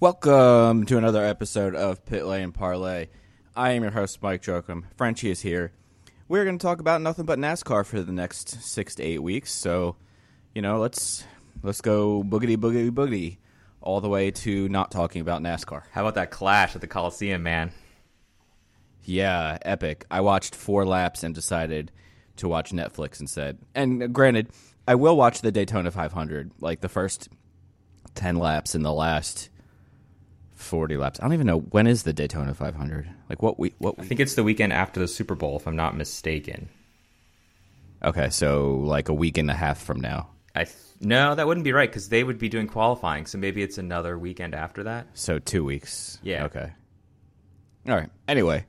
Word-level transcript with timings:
Welcome 0.00 0.86
to 0.86 0.96
another 0.96 1.24
episode 1.24 1.74
of 1.74 2.06
Pit 2.06 2.24
Lane 2.24 2.52
Parlay. 2.52 3.08
I 3.56 3.72
am 3.72 3.82
your 3.82 3.90
host, 3.90 4.22
Mike 4.22 4.42
Jokum. 4.42 4.84
Frenchie 4.96 5.32
is 5.32 5.40
here. 5.40 5.72
We're 6.28 6.44
going 6.44 6.56
to 6.56 6.62
talk 6.62 6.78
about 6.78 7.00
nothing 7.00 7.24
but 7.24 7.40
NASCAR 7.40 7.84
for 7.84 8.00
the 8.00 8.12
next 8.12 8.62
six 8.62 8.94
to 8.94 9.02
eight 9.02 9.20
weeks. 9.20 9.50
So, 9.50 9.96
you 10.54 10.62
know, 10.62 10.78
let's 10.78 11.24
let's 11.64 11.80
go 11.80 12.22
boogity 12.22 12.56
boogity 12.56 12.92
boogity 12.92 13.38
all 13.80 14.00
the 14.00 14.08
way 14.08 14.30
to 14.30 14.68
not 14.68 14.92
talking 14.92 15.20
about 15.20 15.42
NASCAR. 15.42 15.82
How 15.90 16.02
about 16.02 16.14
that 16.14 16.30
clash 16.30 16.76
at 16.76 16.80
the 16.80 16.86
Coliseum, 16.86 17.42
man? 17.42 17.72
Yeah, 19.02 19.58
epic. 19.62 20.06
I 20.12 20.20
watched 20.20 20.54
four 20.54 20.86
laps 20.86 21.24
and 21.24 21.34
decided 21.34 21.90
to 22.36 22.46
watch 22.46 22.70
Netflix 22.70 23.20
instead. 23.20 23.58
And 23.74 24.00
uh, 24.00 24.06
granted, 24.06 24.50
I 24.86 24.94
will 24.94 25.16
watch 25.16 25.40
the 25.40 25.50
Daytona 25.50 25.90
500, 25.90 26.52
like 26.60 26.82
the 26.82 26.88
first 26.88 27.30
10 28.14 28.36
laps 28.36 28.76
in 28.76 28.82
the 28.82 28.92
last 28.92 29.50
40 30.58 30.96
laps. 30.96 31.20
I 31.20 31.22
don't 31.22 31.34
even 31.34 31.46
know 31.46 31.60
when 31.60 31.86
is 31.86 32.02
the 32.02 32.12
Daytona 32.12 32.52
500. 32.52 33.08
Like 33.28 33.42
what 33.42 33.58
we 33.58 33.74
what 33.78 33.94
I 33.98 34.02
think 34.02 34.20
it's 34.20 34.34
the 34.34 34.42
weekend 34.42 34.72
after 34.72 34.98
the 34.98 35.08
Super 35.08 35.34
Bowl, 35.34 35.56
if 35.56 35.66
I'm 35.66 35.76
not 35.76 35.96
mistaken. 35.96 36.68
Okay, 38.02 38.28
so 38.30 38.74
like 38.74 39.08
a 39.08 39.14
week 39.14 39.38
and 39.38 39.50
a 39.50 39.54
half 39.54 39.80
from 39.80 40.00
now. 40.00 40.28
I 40.54 40.64
th- 40.64 40.76
no, 41.00 41.34
that 41.34 41.46
wouldn't 41.46 41.64
be 41.64 41.72
right 41.72 41.88
because 41.88 42.08
they 42.08 42.24
would 42.24 42.38
be 42.38 42.48
doing 42.48 42.66
qualifying, 42.66 43.26
so 43.26 43.38
maybe 43.38 43.62
it's 43.62 43.78
another 43.78 44.18
weekend 44.18 44.54
after 44.54 44.84
that. 44.84 45.06
So 45.14 45.38
2 45.38 45.64
weeks. 45.64 46.18
Yeah. 46.22 46.44
Okay. 46.46 46.72
All 47.88 47.94
right. 47.94 48.10
Anyway, 48.26 48.66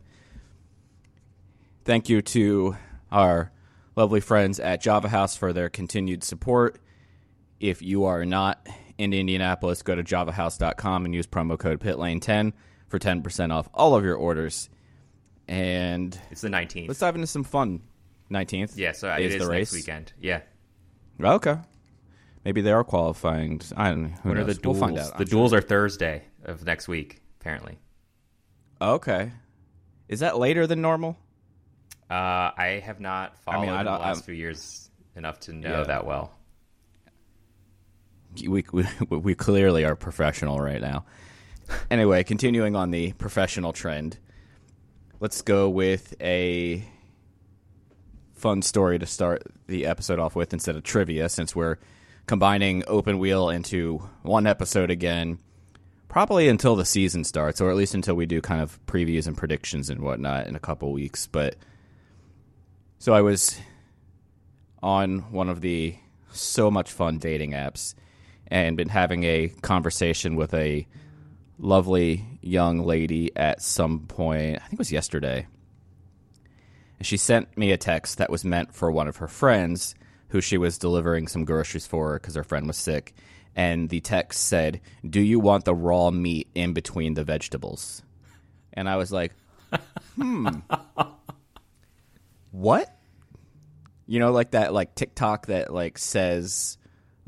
thank 1.85 2.07
you 2.07 2.21
to 2.21 2.77
our 3.11 3.51
lovely 3.95 4.19
friends 4.19 4.59
at 4.59 4.81
Java 4.81 5.09
House 5.09 5.35
for 5.35 5.53
their 5.53 5.69
continued 5.69 6.23
support. 6.23 6.79
If 7.59 7.81
you 7.81 8.05
are 8.05 8.25
not 8.25 8.67
in 8.99 9.13
Indianapolis, 9.13 9.81
go 9.81 9.95
to 9.95 10.03
javahouse.com 10.03 11.05
and 11.05 11.15
use 11.15 11.25
promo 11.25 11.57
code 11.57 11.79
PITLANE10 11.79 12.53
for 12.87 12.99
10% 12.99 13.51
off 13.53 13.69
all 13.73 13.95
of 13.95 14.03
your 14.03 14.15
orders. 14.15 14.69
And 15.47 16.19
It's 16.29 16.41
the 16.41 16.49
19th. 16.49 16.87
let's 16.89 16.99
dive 16.99 17.15
into 17.15 17.27
some 17.27 17.43
fun. 17.43 17.81
19th? 18.29 18.73
yeah, 18.75 18.91
so 18.91 19.11
is 19.15 19.33
it 19.33 19.37
is 19.37 19.43
the 19.43 19.49
race. 19.49 19.73
weekend. 19.73 20.13
Yeah. 20.19 20.41
Okay. 21.19 21.57
Maybe 22.45 22.61
they 22.61 22.71
are 22.71 22.83
qualifying. 22.83 23.61
I 23.75 23.89
don't 23.89 24.03
know. 24.03 24.09
Who 24.23 24.29
When 24.29 24.37
are 24.37 24.43
the 24.43 24.53
duels? 24.53 24.77
We'll 24.79 24.87
find 24.87 24.99
out. 24.99 25.13
The 25.17 25.23
I'm 25.23 25.29
duels 25.29 25.53
are 25.53 25.61
Thursday 25.61 26.23
of 26.45 26.63
next 26.65 26.87
week, 26.87 27.21
apparently. 27.41 27.79
Okay. 28.81 29.31
Is 30.07 30.19
that 30.19 30.37
later 30.37 30.67
than 30.67 30.81
normal? 30.81 31.17
Uh, 32.09 32.51
I 32.55 32.81
have 32.85 32.99
not 32.99 33.37
followed 33.39 33.61
mean, 33.61 33.69
I 33.71 33.83
the 33.83 33.89
last 33.91 34.03
I'm- 34.17 34.23
few 34.23 34.33
years 34.35 34.89
enough 35.15 35.39
to 35.41 35.53
know 35.53 35.79
Yeah. 35.79 35.83
that 35.85 36.05
well. 36.05 36.31
We, 38.35 38.63
we 38.71 38.85
we 39.09 39.35
clearly 39.35 39.85
are 39.85 39.95
professional 39.95 40.59
right 40.59 40.81
now. 40.81 41.05
Anyway, 41.91 42.23
continuing 42.23 42.75
on 42.75 42.91
the 42.91 43.13
professional 43.13 43.73
trend, 43.73 44.17
let's 45.19 45.41
go 45.41 45.69
with 45.69 46.15
a 46.21 46.83
fun 48.33 48.61
story 48.61 48.97
to 48.97 49.05
start 49.05 49.43
the 49.67 49.85
episode 49.85 50.17
off 50.17 50.35
with 50.35 50.53
instead 50.53 50.75
of 50.75 50.83
trivia, 50.83 51.29
since 51.29 51.55
we're 51.55 51.77
combining 52.25 52.83
open 52.87 53.19
wheel 53.19 53.49
into 53.49 53.97
one 54.23 54.47
episode 54.47 54.89
again. 54.89 55.39
Probably 56.07 56.47
until 56.47 56.75
the 56.75 56.85
season 56.85 57.23
starts, 57.23 57.61
or 57.61 57.69
at 57.69 57.75
least 57.75 57.93
until 57.93 58.15
we 58.15 58.25
do 58.25 58.41
kind 58.41 58.61
of 58.61 58.83
previews 58.87 59.27
and 59.27 59.37
predictions 59.37 59.91
and 59.91 60.01
whatnot 60.01 60.47
in 60.47 60.55
a 60.55 60.59
couple 60.59 60.91
weeks. 60.91 61.27
But 61.27 61.55
so 62.97 63.13
I 63.13 63.21
was 63.21 63.59
on 64.81 65.31
one 65.31 65.49
of 65.49 65.61
the 65.61 65.95
so 66.31 66.71
much 66.71 66.91
fun 66.91 67.19
dating 67.19 67.51
apps 67.51 67.93
and 68.51 68.77
been 68.77 68.89
having 68.89 69.23
a 69.23 69.49
conversation 69.61 70.35
with 70.35 70.53
a 70.53 70.87
lovely 71.57 72.25
young 72.41 72.79
lady 72.79 73.35
at 73.35 73.61
some 73.61 73.99
point. 74.07 74.57
I 74.57 74.59
think 74.59 74.73
it 74.73 74.79
was 74.79 74.91
yesterday. 74.91 75.47
And 76.97 77.05
she 77.05 77.17
sent 77.17 77.57
me 77.57 77.71
a 77.71 77.77
text 77.77 78.17
that 78.17 78.29
was 78.29 78.43
meant 78.43 78.73
for 78.73 78.91
one 78.91 79.07
of 79.07 79.17
her 79.17 79.27
friends 79.27 79.95
who 80.29 80.41
she 80.41 80.57
was 80.57 80.77
delivering 80.77 81.27
some 81.27 81.45
groceries 81.45 81.87
for 81.87 82.13
because 82.13 82.35
her 82.35 82.43
friend 82.43 82.67
was 82.67 82.77
sick. 82.77 83.13
And 83.55 83.89
the 83.89 83.99
text 83.99 84.47
said, 84.47 84.79
Do 85.07 85.21
you 85.21 85.39
want 85.39 85.65
the 85.65 85.75
raw 85.75 86.11
meat 86.11 86.47
in 86.55 86.73
between 86.73 87.13
the 87.13 87.23
vegetables? 87.23 88.03
And 88.73 88.87
I 88.87 88.95
was 88.95 89.11
like, 89.11 89.33
Hmm. 90.15 90.47
what? 92.51 92.95
You 94.07 94.19
know, 94.19 94.31
like 94.31 94.51
that, 94.51 94.73
like 94.73 94.95
TikTok 94.95 95.47
that 95.47 95.71
like 95.73 95.97
says, 95.97 96.77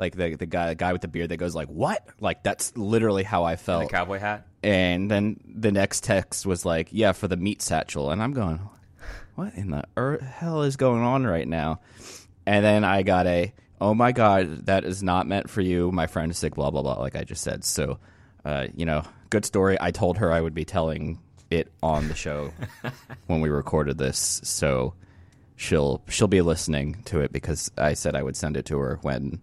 like 0.02 0.16
the 0.18 0.36
the 0.36 0.46
guy 0.46 0.68
the 0.70 0.76
guy 0.76 0.92
with 0.92 1.02
the 1.02 1.08
beard 1.08 1.30
that 1.30 1.38
goes 1.38 1.56
like, 1.56 1.70
"What?" 1.70 2.06
Like 2.20 2.44
that's 2.44 2.76
literally 2.76 3.24
how 3.24 3.46
I 3.46 3.54
The 3.56 3.62
felt. 3.62 3.92
cowboy 3.92 4.20
hat. 4.20 4.48
And 4.64 5.10
then 5.10 5.40
the 5.46 5.72
next 5.72 6.04
text 6.04 6.46
was 6.46 6.66
like, 6.66 6.90
"Yeah, 6.92 7.14
for 7.14 7.28
the 7.30 7.38
meat 7.38 7.62
satchel," 7.62 8.12
and 8.12 8.22
I'm 8.22 8.34
going, 8.34 8.60
"What 9.36 9.54
in 9.56 9.72
the 9.72 9.84
earth 9.96 10.22
hell 10.22 10.64
is 10.64 10.76
going 10.76 11.04
on 11.04 11.26
right 11.26 11.48
now?" 11.48 11.80
And 12.46 12.66
then 12.66 12.84
I 12.84 13.04
got 13.04 13.28
a, 13.28 13.54
"Oh 13.80 13.94
my 13.94 14.12
god, 14.12 14.66
that 14.66 14.84
is 14.84 15.02
not 15.04 15.28
meant 15.28 15.50
for 15.50 15.62
you. 15.62 15.92
My 15.92 16.08
friend 16.08 16.32
is 16.32 16.38
sick." 16.38 16.56
Blah 16.56 16.72
blah 16.72 16.82
blah. 16.82 17.00
Like 17.00 17.16
I 17.16 17.24
just 17.24 17.44
said. 17.44 17.64
So, 17.64 18.00
uh, 18.44 18.68
you 18.76 18.86
know, 18.86 19.04
good 19.30 19.46
story. 19.46 19.78
I 19.80 19.92
told 19.92 20.18
her 20.18 20.32
I 20.32 20.42
would 20.42 20.56
be 20.56 20.66
telling 20.66 21.20
it 21.52 21.72
on 21.84 22.08
the 22.08 22.16
show 22.16 22.52
when 23.28 23.40
we 23.42 23.50
recorded 23.50 23.98
this, 24.00 24.42
so 24.44 24.94
she'll 25.58 26.02
she'll 26.10 26.28
be 26.28 26.42
listening 26.42 27.04
to 27.06 27.20
it 27.22 27.32
because 27.32 27.70
I 27.78 27.94
said 27.94 28.16
I 28.16 28.24
would 28.24 28.36
send 28.36 28.58
it 28.58 28.66
to 28.66 28.80
her 28.80 28.98
when 29.04 29.42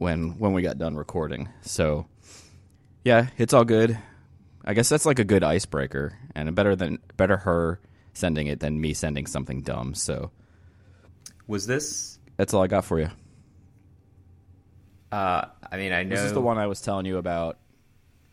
when 0.00 0.38
when 0.38 0.54
we 0.54 0.62
got 0.62 0.78
done 0.78 0.96
recording. 0.96 1.48
So 1.60 2.06
yeah, 3.04 3.26
it's 3.36 3.52
all 3.52 3.64
good. 3.66 3.98
I 4.64 4.72
guess 4.72 4.88
that's 4.88 5.04
like 5.04 5.18
a 5.18 5.24
good 5.24 5.44
icebreaker 5.44 6.18
and 6.34 6.54
better 6.54 6.74
than 6.74 6.98
better 7.18 7.36
her 7.36 7.80
sending 8.14 8.46
it 8.46 8.60
than 8.60 8.80
me 8.80 8.94
sending 8.94 9.26
something 9.26 9.60
dumb. 9.60 9.94
So 9.94 10.30
Was 11.46 11.66
this? 11.66 12.18
that's 12.38 12.54
all 12.54 12.62
I 12.62 12.66
got 12.66 12.86
for 12.86 12.98
you. 12.98 13.10
Uh, 15.12 15.44
I 15.70 15.76
mean, 15.76 15.92
I 15.92 16.02
know 16.04 16.16
This 16.16 16.24
is 16.24 16.32
the 16.32 16.40
one 16.40 16.56
I 16.56 16.66
was 16.66 16.80
telling 16.80 17.04
you 17.04 17.18
about 17.18 17.58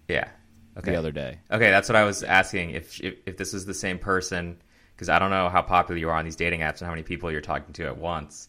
Yeah. 0.08 0.30
Okay. 0.78 0.92
the 0.92 0.98
other 0.98 1.12
day. 1.12 1.40
Okay, 1.52 1.70
that's 1.70 1.90
what 1.90 1.96
I 1.98 2.04
was 2.06 2.24
asking. 2.24 2.72
If 2.72 3.02
if, 3.02 3.16
if 3.26 3.36
this 3.38 3.54
is 3.54 3.66
the 3.66 3.74
same 3.74 4.00
person, 4.00 4.62
because 4.96 5.10
I 5.10 5.20
don't 5.20 5.32
know 5.32 5.50
how 5.50 5.64
popular 5.64 6.00
you 6.00 6.08
are 6.10 6.16
on 6.16 6.24
these 6.24 6.36
dating 6.38 6.62
apps 6.62 6.80
and 6.80 6.84
how 6.88 6.92
many 6.92 7.04
people 7.04 7.30
you're 7.32 7.42
talking 7.42 7.74
to 7.74 7.88
at 7.88 7.98
once. 7.98 8.48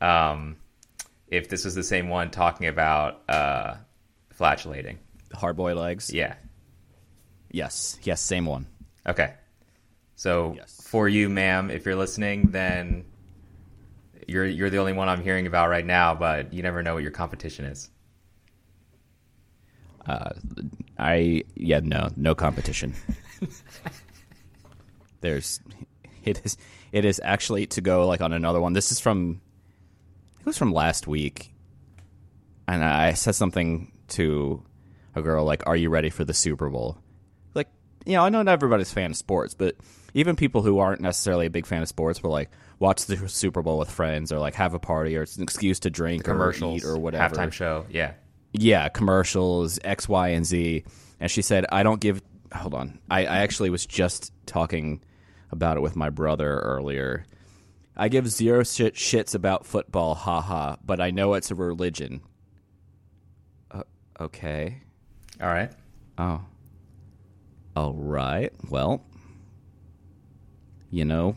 Um, 0.00 0.56
if 1.30 1.48
this 1.48 1.64
is 1.64 1.74
the 1.74 1.82
same 1.82 2.08
one 2.08 2.30
talking 2.30 2.66
about 2.66 3.22
uh, 3.28 3.76
flatulating. 4.30 4.98
Hard 5.32 5.56
boiled 5.56 5.78
eggs. 5.84 6.12
Yeah. 6.12 6.34
Yes. 7.50 7.98
Yes. 8.02 8.20
Same 8.20 8.44
one. 8.46 8.66
Okay. 9.06 9.34
So 10.16 10.54
Yes. 10.56 10.80
for 10.86 11.08
you, 11.08 11.28
ma'am, 11.28 11.70
if 11.70 11.86
you're 11.86 11.96
listening, 11.96 12.50
then 12.50 13.04
you're 14.26 14.44
you're 14.46 14.70
the 14.70 14.78
only 14.78 14.92
one 14.92 15.08
I'm 15.08 15.22
hearing 15.22 15.46
about 15.46 15.68
right 15.70 15.86
now. 15.86 16.14
But 16.14 16.52
you 16.52 16.62
never 16.62 16.82
know 16.82 16.94
what 16.94 17.02
your 17.02 17.12
competition 17.12 17.64
is. 17.64 17.88
Uh, 20.06 20.30
I 20.98 21.44
yeah 21.54 21.80
no 21.82 22.08
no 22.16 22.34
competition. 22.34 22.94
There's 25.20 25.60
it 26.24 26.40
is 26.44 26.56
it 26.92 27.04
is 27.04 27.20
actually 27.22 27.66
to 27.68 27.80
go 27.80 28.06
like 28.06 28.20
on 28.20 28.32
another 28.32 28.60
one. 28.60 28.72
This 28.72 28.90
is 28.92 29.00
from 29.00 29.40
it 30.40 30.46
was 30.46 30.58
from 30.58 30.72
last 30.72 31.06
week, 31.06 31.52
and 32.66 32.84
I 32.84 33.14
said 33.14 33.34
something 33.34 33.92
to 34.08 34.62
a 35.14 35.22
girl 35.22 35.44
like, 35.44 35.62
"Are 35.66 35.76
you 35.76 35.90
ready 35.90 36.10
for 36.10 36.24
the 36.24 36.34
Super 36.34 36.68
Bowl?" 36.68 36.98
Like 37.54 37.68
you 38.06 38.14
know, 38.14 38.24
I 38.24 38.28
know 38.28 38.42
not 38.42 38.52
everybody's 38.52 38.90
a 38.90 38.94
fan 38.94 39.10
of 39.12 39.16
sports, 39.16 39.54
but 39.54 39.76
even 40.14 40.36
people 40.36 40.62
who 40.62 40.78
aren't 40.78 41.00
necessarily 41.00 41.46
a 41.46 41.50
big 41.50 41.66
fan 41.66 41.82
of 41.82 41.88
sports 41.88 42.22
will 42.22 42.30
like 42.30 42.50
watch 42.78 43.06
the 43.06 43.28
Super 43.28 43.62
Bowl 43.62 43.78
with 43.78 43.90
friends 43.90 44.32
or 44.32 44.38
like 44.38 44.54
have 44.54 44.74
a 44.74 44.78
party 44.78 45.16
or 45.16 45.22
it's 45.22 45.36
an 45.36 45.42
excuse 45.42 45.80
to 45.80 45.90
drink 45.90 46.22
or 46.22 46.32
Commercials 46.32 46.82
eat 46.82 46.86
or 46.86 46.98
whatever. 46.98 47.34
halftime 47.34 47.52
show. 47.52 47.86
Yeah. 47.90 48.12
yeah, 48.52 48.88
commercials, 48.88 49.78
X, 49.84 50.08
Y, 50.08 50.28
and 50.28 50.44
Z. 50.46 50.84
And 51.20 51.30
she 51.30 51.42
said, 51.42 51.66
I 51.70 51.82
don't 51.82 52.00
give. 52.00 52.22
Hold 52.52 52.74
on. 52.74 52.98
I, 53.10 53.20
I 53.20 53.38
actually 53.38 53.70
was 53.70 53.86
just 53.86 54.32
talking 54.46 55.02
about 55.52 55.76
it 55.76 55.80
with 55.80 55.94
my 55.94 56.10
brother 56.10 56.58
earlier. 56.60 57.24
I 58.00 58.08
give 58.08 58.26
zero 58.28 58.64
shit, 58.64 58.94
shits 58.94 59.34
about 59.34 59.66
football, 59.66 60.14
haha, 60.14 60.76
but 60.82 61.00
I 61.00 61.10
know 61.10 61.34
it's 61.34 61.50
a 61.50 61.54
religion. 61.54 62.22
Uh, 63.70 63.82
okay. 64.18 64.80
All 65.38 65.48
right. 65.48 65.70
Oh. 66.16 66.40
All 67.76 67.92
right. 67.92 68.54
Well, 68.70 69.04
you 70.90 71.04
know, 71.04 71.36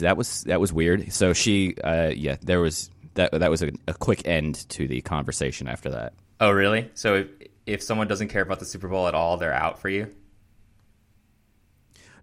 that 0.00 0.16
was 0.16 0.44
that 0.44 0.62
was 0.62 0.72
weird. 0.72 1.12
So 1.12 1.34
she, 1.34 1.76
uh, 1.84 2.12
yeah, 2.16 2.38
there 2.40 2.60
was 2.60 2.90
that. 3.12 3.32
That 3.32 3.50
was 3.50 3.62
a, 3.62 3.70
a 3.86 3.92
quick 3.92 4.26
end 4.26 4.66
to 4.70 4.88
the 4.88 5.02
conversation 5.02 5.68
after 5.68 5.90
that. 5.90 6.14
Oh, 6.40 6.50
really? 6.50 6.90
So 6.94 7.16
if 7.16 7.28
if 7.66 7.82
someone 7.82 8.08
doesn't 8.08 8.28
care 8.28 8.42
about 8.42 8.60
the 8.60 8.64
Super 8.64 8.88
Bowl 8.88 9.06
at 9.06 9.14
all, 9.14 9.36
they're 9.36 9.52
out 9.52 9.78
for 9.78 9.90
you. 9.90 10.08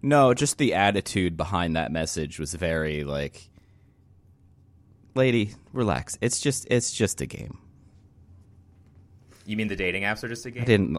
No, 0.02 0.32
just 0.34 0.58
the 0.58 0.74
attitude 0.74 1.36
behind 1.36 1.76
that 1.76 1.92
message 1.92 2.38
was 2.38 2.54
very 2.54 3.04
like, 3.04 3.50
lady, 5.14 5.54
relax. 5.72 6.16
It's 6.20 6.40
just 6.40 6.66
it's 6.70 6.92
just 6.92 7.20
a 7.20 7.26
game. 7.26 7.58
You 9.44 9.56
mean 9.56 9.68
the 9.68 9.76
dating 9.76 10.04
apps 10.04 10.22
are 10.24 10.28
just 10.28 10.46
a 10.46 10.50
game? 10.50 10.62
I 10.62 10.66
didn't. 10.66 10.96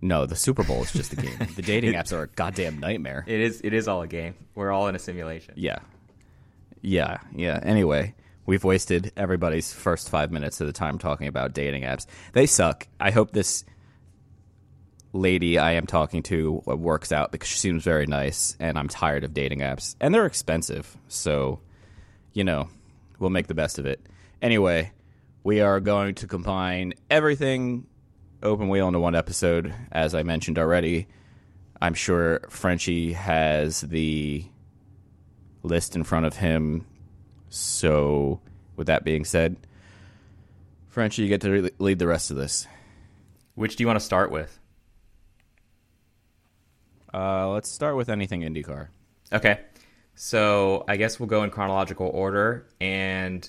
No, 0.00 0.26
the 0.26 0.36
Super 0.36 0.64
Bowl 0.64 0.82
is 0.82 0.92
just 0.92 1.12
a 1.12 1.16
game. 1.16 1.36
the 1.54 1.62
dating 1.62 1.92
apps 1.94 2.12
are 2.12 2.22
a 2.22 2.26
goddamn 2.28 2.78
nightmare. 2.78 3.24
It 3.26 3.40
is. 3.40 3.60
It 3.62 3.72
is 3.72 3.88
all 3.88 4.02
a 4.02 4.06
game. 4.06 4.34
We're 4.54 4.72
all 4.72 4.88
in 4.88 4.94
a 4.94 4.98
simulation. 4.98 5.54
Yeah. 5.56 5.78
Yeah, 6.82 7.18
yeah. 7.34 7.60
Anyway, 7.62 8.14
we've 8.44 8.64
wasted 8.64 9.12
everybody's 9.16 9.72
first 9.72 10.10
five 10.10 10.30
minutes 10.30 10.60
of 10.60 10.66
the 10.66 10.72
time 10.74 10.98
talking 10.98 11.28
about 11.28 11.54
dating 11.54 11.84
apps. 11.84 12.04
They 12.34 12.44
suck. 12.44 12.86
I 13.00 13.10
hope 13.10 13.32
this 13.32 13.64
lady 15.14 15.58
I 15.58 15.72
am 15.72 15.86
talking 15.86 16.22
to 16.24 16.60
works 16.66 17.12
out 17.12 17.32
because 17.32 17.48
she 17.48 17.58
seems 17.58 17.82
very 17.82 18.06
nice, 18.06 18.56
and 18.60 18.76
I'm 18.76 18.88
tired 18.88 19.24
of 19.24 19.32
dating 19.32 19.60
apps. 19.60 19.96
And 20.00 20.14
they're 20.14 20.26
expensive. 20.26 20.98
So, 21.08 21.60
you 22.34 22.44
know, 22.44 22.68
we'll 23.18 23.30
make 23.30 23.46
the 23.46 23.54
best 23.54 23.78
of 23.78 23.86
it. 23.86 24.04
Anyway, 24.42 24.92
we 25.44 25.60
are 25.60 25.80
going 25.80 26.16
to 26.16 26.26
combine 26.26 26.94
everything 27.08 27.86
open 28.42 28.68
wheel 28.68 28.88
into 28.88 29.00
one 29.00 29.14
episode, 29.14 29.72
as 29.92 30.14
I 30.14 30.22
mentioned 30.24 30.58
already. 30.58 31.06
I'm 31.80 31.94
sure 31.94 32.40
Frenchie 32.50 33.12
has 33.12 33.80
the 33.82 34.44
list 35.62 35.96
in 35.96 36.04
front 36.04 36.26
of 36.26 36.36
him. 36.36 36.86
So, 37.48 38.40
with 38.76 38.88
that 38.88 39.04
being 39.04 39.24
said, 39.24 39.56
Frenchie, 40.88 41.22
you 41.22 41.28
get 41.28 41.40
to 41.42 41.70
lead 41.78 41.98
the 41.98 42.06
rest 42.06 42.30
of 42.30 42.36
this. 42.36 42.66
Which 43.54 43.76
do 43.76 43.82
you 43.84 43.86
want 43.86 43.98
to 43.98 44.04
start 44.04 44.32
with? 44.32 44.58
Uh, 47.14 47.48
let's 47.50 47.70
start 47.70 47.96
with 47.96 48.08
anything 48.08 48.40
IndyCar. 48.40 48.88
Okay. 49.32 49.60
So 50.16 50.84
I 50.88 50.96
guess 50.96 51.20
we'll 51.20 51.28
go 51.28 51.44
in 51.44 51.50
chronological 51.50 52.08
order 52.08 52.66
and 52.80 53.48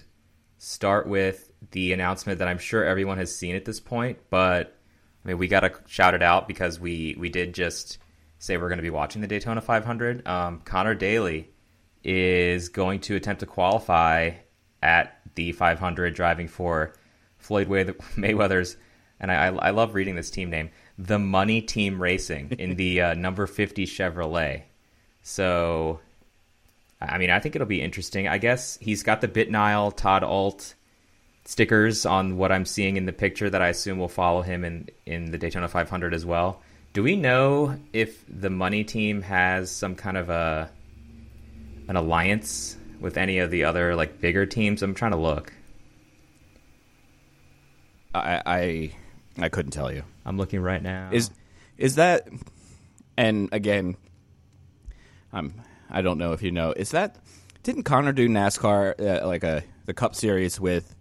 start 0.60 1.08
with 1.08 1.52
the 1.72 1.94
announcement 1.94 2.40
that 2.40 2.48
I'm 2.48 2.60
sure 2.60 2.84
everyone 2.84 3.18
has 3.18 3.36
seen 3.36 3.56
at 3.56 3.66
this 3.66 3.80
point, 3.80 4.20
but 4.30 4.78
I 5.24 5.28
mean 5.28 5.38
we 5.40 5.48
got 5.48 5.62
to 5.62 5.74
shout 5.88 6.14
it 6.14 6.22
out 6.22 6.48
because 6.48 6.80
we 6.80 7.16
we 7.20 7.30
did 7.30 7.54
just 7.54 7.98
say 8.38 8.58
we're 8.58 8.70
going 8.70 8.78
to 8.78 8.84
be 8.84 8.92
watching 8.92 9.22
the 9.22 9.28
Daytona 9.28 9.62
500. 9.62 10.28
Um, 10.28 10.62
Conor 10.62 10.94
Daly 10.94 11.50
is 12.04 12.70
going 12.70 13.00
to 13.02 13.16
attempt 13.16 13.40
to 13.40 13.48
qualify 13.48 14.32
at 14.84 15.20
the 15.34 15.52
500, 15.52 16.14
driving 16.14 16.48
for 16.48 16.94
Floyd 17.38 17.68
Mayweather's, 17.68 18.78
and 19.20 19.32
I, 19.32 19.48
I 19.48 19.70
love 19.72 19.96
reading 19.96 20.16
this 20.16 20.30
team 20.30 20.52
name, 20.52 20.70
the 20.98 21.20
Money 21.20 21.62
Team 21.62 22.02
Racing 22.02 22.52
in 22.58 22.76
the 22.76 23.02
uh, 23.02 23.14
number 23.16 23.48
50 23.48 23.86
Chevrolet. 23.86 24.64
So, 25.22 26.00
I 27.02 27.18
mean, 27.18 27.30
I 27.30 27.40
think 27.40 27.56
it'll 27.56 27.68
be 27.68 27.82
interesting. 27.82 28.28
I 28.28 28.38
guess 28.38 28.78
he's 28.80 29.04
got 29.04 29.22
the 29.22 29.28
Bitnile 29.28 29.96
Todd 29.96 30.24
Alt 30.24 30.76
stickers 31.46 32.06
on 32.06 32.38
what 32.38 32.52
I'm 32.52 32.66
seeing 32.66 32.98
in 32.98 33.06
the 33.06 33.14
picture 33.14 33.50
that 33.50 33.62
I 33.62 33.70
assume 33.70 34.00
will 34.00 34.08
follow 34.08 34.42
him 34.42 34.66
in, 34.66 34.90
in 35.06 35.32
the 35.32 35.38
Daytona 35.38 35.68
500 35.68 36.14
as 36.14 36.26
well. 36.26 36.62
Do 36.94 37.04
we 37.04 37.16
know 37.16 37.78
if 37.94 38.24
the 38.28 38.50
money 38.50 38.84
team 38.84 39.22
has 39.22 39.70
some 39.70 39.96
kind 39.96 40.18
of 40.18 40.30
a 40.30 40.72
an 41.88 41.96
alliance 41.96 42.78
with 43.00 43.18
any 43.18 43.40
of 43.40 43.52
the 43.52 43.66
other 43.66 43.96
like 43.96 44.22
bigger 44.22 44.46
teams? 44.46 44.82
I'm 44.82 44.96
trying 44.96 45.12
to 45.12 45.18
look. 45.18 45.52
I, 48.14 48.42
I, 48.46 48.96
I 49.38 49.50
couldn't 49.50 49.72
tell 49.72 49.92
you. 49.92 50.04
I'm 50.26 50.38
looking 50.38 50.62
right 50.62 50.82
now. 50.82 51.10
Is 51.12 51.30
is 51.78 51.96
that? 51.96 52.28
And 53.18 53.50
again, 53.52 53.98
I'm. 55.34 55.62
I 55.90 56.02
don't 56.02 56.18
know 56.18 56.34
if 56.34 56.42
you 56.42 56.52
know. 56.52 56.72
Is 56.72 56.92
that? 56.92 57.18
Didn't 57.64 57.84
Conor 57.84 58.14
do 58.14 58.28
NASCAR 58.28 59.00
uh, 59.24 59.28
like 59.28 59.44
a 59.44 59.64
the 59.86 59.94
Cup 59.94 60.16
Series 60.16 60.60
with? 60.60 60.96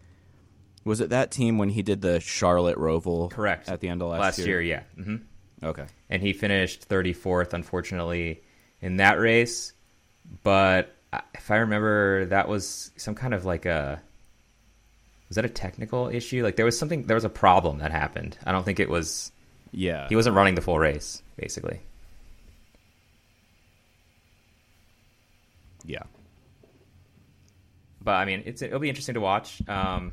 Was 0.84 1.00
it 1.00 1.10
that 1.10 1.30
team 1.30 1.56
when 1.56 1.70
he 1.70 1.82
did 1.82 2.02
the 2.02 2.20
Charlotte 2.20 2.76
Roval? 2.76 3.30
correct 3.30 3.68
at 3.68 3.80
the 3.80 3.88
end 3.88 4.02
of 4.02 4.08
last, 4.08 4.20
last 4.20 4.38
year. 4.38 4.60
year? 4.60 4.82
Yeah. 4.96 5.02
hmm 5.02 5.16
Okay. 5.62 5.86
and 6.10 6.20
he 6.20 6.34
finished 6.34 6.86
34th, 6.90 7.54
unfortunately, 7.54 8.42
in 8.82 8.98
that 8.98 9.18
race. 9.18 9.72
But 10.42 10.94
if 11.34 11.50
I 11.50 11.56
remember, 11.56 12.26
that 12.26 12.48
was 12.48 12.90
some 12.96 13.14
kind 13.14 13.32
of 13.32 13.46
like 13.46 13.64
a 13.64 14.02
was 15.34 15.42
that 15.42 15.44
a 15.44 15.48
technical 15.48 16.08
issue? 16.08 16.44
Like 16.44 16.56
there 16.56 16.64
was 16.64 16.78
something, 16.78 17.02
there 17.02 17.16
was 17.16 17.24
a 17.24 17.28
problem 17.28 17.78
that 17.78 17.90
happened. 17.90 18.38
I 18.46 18.52
don't 18.52 18.64
think 18.64 18.78
it 18.78 18.88
was. 18.88 19.32
Yeah. 19.72 20.08
He 20.08 20.14
wasn't 20.14 20.36
running 20.36 20.54
the 20.54 20.60
full 20.60 20.78
race, 20.78 21.22
basically. 21.36 21.80
yeah. 25.84 26.02
But 28.00 28.12
I 28.12 28.24
mean, 28.24 28.42
it's 28.46 28.62
it'll 28.62 28.80
be 28.80 28.88
interesting 28.88 29.14
to 29.14 29.20
watch. 29.20 29.66
Um, 29.68 30.12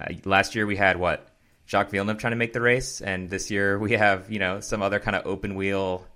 uh, 0.00 0.12
last 0.24 0.54
year 0.54 0.66
we 0.66 0.76
had 0.76 0.96
what 0.96 1.28
Jacques 1.66 1.90
Villeneuve 1.90 2.18
trying 2.18 2.32
to 2.32 2.36
make 2.36 2.52
the 2.52 2.60
race, 2.60 3.00
and 3.00 3.28
this 3.28 3.50
year 3.50 3.78
we 3.78 3.92
have 3.92 4.30
you 4.30 4.38
know 4.38 4.60
some 4.60 4.82
other 4.82 5.00
kind 5.00 5.16
of 5.16 5.26
open 5.26 5.54
wheel 5.54 6.06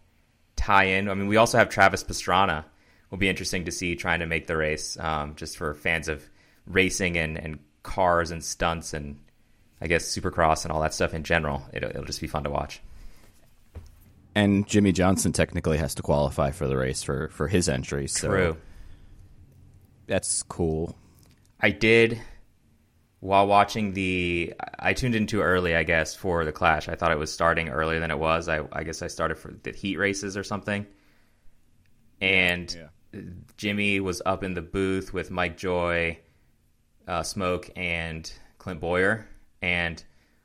tie-in. 0.56 1.08
I 1.08 1.14
mean, 1.14 1.26
we 1.26 1.36
also 1.36 1.58
have 1.58 1.68
Travis 1.68 2.04
Pastrana. 2.04 2.64
Will 3.10 3.18
be 3.18 3.28
interesting 3.28 3.66
to 3.66 3.70
see 3.70 3.94
trying 3.94 4.20
to 4.20 4.26
make 4.26 4.46
the 4.48 4.56
race, 4.56 4.98
um, 4.98 5.36
just 5.36 5.56
for 5.56 5.74
fans 5.74 6.08
of 6.08 6.28
racing 6.66 7.16
and, 7.16 7.38
and 7.38 7.58
cars 7.84 8.32
and 8.32 8.42
stunts 8.42 8.92
and 8.92 9.20
I 9.80 9.86
guess 9.86 10.04
Supercross 10.04 10.64
and 10.64 10.72
all 10.72 10.80
that 10.80 10.94
stuff 10.94 11.14
in 11.14 11.22
general. 11.22 11.62
It'll, 11.72 11.90
it'll 11.90 12.04
just 12.04 12.20
be 12.20 12.26
fun 12.26 12.42
to 12.44 12.50
watch. 12.50 12.80
And 14.34 14.66
Jimmie 14.66 14.92
Johnson 14.92 15.32
technically 15.32 15.78
has 15.78 15.94
to 15.94 16.02
qualify 16.02 16.50
for 16.50 16.66
the 16.66 16.76
race 16.76 17.04
for 17.04 17.28
for 17.28 17.46
his 17.46 17.68
entry. 17.68 18.08
So 18.08 18.28
True. 18.28 18.56
That's 20.08 20.42
cool. 20.42 20.96
I 21.60 21.70
did 21.70 22.20
while 23.20 23.46
watching 23.46 23.92
the. 23.92 24.54
I 24.78 24.92
tuned 24.92 25.14
in 25.14 25.26
too 25.26 25.40
early, 25.40 25.76
I 25.76 25.84
guess, 25.84 26.16
for 26.16 26.44
the 26.44 26.52
Clash. 26.52 26.88
I 26.88 26.96
thought 26.96 27.12
it 27.12 27.18
was 27.18 27.32
starting 27.32 27.68
earlier 27.68 28.00
than 28.00 28.10
it 28.10 28.18
was. 28.18 28.48
I, 28.48 28.62
I 28.72 28.82
guess 28.82 29.02
I 29.02 29.06
started 29.06 29.36
for 29.36 29.54
the 29.62 29.70
heat 29.70 29.96
races 29.96 30.36
or 30.36 30.42
something. 30.42 30.86
And 32.20 32.76
Jimmie 33.56 34.00
was 34.00 34.20
up 34.26 34.42
in 34.42 34.54
the 34.54 34.62
booth 34.62 35.12
with 35.12 35.30
Mike 35.30 35.56
Joy, 35.56 36.18
uh, 37.06 37.22
Smoke, 37.22 37.70
and 37.76 38.30
Clint 38.58 38.80
Bowyer. 38.80 39.26
And 39.62 40.02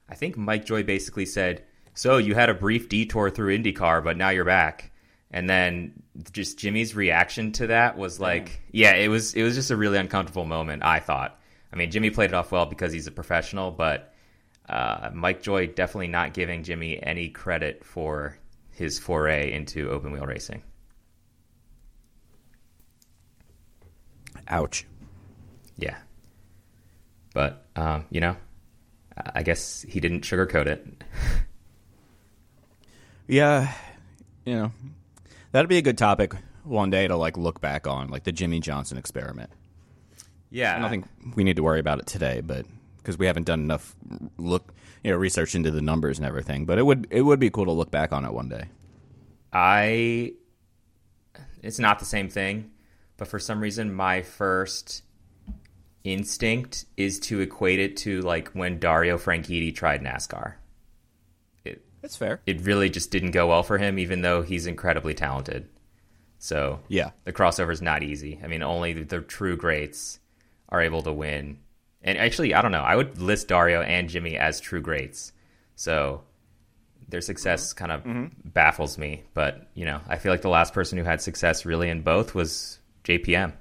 I 0.10 0.16
think 0.16 0.38
Mike 0.38 0.66
Joy 0.66 0.84
basically 0.84 1.26
said, 1.26 1.64
So 1.94 2.18
you 2.18 2.36
had 2.36 2.50
a 2.50 2.54
brief 2.54 2.90
detour 2.90 3.30
through 3.30 3.58
IndyCar, 3.58 4.04
but 4.04 4.18
now 4.18 4.30
you're 4.30 4.46
back. 4.46 4.92
And 5.32 5.50
then 5.50 6.04
just 6.32 6.58
Jimmie's 6.58 6.96
reaction 6.96 7.52
to 7.54 7.68
that 7.68 7.98
was 7.98 8.20
like, 8.20 8.62
yeah, 8.72 8.96
it 8.96 9.10
was 9.10 9.36
it 9.36 9.44
was 9.44 9.56
just 9.56 9.70
a 9.70 9.78
really 9.78 9.98
uncomfortable 9.98 10.46
moment. 10.46 10.84
I 10.84 11.00
thought. 11.00 11.40
I 11.72 11.76
mean, 11.76 11.92
Jimmie 11.92 12.10
played 12.10 12.32
it 12.32 12.34
off 12.34 12.52
well 12.52 12.66
because 12.66 12.92
he's 12.92 13.06
a 13.06 13.12
professional, 13.12 13.70
but 13.70 14.14
uh, 14.68 15.12
Mike 15.14 15.44
Joy 15.44 15.68
definitely 15.68 16.08
not 16.08 16.34
giving 16.34 16.64
Jimmie 16.64 17.02
any 17.02 17.30
credit 17.30 17.86
for 17.86 18.38
his 18.72 18.98
foray 18.98 19.52
into 19.52 19.90
open 19.90 20.12
wheel 20.12 20.26
racing. 20.26 20.64
Ouch. 24.48 24.86
Yeah, 25.78 25.98
but 27.34 27.66
um, 27.76 28.06
you 28.10 28.20
know, 28.20 28.36
I 29.18 29.44
guess 29.44 29.86
he 29.88 30.00
didn't 30.00 30.22
sugarcoat 30.22 30.68
it. 30.68 30.86
Yeah, 33.30 33.72
you 34.44 34.56
know, 34.56 34.72
that'd 35.52 35.70
be 35.70 35.78
a 35.78 35.84
good 35.84 36.00
topic 36.00 36.34
one 36.64 36.90
day 36.90 37.08
to 37.08 37.16
like 37.16 37.38
look 37.38 37.62
back 37.62 37.86
on, 37.86 38.10
like 38.10 38.24
the 38.24 38.32
Jimmie 38.32 38.60
Johnson 38.60 38.98
experiment. 38.98 39.52
Yeah, 40.50 40.76
I 40.76 40.80
don't 40.80 40.90
think 40.90 41.06
we 41.36 41.44
need 41.44 41.58
to 41.58 41.62
worry 41.62 41.80
about 41.80 42.00
it 42.00 42.08
today, 42.08 42.42
but 42.42 42.66
because 42.98 43.20
we 43.20 43.28
haven't 43.28 43.44
done 43.44 43.60
enough 43.60 43.96
look, 44.40 44.74
you 45.04 45.12
know, 45.12 45.18
research 45.18 45.54
into 45.54 45.70
the 45.70 45.82
numbers 45.82 46.18
and 46.18 46.26
everything. 46.26 46.66
But 46.66 46.80
it 46.80 46.84
would 46.88 47.08
it 47.12 47.22
would 47.22 47.40
be 47.40 47.52
cool 47.52 47.66
to 47.66 47.72
look 47.72 47.92
back 47.92 48.12
on 48.12 48.26
it 48.26 48.34
one 48.34 48.50
day. 48.50 48.66
I 49.54 50.34
it's 51.62 51.78
not 51.78 52.00
the 52.00 52.06
same 52.06 52.30
thing, 52.30 52.72
but 53.18 53.28
for 53.28 53.38
some 53.38 53.60
reason 53.60 53.94
my 53.94 54.24
first 54.24 55.04
instinct 56.04 56.86
is 56.98 57.20
to 57.20 57.42
equate 57.42 57.80
it 57.80 57.98
to 57.98 58.22
like 58.22 58.50
when 58.50 58.80
Dario 58.80 59.18
Franchitti 59.18 59.74
tried 59.74 60.02
NASCAR. 60.02 60.56
It 61.66 61.84
That's 62.02 62.16
fair. 62.16 62.42
it 62.46 62.62
really 62.62 62.90
just 62.90 63.12
didn't 63.12 63.32
go 63.32 63.48
well 63.48 63.64
for 63.64 63.78
him 63.78 64.00
even 64.00 64.22
though 64.22 64.42
he's 64.42 64.66
incredibly 64.66 65.14
talented. 65.14 65.68
So, 66.38 66.80
Yeah. 66.88 67.12
the 67.26 67.34
crossover 67.34 67.72
is 67.72 67.82
not 67.82 68.02
easy. 68.02 68.40
I 68.42 68.48
mean, 68.48 68.64
only 68.64 68.94
the, 68.94 69.04
the 69.04 69.22
true 69.22 69.58
greats 69.58 70.20
are 70.70 70.82
able 70.82 71.02
to 71.04 71.12
win. 71.12 71.60
And 72.02 72.18
actually, 72.18 72.54
I 72.54 72.62
don't 72.62 72.72
know. 72.72 72.82
I 72.82 72.96
would 72.96 73.22
list 73.22 73.50
Dario 73.50 73.82
and 73.82 74.08
Jimmie 74.08 74.38
as 74.38 74.62
true 74.62 74.80
greats. 74.82 75.34
So 75.76 76.24
their 77.10 77.22
success 77.22 77.74
mm-hmm. 77.74 77.78
kind 77.78 77.92
of 77.92 78.04
mm-hmm. 78.04 78.50
baffles 78.50 78.98
me. 78.98 79.24
But, 79.34 79.68
you 79.74 79.86
know, 79.86 80.00
I 80.08 80.18
feel 80.18 80.32
like 80.32 80.42
the 80.42 80.50
last 80.50 80.74
person 80.74 80.98
who 80.98 81.04
had 81.04 81.22
success 81.22 81.66
really 81.66 81.90
in 81.90 82.02
both 82.02 82.34
was 82.34 82.80
JPM. 83.04 83.54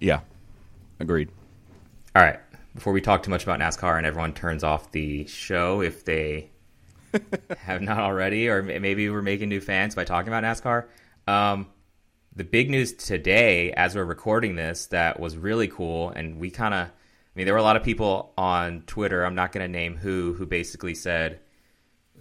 Yeah, 0.00 0.20
agreed. 1.00 1.30
All 2.14 2.22
right. 2.22 2.40
Before 2.74 2.92
we 2.92 3.00
talk 3.00 3.22
too 3.22 3.30
much 3.30 3.42
about 3.42 3.58
NASCAR 3.58 3.96
and 3.96 4.06
everyone 4.06 4.32
turns 4.32 4.62
off 4.62 4.92
the 4.92 5.26
show 5.26 5.80
if 5.80 6.04
they 6.04 6.50
have 7.58 7.82
not 7.82 7.98
already, 7.98 8.48
or 8.48 8.62
maybe 8.62 9.08
we're 9.10 9.22
making 9.22 9.48
new 9.48 9.60
fans 9.60 9.94
by 9.94 10.04
talking 10.04 10.28
about 10.28 10.44
NASCAR. 10.44 10.84
Um, 11.26 11.66
the 12.36 12.44
big 12.44 12.70
news 12.70 12.92
today, 12.92 13.72
as 13.72 13.96
we're 13.96 14.04
recording 14.04 14.54
this, 14.54 14.86
that 14.86 15.18
was 15.18 15.36
really 15.36 15.66
cool, 15.66 16.10
and 16.10 16.38
we 16.38 16.50
kind 16.50 16.72
of, 16.72 16.86
I 16.86 16.90
mean, 17.34 17.46
there 17.46 17.54
were 17.54 17.60
a 17.60 17.64
lot 17.64 17.76
of 17.76 17.82
people 17.82 18.32
on 18.38 18.82
Twitter. 18.86 19.24
I'm 19.24 19.34
not 19.34 19.50
going 19.50 19.64
to 19.64 19.68
name 19.68 19.96
who, 19.96 20.34
who 20.34 20.46
basically 20.46 20.94
said, 20.94 21.40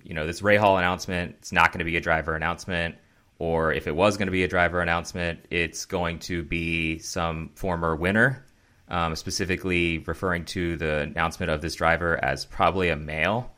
you 0.04 0.16
know, 0.16 0.26
this 0.26 0.42
Rahal 0.42 0.80
announcement, 0.80 1.36
it's 1.40 1.52
not 1.52 1.72
going 1.72 1.80
to 1.80 1.86
be 1.86 1.98
a 1.98 2.02
driver 2.02 2.36
announcement, 2.36 2.96
or 3.40 3.74
if 3.74 3.88
it 3.88 3.96
was 3.96 4.18
going 4.18 4.28
to 4.28 4.32
be 4.32 4.44
a 4.44 4.48
driver 4.48 4.82
announcement, 4.82 5.40
it's 5.50 5.86
going 5.86 6.20
to 6.20 6.44
be 6.44 7.00
some 7.00 7.52
former 7.56 7.96
winner, 7.96 8.44
um, 8.90 9.16
specifically 9.16 10.00
referring 10.00 10.46
to 10.46 10.76
the 10.78 11.00
announcement 11.00 11.52
of 11.52 11.62
this 11.62 11.76
driver 11.76 12.24
as 12.24 12.46
probably 12.46 12.90
a 12.90 12.96
male. 12.96 13.52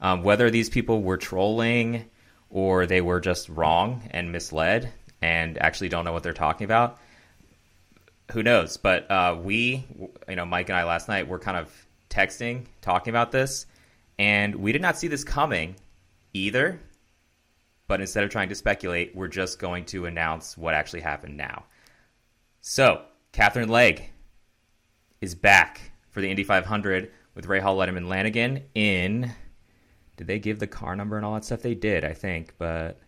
Um, 0.00 0.22
whether 0.22 0.50
these 0.50 0.70
people 0.70 1.02
were 1.02 1.16
trolling 1.16 2.04
or 2.50 2.86
they 2.86 3.00
were 3.00 3.20
just 3.20 3.48
wrong 3.48 4.02
and 4.10 4.32
misled 4.32 4.92
and 5.20 5.58
actually 5.58 5.88
don't 5.88 6.04
know 6.04 6.12
what 6.12 6.22
they're 6.22 6.32
talking 6.32 6.64
about, 6.64 6.98
who 8.32 8.42
knows? 8.42 8.76
But 8.76 9.10
uh, 9.10 9.38
we, 9.42 9.84
you 10.28 10.36
know, 10.36 10.44
Mike 10.44 10.68
and 10.68 10.76
I 10.76 10.84
last 10.84 11.08
night 11.08 11.28
were 11.28 11.38
kind 11.38 11.56
of 11.56 11.70
texting, 12.10 12.66
talking 12.80 13.10
about 13.10 13.32
this, 13.32 13.66
and 14.18 14.56
we 14.56 14.72
did 14.72 14.82
not 14.82 14.98
see 14.98 15.08
this 15.08 15.24
coming 15.24 15.76
either. 16.32 16.80
But 17.88 18.00
instead 18.00 18.24
of 18.24 18.30
trying 18.30 18.48
to 18.48 18.54
speculate, 18.54 19.14
we're 19.14 19.28
just 19.28 19.58
going 19.58 19.84
to 19.86 20.06
announce 20.06 20.56
what 20.56 20.74
actually 20.74 21.02
happened 21.02 21.36
now. 21.36 21.64
So, 22.60 23.02
Katherine 23.32 23.68
Legge 23.68 24.02
is 25.20 25.34
back 25.34 25.92
for 26.10 26.20
the 26.20 26.28
Indy 26.28 26.42
500 26.42 27.12
with 27.34 27.46
Rahal, 27.46 27.76
Letterman, 27.76 28.08
Lanigan 28.08 28.64
in. 28.74 29.32
Did 30.16 30.26
they 30.26 30.38
give 30.38 30.58
the 30.58 30.66
car 30.66 30.96
number 30.96 31.16
and 31.16 31.24
all 31.24 31.34
that 31.34 31.44
stuff? 31.44 31.62
They 31.62 31.74
did, 31.74 32.04
I 32.04 32.12
think, 32.12 32.54
but 32.58 32.98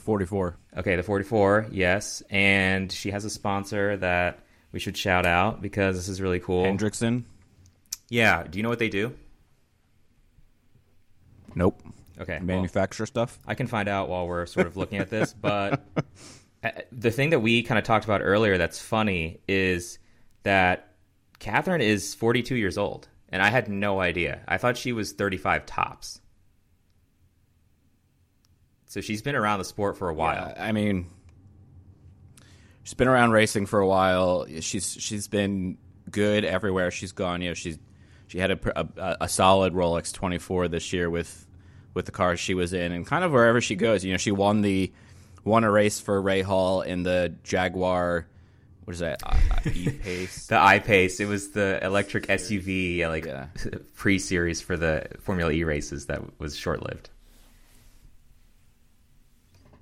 Forty 0.00 0.24
four. 0.24 0.56
Okay, 0.74 0.96
the 0.96 1.02
44, 1.02 1.66
yes. 1.70 2.22
And 2.30 2.90
she 2.90 3.10
has 3.10 3.26
a 3.26 3.30
sponsor 3.30 3.98
that 3.98 4.40
we 4.72 4.80
should 4.80 4.96
shout 4.96 5.26
out 5.26 5.60
because 5.60 5.94
this 5.96 6.08
is 6.08 6.22
really 6.22 6.40
cool. 6.40 6.64
Hendrickson. 6.64 7.24
Yeah, 8.08 8.44
do 8.44 8.58
you 8.58 8.62
know 8.62 8.70
what 8.70 8.78
they 8.78 8.88
do? 8.88 9.14
Nope. 11.54 11.82
Okay. 12.20 12.34
well, 12.34 12.44
Manufacturer 12.44 13.06
stuff. 13.06 13.38
I 13.46 13.54
can 13.54 13.66
find 13.66 13.88
out 13.88 14.08
while 14.08 14.26
we're 14.26 14.46
sort 14.46 14.66
of 14.66 14.76
looking 14.76 14.98
at 14.98 15.10
this, 15.10 15.32
but 15.32 15.82
uh, 16.64 16.70
the 16.92 17.10
thing 17.10 17.30
that 17.30 17.40
we 17.40 17.62
kind 17.62 17.78
of 17.78 17.84
talked 17.84 18.04
about 18.04 18.20
earlier 18.22 18.58
that's 18.58 18.78
funny 18.80 19.40
is 19.48 19.98
that 20.42 20.94
Katherine 21.38 21.80
is 21.80 22.14
42 22.14 22.56
years 22.56 22.76
old, 22.76 23.08
and 23.30 23.42
I 23.42 23.48
had 23.48 23.68
no 23.68 24.00
idea. 24.00 24.40
I 24.46 24.58
thought 24.58 24.76
she 24.76 24.92
was 24.92 25.12
35 25.12 25.64
tops. 25.66 26.20
So 28.86 29.00
she's 29.00 29.22
been 29.22 29.36
around 29.36 29.60
the 29.60 29.64
sport 29.64 29.96
for 29.96 30.08
a 30.08 30.14
while. 30.14 30.52
Yeah, 30.54 30.64
I 30.64 30.72
mean, 30.72 31.08
she's 32.82 32.94
been 32.94 33.08
around 33.08 33.30
racing 33.30 33.66
for 33.66 33.78
a 33.78 33.86
while. 33.86 34.46
She's 34.60 34.92
she's 34.98 35.28
been 35.28 35.78
good 36.10 36.44
everywhere 36.44 36.90
she's 36.90 37.12
gone. 37.12 37.40
You 37.40 37.50
know, 37.50 37.54
she's 37.54 37.78
she 38.26 38.38
had 38.38 38.50
a, 38.50 38.80
a, 38.80 39.16
a 39.22 39.28
solid 39.28 39.74
Rolex 39.74 40.12
24 40.12 40.68
this 40.68 40.92
year 40.92 41.08
with 41.08 41.46
with 41.94 42.06
the 42.06 42.12
cars 42.12 42.38
she 42.40 42.54
was 42.54 42.72
in, 42.72 42.92
and 42.92 43.06
kind 43.06 43.24
of 43.24 43.32
wherever 43.32 43.60
she 43.60 43.76
goes. 43.76 44.04
You 44.04 44.12
know, 44.12 44.18
she 44.18 44.30
won 44.32 44.60
the 44.62 44.92
won 45.44 45.64
a 45.64 45.70
race 45.70 46.00
for 46.00 46.22
Rahal 46.22 46.84
in 46.84 47.02
the 47.02 47.34
Jaguar. 47.44 48.26
What 48.84 48.94
is 48.94 49.00
that? 49.00 49.20
E 49.72 49.90
Pace. 49.90 50.46
The 50.48 50.58
I-Pace. 50.58 51.20
It 51.20 51.26
was 51.28 51.50
the 51.50 51.78
electric 51.84 52.26
SUV, 52.26 53.06
like 53.08 53.24
Yeah. 53.24 53.46
pre-series 53.94 54.60
for 54.60 54.76
the 54.76 55.06
Formula 55.20 55.52
E 55.52 55.62
races 55.64 56.06
that 56.06 56.40
was 56.40 56.56
short-lived. 56.56 57.10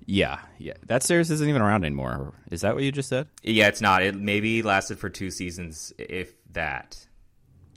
yeah, 0.04 0.40
yeah. 0.58 0.74
That 0.86 1.02
series 1.02 1.30
isn't 1.30 1.48
even 1.48 1.62
around 1.62 1.84
anymore. 1.84 2.34
Is 2.50 2.62
that 2.62 2.74
what 2.74 2.82
you 2.84 2.90
just 2.92 3.08
said? 3.08 3.28
Yeah, 3.42 3.68
it's 3.68 3.80
not. 3.80 4.02
It 4.02 4.14
maybe 4.16 4.62
lasted 4.62 4.98
for 4.98 5.08
two 5.10 5.30
seasons, 5.30 5.92
if 5.98 6.34
that. 6.52 6.98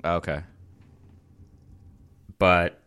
Okay. 0.03 0.41
But 2.39 2.80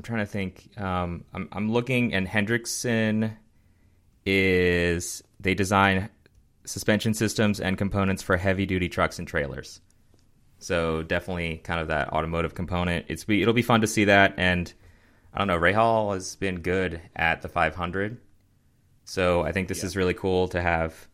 I'm 0.00 0.04
trying 0.04 0.20
to 0.20 0.32
think. 0.32 0.70
Um, 0.78 1.24
I'm 1.34 1.46
I'm 1.52 1.70
looking, 1.70 2.14
and 2.14 2.26
Hendrickson 2.26 3.36
is 4.24 5.22
they 5.38 5.52
design 5.52 6.08
suspension 6.64 7.12
systems 7.12 7.60
and 7.60 7.76
components 7.76 8.22
for 8.22 8.38
heavy-duty 8.38 8.88
trucks 8.88 9.18
and 9.18 9.28
trailers. 9.28 9.82
So 10.58 11.02
definitely 11.02 11.58
kind 11.58 11.80
of 11.80 11.88
that 11.88 12.14
automotive 12.14 12.54
component. 12.54 13.04
It's 13.08 13.24
be 13.24 13.42
it'll 13.42 13.52
be 13.52 13.60
fun 13.60 13.82
to 13.82 13.86
see 13.86 14.06
that, 14.06 14.32
and 14.38 14.72
I 15.34 15.38
don't 15.38 15.48
know. 15.48 15.58
Rahal 15.58 16.14
has 16.14 16.34
been 16.34 16.62
good 16.62 17.02
at 17.14 17.42
the 17.42 17.50
500, 17.50 18.16
so 19.04 19.42
I 19.42 19.52
think 19.52 19.68
this 19.68 19.84
is 19.84 19.98
really 19.98 20.14
cool 20.14 20.48
to 20.48 20.62
have 20.62 21.08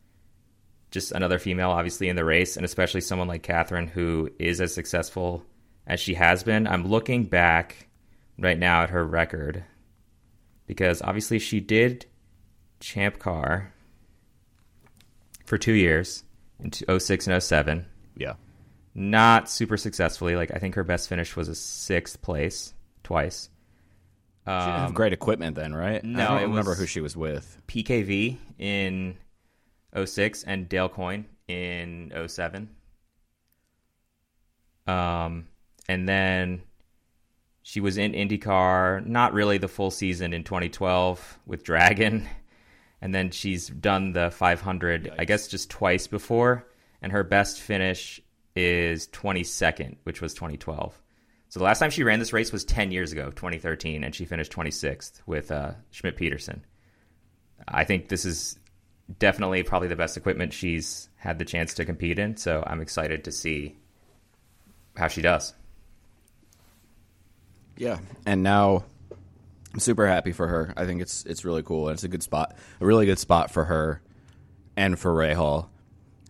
just 0.92 1.10
another 1.10 1.40
female, 1.40 1.70
obviously, 1.70 2.08
in 2.08 2.14
the 2.14 2.24
race, 2.24 2.56
and 2.56 2.64
especially 2.64 3.00
someone 3.00 3.26
like 3.26 3.42
Katherine 3.42 3.88
who 3.88 4.30
is 4.38 4.60
as 4.60 4.72
successful 4.72 5.42
as 5.88 5.98
she 5.98 6.14
has 6.14 6.44
been. 6.44 6.68
I'm 6.68 6.86
looking 6.86 7.24
back 7.24 7.85
right 8.38 8.58
now 8.58 8.82
at 8.82 8.90
her 8.90 9.04
record 9.06 9.64
because 10.66 11.00
obviously 11.02 11.38
she 11.38 11.60
did 11.60 12.06
Champ 12.80 13.18
Car 13.18 13.72
for 15.44 15.56
two 15.58 15.72
years 15.72 16.24
in 16.60 16.70
06 16.72 17.26
and 17.28 17.42
07 17.42 17.86
Yeah. 18.16 18.34
not 18.94 19.48
super 19.48 19.76
successfully. 19.76 20.36
Like 20.36 20.50
I 20.54 20.58
think 20.58 20.74
her 20.74 20.84
best 20.84 21.08
finish 21.08 21.36
was 21.36 21.48
a 21.48 21.54
sixth 21.54 22.20
place 22.22 22.74
twice. 23.02 23.48
She 24.46 24.52
didn't 24.52 24.64
have 24.80 24.94
great 24.94 25.12
equipment 25.12 25.56
then, 25.56 25.74
right? 25.74 26.02
Um, 26.04 26.12
no, 26.12 26.28
I 26.34 26.40
don't 26.40 26.50
remember 26.50 26.74
who 26.76 26.86
she 26.86 27.00
was 27.00 27.16
with. 27.16 27.60
PKV 27.66 28.38
in 28.58 29.16
06 30.04 30.44
and 30.44 30.68
Dale 30.68 30.88
Coyne 30.88 31.26
in 31.48 32.12
07. 32.28 32.68
Um, 34.86 35.48
and 35.88 36.08
then 36.08 36.62
she 37.68 37.80
was 37.80 37.98
in 37.98 38.12
IndyCar, 38.12 39.04
not 39.04 39.32
really 39.32 39.58
the 39.58 39.66
full 39.66 39.90
season 39.90 40.32
in 40.32 40.44
2012 40.44 41.40
with 41.46 41.64
Dragon. 41.64 42.28
And 43.02 43.12
then 43.12 43.32
she's 43.32 43.66
done 43.66 44.12
the 44.12 44.30
500, 44.30 45.12
I 45.18 45.24
guess, 45.24 45.48
just 45.48 45.68
twice 45.68 46.06
before. 46.06 46.64
And 47.02 47.10
her 47.10 47.24
best 47.24 47.58
finish 47.58 48.20
is 48.54 49.08
22nd, 49.08 49.96
which 50.04 50.20
was 50.20 50.32
2012. 50.32 51.02
So 51.48 51.58
the 51.58 51.64
last 51.64 51.80
time 51.80 51.90
she 51.90 52.04
ran 52.04 52.20
this 52.20 52.32
race 52.32 52.52
was 52.52 52.64
10 52.64 52.92
years 52.92 53.10
ago, 53.10 53.32
2013, 53.32 54.04
and 54.04 54.14
she 54.14 54.26
finished 54.26 54.52
26th 54.52 55.20
with 55.26 55.50
uh, 55.50 55.72
Schmidt 55.90 56.14
Peterson. 56.16 56.64
I 57.66 57.82
think 57.82 58.08
this 58.08 58.24
is 58.24 58.60
definitely 59.18 59.64
probably 59.64 59.88
the 59.88 59.96
best 59.96 60.16
equipment 60.16 60.52
she's 60.52 61.08
had 61.16 61.40
the 61.40 61.44
chance 61.44 61.74
to 61.74 61.84
compete 61.84 62.20
in. 62.20 62.36
So 62.36 62.62
I'm 62.64 62.80
excited 62.80 63.24
to 63.24 63.32
see 63.32 63.76
how 64.96 65.08
she 65.08 65.20
does. 65.20 65.52
Yeah, 67.76 67.98
and 68.24 68.42
now 68.42 68.84
I'm 69.72 69.80
super 69.80 70.06
happy 70.06 70.32
for 70.32 70.46
her. 70.48 70.72
I 70.76 70.86
think 70.86 71.02
it's 71.02 71.24
it's 71.26 71.44
really 71.44 71.62
cool, 71.62 71.88
and 71.88 71.94
it's 71.94 72.04
a 72.04 72.08
good 72.08 72.22
spot, 72.22 72.56
a 72.80 72.86
really 72.86 73.06
good 73.06 73.18
spot 73.18 73.50
for 73.50 73.64
her 73.64 74.00
and 74.76 74.98
for 74.98 75.12
Rahal. 75.12 75.68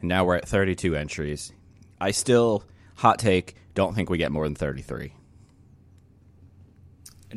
And 0.01 0.09
now 0.09 0.25
we're 0.25 0.37
at 0.37 0.49
32 0.49 0.97
entries. 0.97 1.53
I 2.01 2.11
still 2.11 2.65
hot 2.97 3.19
take 3.19 3.57
don't 3.75 3.95
think 3.95 4.11
we 4.11 4.19
get 4.19 4.33
more 4.33 4.45
than 4.45 4.55
33. 4.55 5.13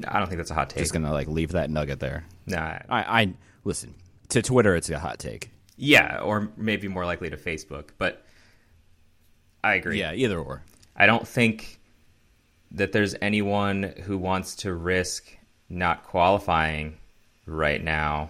I 0.07 0.19
don't 0.19 0.27
think 0.27 0.37
that's 0.37 0.51
a 0.51 0.55
hot 0.55 0.69
take. 0.69 0.79
Just 0.79 0.93
gonna 0.93 1.11
like 1.11 1.27
leave 1.27 1.51
that 1.51 1.69
nugget 1.69 1.99
there. 1.99 2.25
Nah. 2.45 2.79
I, 2.89 3.21
I 3.21 3.33
listen 3.63 3.95
to 4.29 4.41
Twitter. 4.41 4.75
It's 4.75 4.89
a 4.89 4.99
hot 4.99 5.19
take. 5.19 5.51
Yeah, 5.77 6.19
or 6.19 6.49
maybe 6.57 6.87
more 6.87 7.05
likely 7.05 7.29
to 7.29 7.37
Facebook. 7.37 7.89
But 7.97 8.25
I 9.63 9.75
agree. 9.75 9.99
Yeah, 9.99 10.13
either 10.13 10.39
or. 10.39 10.63
I 10.95 11.05
don't 11.05 11.27
think 11.27 11.78
that 12.71 12.91
there's 12.91 13.15
anyone 13.21 13.93
who 14.03 14.17
wants 14.17 14.55
to 14.57 14.73
risk 14.73 15.25
not 15.69 16.03
qualifying 16.03 16.97
right 17.45 17.83
now. 17.83 18.29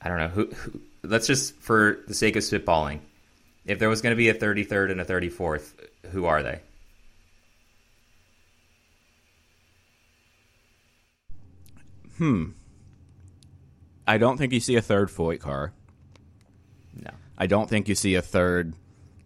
I 0.00 0.08
don't 0.08 0.18
know 0.18 0.28
who, 0.28 0.46
who 0.46 0.80
let's 1.02 1.26
just 1.26 1.54
for 1.56 1.98
the 2.06 2.14
sake 2.14 2.36
of 2.36 2.42
spitballing. 2.42 3.00
If 3.64 3.78
there 3.78 3.88
was 3.88 4.00
going 4.00 4.12
to 4.12 4.16
be 4.16 4.28
a 4.28 4.34
33rd 4.34 4.92
and 4.92 5.00
a 5.00 5.04
34th, 5.04 5.72
who 6.12 6.26
are 6.26 6.42
they? 6.42 6.60
Hmm. 12.18 12.50
I 14.06 14.18
don't 14.18 14.36
think 14.36 14.52
you 14.52 14.60
see 14.60 14.76
a 14.76 14.82
third 14.82 15.08
Foyt 15.08 15.40
car. 15.40 15.72
No. 16.94 17.10
I 17.36 17.46
don't 17.46 17.68
think 17.68 17.88
you 17.88 17.94
see 17.94 18.14
a 18.14 18.22
third 18.22 18.74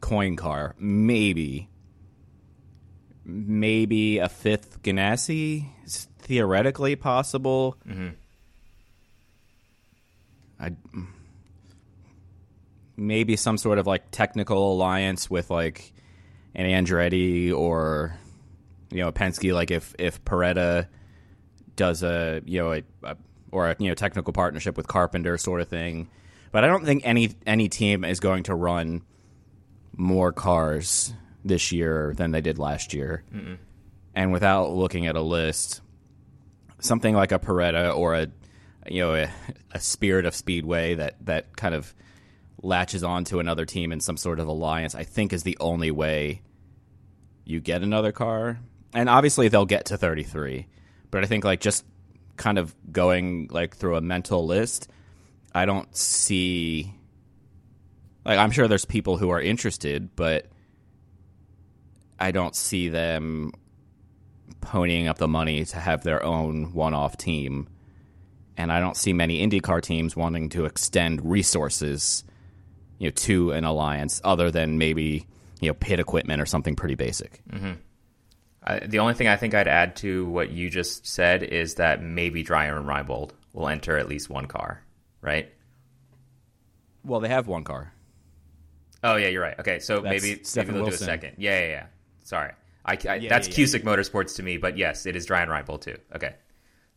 Coyne 0.01 0.37
car. 0.37 0.75
Maybe. 0.79 1.69
Maybe 3.33 4.19
a 4.19 4.29
fifth 4.29 4.83
Ganassi 4.83 5.67
is 5.85 6.09
theoretically 6.19 6.97
possible. 6.97 7.77
Mm-hmm. 7.89 8.09
I 10.59 10.71
mm, 10.71 11.07
maybe 12.97 13.37
some 13.37 13.57
sort 13.57 13.79
of 13.79 13.87
like 13.87 14.11
technical 14.11 14.73
alliance 14.73 15.31
with 15.31 15.51
like 15.51 15.93
an 16.55 16.67
Andretti 16.67 17.53
or 17.53 18.19
you 18.91 18.99
know 18.99 19.09
a 19.09 19.13
Penske. 19.13 19.55
Like 19.55 19.71
if 19.71 19.95
if 19.99 20.23
Paretta 20.25 20.87
does 21.77 22.03
a 22.03 22.43
you 22.45 22.59
know 22.61 22.73
a, 22.73 22.83
a 23.05 23.17
or 23.53 23.71
a 23.71 23.77
you 23.79 23.89
know 23.89 23.95
technical 23.95 24.33
partnership 24.33 24.77
with 24.77 24.87
Carpenter 24.87 25.39
sort 25.39 25.61
of 25.61 25.69
thing. 25.69 26.11
But 26.53 26.65
I 26.65 26.67
don't 26.67 26.85
think 26.85 27.03
any 27.05 27.31
any 27.47 27.69
team 27.69 28.05
is 28.05 28.21
going 28.21 28.45
to 28.45 28.55
run 28.55 29.03
more 29.97 30.33
cars 30.33 31.13
this 31.45 31.73
year 31.73 32.13
than 32.17 32.31
they 32.33 32.41
did 32.41 32.59
last 32.59 32.93
year. 32.95 33.25
And 34.15 34.33
without 34.33 34.73
looking 34.73 35.07
at 35.07 35.17
a 35.17 35.21
list, 35.23 35.81
something 36.81 37.15
like 37.15 37.33
a 37.33 37.39
Paretta 37.39 37.97
or 37.97 38.15
a 38.15 38.29
you 38.89 39.01
know 39.01 39.15
a, 39.15 39.31
a 39.73 39.81
Spirit 39.81 40.27
of 40.27 40.35
Speedway 40.35 40.95
that 40.95 41.15
that 41.27 41.57
kind 41.57 41.75
of 41.75 41.95
latches 42.63 43.03
onto 43.03 43.39
another 43.39 43.65
team 43.65 43.93
in 43.93 44.01
some 44.01 44.17
sort 44.17 44.39
of 44.41 44.47
alliance, 44.47 44.95
I 44.95 45.05
think 45.05 45.33
is 45.33 45.43
the 45.43 45.57
only 45.61 45.91
way 45.91 46.43
you 47.45 47.61
get 47.61 47.83
another 47.83 48.13
car. 48.13 48.59
And 48.93 49.09
obviously 49.09 49.49
they'll 49.49 49.67
get 49.67 49.87
to 49.87 49.97
33. 49.97 50.67
But 51.11 51.25
I 51.25 51.27
think 51.27 51.45
like 51.45 51.61
just 51.61 51.85
kind 52.37 52.59
of 52.59 52.75
going 52.93 53.49
like 53.51 53.77
through 53.77 53.97
a 53.97 54.01
mental 54.01 54.47
list, 54.47 54.91
I 55.55 55.65
don't 55.65 55.95
see 55.97 56.95
like 58.25 58.39
I'm 58.39 58.51
sure 58.51 58.69
there's 58.69 58.85
people 58.85 59.17
who 59.17 59.31
are 59.31 59.41
interested, 59.41 60.15
but 60.17 60.47
I 62.21 62.31
don't 62.31 62.55
see 62.55 62.89
them 62.89 63.53
ponying 64.61 65.09
up 65.09 65.19
the 65.19 65.29
money 65.29 65.65
to 65.65 65.77
have 65.79 66.03
their 66.03 66.23
own 66.23 66.73
one-off 66.75 67.17
team. 67.17 67.69
And 68.57 68.71
I 68.71 68.81
don't 68.81 68.97
see 68.97 69.13
many 69.13 69.47
IndyCar 69.47 69.81
teams 69.81 70.15
wanting 70.15 70.51
to 70.51 70.67
extend 70.67 71.29
resources, 71.29 72.25
you 72.99 73.09
know, 73.09 73.13
to 73.13 73.53
an 73.53 73.65
alliance 73.65 74.21
other 74.23 74.51
than 74.51 74.77
maybe, 74.77 75.27
you 75.61 75.69
know, 75.69 75.75
pit 75.75 75.99
equipment 75.99 76.43
or 76.43 76.47
something 76.47 76.77
pretty 76.77 76.95
basic. 76.95 77.41
Mm-hmm. 77.51 77.73
I, 78.63 78.81
the 78.81 78.99
only 78.99 79.15
thing 79.15 79.29
I 79.29 79.37
think 79.37 79.55
I'd 79.55 79.69
add 79.69 79.97
to 79.97 80.27
what 80.27 80.51
you 80.51 80.69
just 80.69 81.07
said 81.07 81.43
is 81.43 81.77
that 81.77 82.03
maybe 82.03 82.43
Dreyer 82.43 82.77
and 82.77 82.87
Reinbold 82.87 83.31
will 83.55 83.69
enter 83.69 83.97
at 83.97 84.09
least 84.09 84.29
one 84.29 84.47
car, 84.47 84.83
right? 85.23 85.51
Well, 87.03 87.21
they 87.21 87.29
have 87.29 87.47
one 87.47 87.65
car. 87.65 87.95
Oh 89.03 89.17
yeah, 89.17 89.29
you're 89.29 89.43
right. 89.43 89.59
Okay, 89.59 89.79
so 89.79 90.01
That's 90.01 90.23
maybe 90.23 90.43
maybe 90.55 90.73
they'll 90.73 90.87
do 90.87 90.95
a 90.95 90.99
second. 90.99 91.37
Yeah, 91.39 91.59
yeah, 91.61 91.69
yeah. 91.69 91.87
Sorry, 92.23 92.53
I, 92.85 92.99
I 93.09 93.15
Yeah, 93.17 93.29
that's 93.29 93.49
yeah, 93.49 93.55
Cusick 93.55 93.83
Motorsports 93.83 94.37
to 94.37 94.43
me, 94.43 94.57
but 94.57 94.77
yes, 94.77 95.07
it 95.07 95.17
is 95.17 95.27
Dreyer 95.27 95.43
and 95.43 95.51
Reinbold 95.51 95.83
too. 95.83 95.97
Okay, 96.15 96.35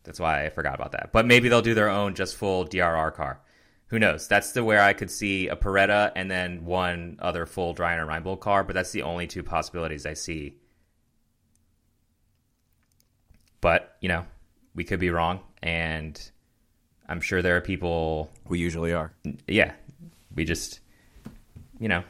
that's 0.04 0.20
why 0.20 0.44
I 0.44 0.50
forgot 0.50 0.74
about 0.74 0.92
that. 0.92 1.10
But 1.12 1.26
maybe 1.26 1.48
they'll 1.48 1.62
do 1.62 1.74
their 1.74 1.88
own 1.88 2.14
just 2.14 2.36
full 2.36 2.64
DRR 2.66 3.14
car. 3.14 3.40
Who 3.88 3.98
knows? 3.98 4.26
That's 4.28 4.52
the 4.52 4.64
where 4.64 4.80
I 4.80 4.92
could 4.92 5.10
see 5.10 5.48
a 5.48 5.56
Paretta 5.56 6.12
and 6.16 6.30
then 6.30 6.64
one 6.64 7.18
other 7.20 7.46
full 7.46 7.74
Dreyer 7.74 8.00
and 8.00 8.08
Reinbold 8.08 8.40
car. 8.40 8.64
But 8.64 8.74
that's 8.74 8.92
the 8.92 9.02
only 9.02 9.26
two 9.26 9.42
possibilities 9.42 10.06
I 10.06 10.14
see. 10.14 10.56
But 13.60 13.96
you 14.00 14.08
know, 14.08 14.24
we 14.74 14.84
could 14.84 15.00
be 15.00 15.10
wrong, 15.10 15.40
and 15.62 16.20
I'm 17.08 17.20
sure 17.20 17.42
there 17.42 17.56
are 17.56 17.60
people 17.60 18.30
We 18.46 18.58
usually 18.58 18.92
are. 18.92 19.12
yeah, 19.46 19.72
we 20.34 20.44
just, 20.44 20.80
you 21.78 21.88
know, 21.88 22.02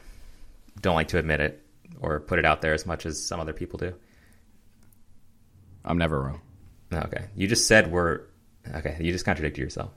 don't 0.81 0.95
like 0.95 1.09
to 1.09 1.17
admit 1.17 1.39
it 1.39 1.64
or 1.99 2.19
put 2.19 2.39
it 2.39 2.45
out 2.45 2.61
there 2.61 2.73
as 2.73 2.85
much 2.85 3.05
as 3.05 3.23
some 3.23 3.39
other 3.39 3.53
people 3.53 3.77
do. 3.77 3.93
I'm 5.83 5.97
never 5.97 6.19
wrong. 6.21 6.41
Okay, 6.93 7.25
you 7.35 7.47
just 7.47 7.67
said 7.67 7.91
we're 7.91 8.21
okay. 8.73 8.97
You 8.99 9.11
just 9.11 9.25
contradicted 9.25 9.63
yourself, 9.63 9.91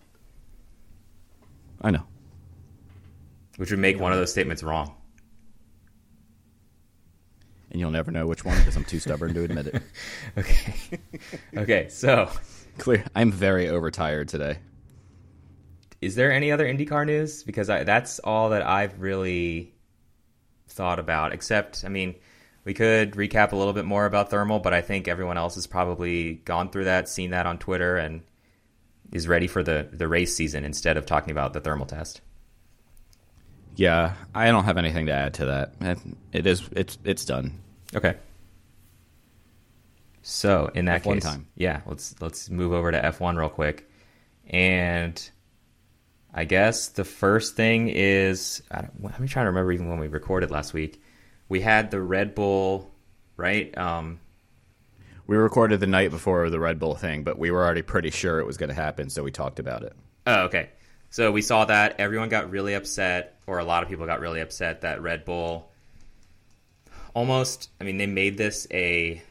I 1.80 1.90
know. 1.90 2.04
which 3.56 3.70
would 3.70 3.80
make 3.80 3.98
one 4.00 4.12
of 4.12 4.18
those 4.18 4.30
statements 4.30 4.62
wrong. 4.62 4.94
And 7.70 7.78
you'll 7.80 7.90
never 7.90 8.10
know 8.10 8.26
which 8.26 8.44
one 8.44 8.56
because 8.58 8.76
I'm 8.76 8.84
too 8.84 8.98
stubborn 8.98 9.34
to 9.34 9.44
admit 9.44 9.66
it. 9.68 9.82
Okay, 10.38 10.98
okay. 11.56 11.88
So, 11.90 12.30
Clear. 12.78 13.04
I'm 13.14 13.30
very 13.30 13.68
overtired 13.68 14.28
today. 14.28 14.58
is 16.00 16.14
there 16.14 16.32
any 16.32 16.50
other 16.52 16.64
IndyCar 16.66 17.04
news? 17.06 17.42
Because 17.42 17.68
I, 17.68 17.84
that's 17.84 18.18
all 18.20 18.50
that 18.50 18.62
I've 18.66 19.00
really 19.00 19.74
thought 20.68 20.98
about. 20.98 21.32
Except, 21.32 21.84
I 21.84 21.88
mean, 21.88 22.14
we 22.64 22.74
could 22.74 23.12
recap 23.12 23.52
a 23.52 23.56
little 23.56 23.72
bit 23.72 23.84
more 23.84 24.06
about 24.06 24.30
thermal, 24.30 24.58
but 24.60 24.74
I 24.74 24.80
think 24.80 25.08
everyone 25.08 25.38
else 25.38 25.54
has 25.54 25.66
probably 25.66 26.34
gone 26.34 26.70
through 26.70 26.84
that, 26.84 27.08
seen 27.08 27.30
that 27.30 27.46
on 27.46 27.58
Twitter, 27.58 27.96
and 27.96 28.22
is 29.12 29.26
ready 29.26 29.46
for 29.46 29.62
the 29.62 29.88
the 29.90 30.06
race 30.06 30.34
season 30.34 30.64
instead 30.64 30.96
of 30.96 31.06
talking 31.06 31.30
about 31.30 31.52
the 31.52 31.60
thermal 31.60 31.86
test. 31.86 32.20
Yeah, 33.76 34.14
I 34.34 34.46
don't 34.46 34.64
have 34.64 34.76
anything 34.76 35.06
to 35.06 35.12
add 35.12 35.34
to 35.34 35.44
that. 35.46 35.98
It 36.32 36.46
is. 36.46 36.68
It's. 36.72 36.98
It's 37.04 37.24
done. 37.24 37.60
Okay. 37.94 38.16
So 40.22 40.70
in 40.74 40.86
that 40.86 41.04
F1 41.04 41.14
case, 41.14 41.22
time. 41.22 41.46
yeah, 41.54 41.80
let's 41.86 42.14
let's 42.20 42.50
move 42.50 42.72
over 42.72 42.90
to 42.90 43.02
F 43.02 43.20
one 43.20 43.36
real 43.36 43.48
quick, 43.48 43.88
and 44.48 45.30
I 46.38 46.44
guess 46.44 46.90
the 46.90 47.04
first 47.04 47.56
thing 47.56 47.88
is 47.88 48.62
I 48.70 48.82
don't, 48.82 49.12
I'm 49.12 49.26
trying 49.26 49.46
to 49.46 49.50
remember 49.50 49.72
even 49.72 49.88
when 49.88 49.98
we 49.98 50.06
recorded 50.06 50.52
last 50.52 50.72
week. 50.72 51.02
We 51.48 51.60
had 51.60 51.90
the 51.90 52.00
Red 52.00 52.36
Bull, 52.36 52.88
right? 53.36 53.76
Um, 53.76 54.20
We 55.26 55.36
recorded 55.36 55.80
the 55.80 55.88
night 55.88 56.10
before 56.10 56.48
the 56.48 56.60
Red 56.60 56.78
Bull 56.78 56.94
thing, 56.94 57.24
but 57.24 57.40
we 57.40 57.50
were 57.50 57.64
already 57.64 57.82
pretty 57.82 58.10
sure 58.10 58.38
it 58.38 58.46
was 58.46 58.56
going 58.56 58.68
to 58.68 58.74
happen, 58.74 59.10
so 59.10 59.24
we 59.24 59.32
talked 59.32 59.58
about 59.58 59.82
it. 59.82 59.94
Oh, 60.28 60.42
okay. 60.44 60.70
So 61.10 61.32
we 61.32 61.42
saw 61.42 61.64
that 61.64 61.98
everyone 61.98 62.28
got 62.28 62.50
really 62.50 62.74
upset, 62.74 63.40
or 63.48 63.58
a 63.58 63.64
lot 63.64 63.82
of 63.82 63.88
people 63.88 64.06
got 64.06 64.20
really 64.20 64.40
upset 64.40 64.82
that 64.82 65.02
Red 65.02 65.24
Bull 65.24 65.72
almost. 67.14 67.68
I 67.80 67.84
mean, 67.84 67.98
they 67.98 68.06
made 68.06 68.38
this 68.38 68.66
a 68.70 69.22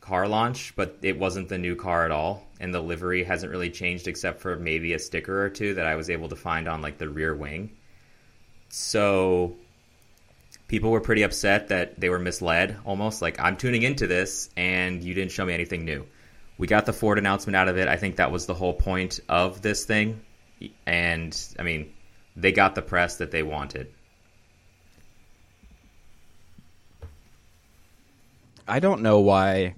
car 0.00 0.26
launch, 0.26 0.74
but 0.76 0.98
it 1.02 1.18
wasn't 1.18 1.48
the 1.48 1.58
new 1.58 1.76
car 1.76 2.04
at 2.04 2.10
all, 2.10 2.46
and 2.58 2.74
the 2.74 2.80
livery 2.80 3.24
hasn't 3.24 3.52
really 3.52 3.70
changed 3.70 4.08
except 4.08 4.40
for 4.40 4.56
maybe 4.56 4.92
a 4.92 4.98
sticker 4.98 5.44
or 5.44 5.50
two 5.50 5.74
that 5.74 5.86
I 5.86 5.96
was 5.96 6.10
able 6.10 6.28
to 6.28 6.36
find 6.36 6.68
on 6.68 6.82
like 6.82 6.98
the 6.98 7.08
rear 7.08 7.34
wing. 7.34 7.76
So 8.70 9.56
people 10.68 10.90
were 10.90 11.00
pretty 11.00 11.22
upset 11.22 11.68
that 11.68 11.98
they 11.98 12.08
were 12.08 12.18
misled 12.18 12.76
almost 12.84 13.20
like 13.20 13.40
I'm 13.40 13.56
tuning 13.56 13.82
into 13.82 14.06
this 14.06 14.50
and 14.56 15.02
you 15.02 15.14
didn't 15.14 15.32
show 15.32 15.44
me 15.44 15.52
anything 15.52 15.84
new. 15.84 16.06
We 16.58 16.66
got 16.66 16.86
the 16.86 16.92
Ford 16.92 17.18
announcement 17.18 17.56
out 17.56 17.68
of 17.68 17.76
it. 17.76 17.88
I 17.88 17.96
think 17.96 18.16
that 18.16 18.30
was 18.30 18.46
the 18.46 18.54
whole 18.54 18.74
point 18.74 19.18
of 19.28 19.62
this 19.62 19.84
thing. 19.84 20.20
And 20.86 21.36
I 21.58 21.62
mean, 21.62 21.92
they 22.36 22.52
got 22.52 22.74
the 22.74 22.82
press 22.82 23.16
that 23.16 23.30
they 23.30 23.42
wanted. 23.42 23.92
I 28.68 28.78
don't 28.78 29.02
know 29.02 29.18
why 29.18 29.74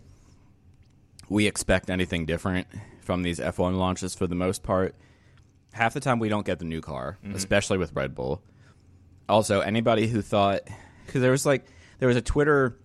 we 1.33 1.47
expect 1.47 1.90
anything 1.90 2.27
different 2.27 2.66
from 3.01 3.23
these 3.23 3.40
F1 3.40 3.77
launches 3.79 4.14
for 4.14 4.27
the 4.27 4.35
most 4.35 4.62
part. 4.62 4.95
Half 5.73 5.95
the 5.95 6.01
time 6.01 6.18
we 6.18 6.29
don't 6.29 6.45
get 6.47 6.59
the 6.59 6.64
new 6.64 6.81
car, 6.81 7.18
mm-hmm. 7.25 7.35
especially 7.35 7.79
with 7.79 7.92
Red 7.95 8.14
Bull. 8.14 8.42
Also, 9.29 9.61
anybody 9.61 10.07
who 10.07 10.21
thought 10.21 10.61
cuz 11.07 11.23
there 11.23 11.31
was 11.31 11.47
like 11.47 11.64
there 11.99 12.09
was 12.09 12.16
a 12.16 12.23
Twitter 12.23 12.79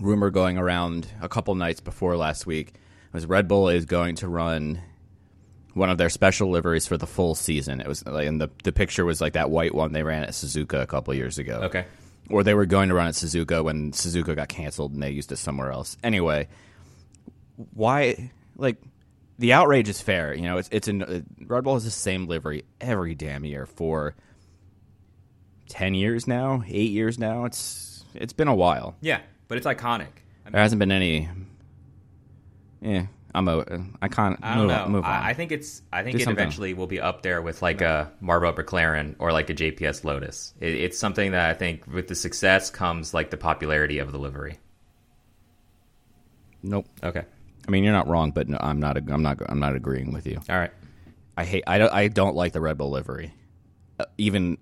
rumor 0.00 0.30
going 0.30 0.58
around 0.58 1.06
a 1.22 1.28
couple 1.28 1.54
nights 1.54 1.80
before 1.80 2.16
last 2.16 2.46
week 2.46 2.74
was 3.12 3.24
Red 3.24 3.48
Bull 3.48 3.68
is 3.70 3.86
going 3.86 4.16
to 4.16 4.28
run 4.28 4.80
one 5.72 5.88
of 5.88 5.96
their 5.96 6.10
special 6.10 6.50
liveries 6.50 6.86
for 6.86 6.98
the 6.98 7.06
full 7.06 7.34
season. 7.34 7.80
It 7.80 7.86
was 7.86 8.04
like 8.06 8.26
and 8.26 8.38
the 8.40 8.50
the 8.64 8.72
picture 8.72 9.06
was 9.06 9.20
like 9.22 9.32
that 9.32 9.50
white 9.50 9.74
one 9.74 9.92
they 9.92 10.02
ran 10.02 10.24
at 10.24 10.30
Suzuka 10.30 10.82
a 10.82 10.86
couple 10.86 11.14
years 11.14 11.38
ago 11.38 11.60
Okay. 11.64 11.86
or 12.28 12.42
they 12.44 12.52
were 12.54 12.66
going 12.66 12.90
to 12.90 12.94
run 12.94 13.06
at 13.08 13.14
Suzuka 13.14 13.64
when 13.64 13.92
Suzuka 13.92 14.36
got 14.36 14.48
canceled 14.48 14.92
and 14.92 15.02
they 15.02 15.10
used 15.10 15.32
it 15.32 15.36
somewhere 15.38 15.72
else. 15.72 15.96
Anyway, 16.02 16.48
why 17.74 18.30
like 18.56 18.76
the 19.38 19.52
outrage 19.52 19.88
is 19.88 20.00
fair, 20.00 20.34
you 20.34 20.42
know, 20.42 20.58
it's 20.58 20.68
it's 20.72 20.88
an 20.88 21.02
uh, 21.02 21.20
Red 21.46 21.64
Bull 21.64 21.74
has 21.74 21.84
the 21.84 21.90
same 21.90 22.26
livery 22.26 22.64
every 22.80 23.14
damn 23.14 23.44
year 23.44 23.66
for 23.66 24.14
10 25.68 25.94
years 25.94 26.26
now, 26.26 26.62
8 26.66 26.90
years 26.90 27.18
now. 27.18 27.44
It's 27.44 28.04
It's 28.14 28.32
been 28.32 28.48
a 28.48 28.54
while. 28.54 28.94
Yeah, 29.00 29.20
but 29.48 29.58
it's 29.58 29.66
iconic. 29.66 30.08
I, 30.46 30.50
There 30.50 30.60
hasn't 30.60 30.78
been 30.78 30.92
any. 30.92 31.28
Yeah, 32.80 33.06
I'm 33.34 33.48
a. 33.48 33.64
I 34.00 34.08
can't. 34.08 34.38
I 34.42 34.54
don't 34.54 34.68
move, 34.68 34.76
know. 34.76 34.88
Move 34.88 35.04
on. 35.04 35.10
I, 35.10 35.30
I 35.30 35.34
think 35.34 35.50
it's. 35.50 35.82
I 35.92 36.02
think 36.04 36.16
Do 36.16 36.22
it 36.22 36.24
something. 36.24 36.40
eventually 36.40 36.72
will 36.74 36.86
be 36.86 37.00
up 37.00 37.22
there 37.22 37.42
with 37.42 37.62
like 37.62 37.80
a 37.80 38.12
Marlboro 38.20 38.52
McLaren 38.52 39.16
or 39.18 39.32
like 39.32 39.50
a 39.50 39.54
JPS 39.54 40.04
Lotus. 40.04 40.54
It, 40.60 40.74
it's 40.74 40.98
something 40.98 41.32
that 41.32 41.50
I 41.50 41.54
think 41.54 41.86
with 41.86 42.06
the 42.06 42.14
success 42.14 42.70
comes 42.70 43.12
like 43.12 43.30
the 43.30 43.36
popularity 43.36 43.98
of 43.98 44.12
the 44.12 44.18
livery. 44.18 44.58
nope. 46.62 46.86
Okay. 47.02 47.24
I 47.66 47.70
mean, 47.70 47.84
you're 47.84 47.92
not 47.92 48.08
wrong, 48.08 48.30
but 48.30 48.48
no, 48.48 48.58
I'm 48.60 48.80
not. 48.80 48.96
I'm 48.96 49.22
not. 49.22 49.40
I'm 49.48 49.58
not 49.58 49.74
agreeing 49.74 50.12
with 50.12 50.26
you. 50.26 50.40
All 50.48 50.56
right. 50.56 50.72
I 51.36 51.44
hate. 51.44 51.64
I 51.66 51.78
don't. 51.78 51.92
I 51.92 52.08
don't 52.08 52.36
like 52.36 52.52
the 52.52 52.60
Red 52.60 52.78
Bull 52.78 52.90
livery. 52.90 53.34
Uh, 53.98 54.04
even. 54.18 54.58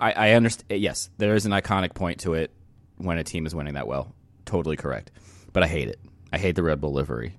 I, 0.00 0.12
I 0.12 0.30
understand. 0.32 0.80
Yes, 0.80 1.10
there 1.18 1.34
is 1.34 1.46
an 1.46 1.52
iconic 1.52 1.94
point 1.94 2.20
to 2.20 2.34
it 2.34 2.50
when 2.96 3.18
a 3.18 3.24
team 3.24 3.46
is 3.46 3.54
winning 3.54 3.74
that 3.74 3.86
well. 3.86 4.14
Totally 4.44 4.76
correct. 4.76 5.10
But 5.52 5.62
I 5.62 5.66
hate 5.66 5.88
it. 5.88 6.00
I 6.32 6.38
hate 6.38 6.54
the 6.54 6.62
Red 6.62 6.80
Bull 6.80 6.92
livery. 6.92 7.36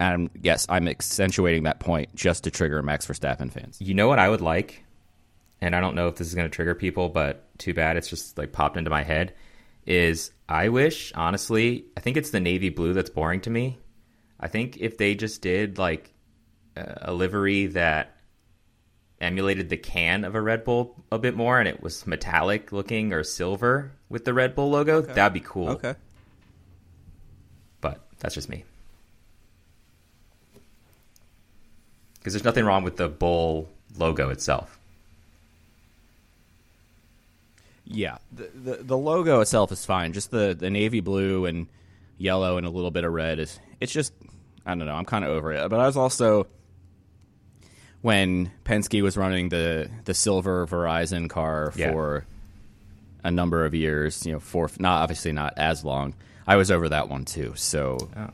And 0.00 0.30
yes, 0.40 0.66
I'm 0.68 0.86
accentuating 0.86 1.64
that 1.64 1.80
point 1.80 2.14
just 2.14 2.44
to 2.44 2.50
trigger 2.50 2.82
Max 2.82 3.06
Verstappen 3.06 3.50
fans. 3.50 3.80
You 3.80 3.94
know 3.94 4.06
what 4.06 4.18
I 4.18 4.28
would 4.28 4.40
like, 4.40 4.84
and 5.60 5.74
I 5.74 5.80
don't 5.80 5.96
know 5.96 6.06
if 6.06 6.16
this 6.16 6.28
is 6.28 6.34
going 6.34 6.48
to 6.48 6.54
trigger 6.54 6.74
people, 6.74 7.08
but 7.08 7.46
too 7.58 7.74
bad 7.74 7.96
it's 7.96 8.08
just 8.08 8.38
like 8.38 8.52
popped 8.52 8.76
into 8.76 8.90
my 8.90 9.02
head. 9.02 9.34
Is 9.86 10.30
I 10.48 10.68
wish 10.68 11.12
honestly, 11.14 11.86
I 11.96 12.00
think 12.00 12.16
it's 12.16 12.30
the 12.30 12.40
navy 12.40 12.68
blue 12.68 12.92
that's 12.92 13.10
boring 13.10 13.40
to 13.42 13.50
me. 13.50 13.78
I 14.40 14.48
think 14.48 14.76
if 14.78 14.98
they 14.98 15.14
just 15.14 15.42
did 15.42 15.78
like 15.78 16.12
a 16.76 17.10
a 17.10 17.12
livery 17.12 17.66
that 17.66 18.16
emulated 19.20 19.68
the 19.68 19.76
can 19.76 20.24
of 20.24 20.34
a 20.34 20.40
Red 20.40 20.64
Bull 20.64 20.94
a 21.10 21.18
bit 21.18 21.34
more, 21.34 21.58
and 21.58 21.68
it 21.68 21.82
was 21.82 22.06
metallic 22.06 22.70
looking 22.70 23.12
or 23.12 23.24
silver 23.24 23.90
with 24.08 24.24
the 24.24 24.32
Red 24.32 24.54
Bull 24.54 24.70
logo, 24.70 25.00
that'd 25.00 25.32
be 25.32 25.40
cool. 25.40 25.70
Okay. 25.70 25.94
But 27.80 28.00
that's 28.20 28.34
just 28.34 28.48
me. 28.48 28.64
Because 32.18 32.32
there's 32.32 32.44
nothing 32.44 32.64
wrong 32.64 32.84
with 32.84 32.96
the 32.96 33.08
bull 33.08 33.68
logo 33.96 34.28
itself. 34.30 34.78
Yeah, 37.84 38.18
the, 38.30 38.50
the 38.54 38.82
the 38.82 38.98
logo 38.98 39.40
itself 39.40 39.72
is 39.72 39.84
fine. 39.86 40.12
Just 40.12 40.30
the 40.30 40.54
the 40.58 40.68
navy 40.68 41.00
blue 41.00 41.46
and 41.46 41.66
yellow 42.18 42.58
and 42.58 42.66
a 42.66 42.70
little 42.70 42.90
bit 42.90 43.04
of 43.04 43.12
red 43.12 43.38
is. 43.38 43.58
It's 43.80 43.92
just 43.92 44.12
I 44.66 44.70
don't 44.74 44.86
know. 44.86 44.94
I'm 44.94 45.04
kind 45.04 45.24
of 45.24 45.30
over 45.30 45.52
it. 45.52 45.68
But 45.70 45.80
I 45.80 45.86
was 45.86 45.96
also 45.96 46.46
when 48.02 48.50
Penske 48.64 49.02
was 49.02 49.16
running 49.16 49.48
the 49.48 49.90
the 50.04 50.14
silver 50.14 50.66
Verizon 50.66 51.28
car 51.28 51.72
Yeah. 51.76 51.92
for 51.92 52.26
a 53.24 53.30
number 53.30 53.64
of 53.64 53.74
years. 53.74 54.24
You 54.26 54.34
know, 54.34 54.40
for 54.40 54.70
not 54.78 55.02
obviously 55.02 55.32
not 55.32 55.54
as 55.56 55.84
long. 55.84 56.14
I 56.46 56.56
was 56.56 56.70
over 56.70 56.88
that 56.88 57.08
one 57.08 57.24
too. 57.24 57.52
So 57.56 57.98
Oh. 58.16 58.30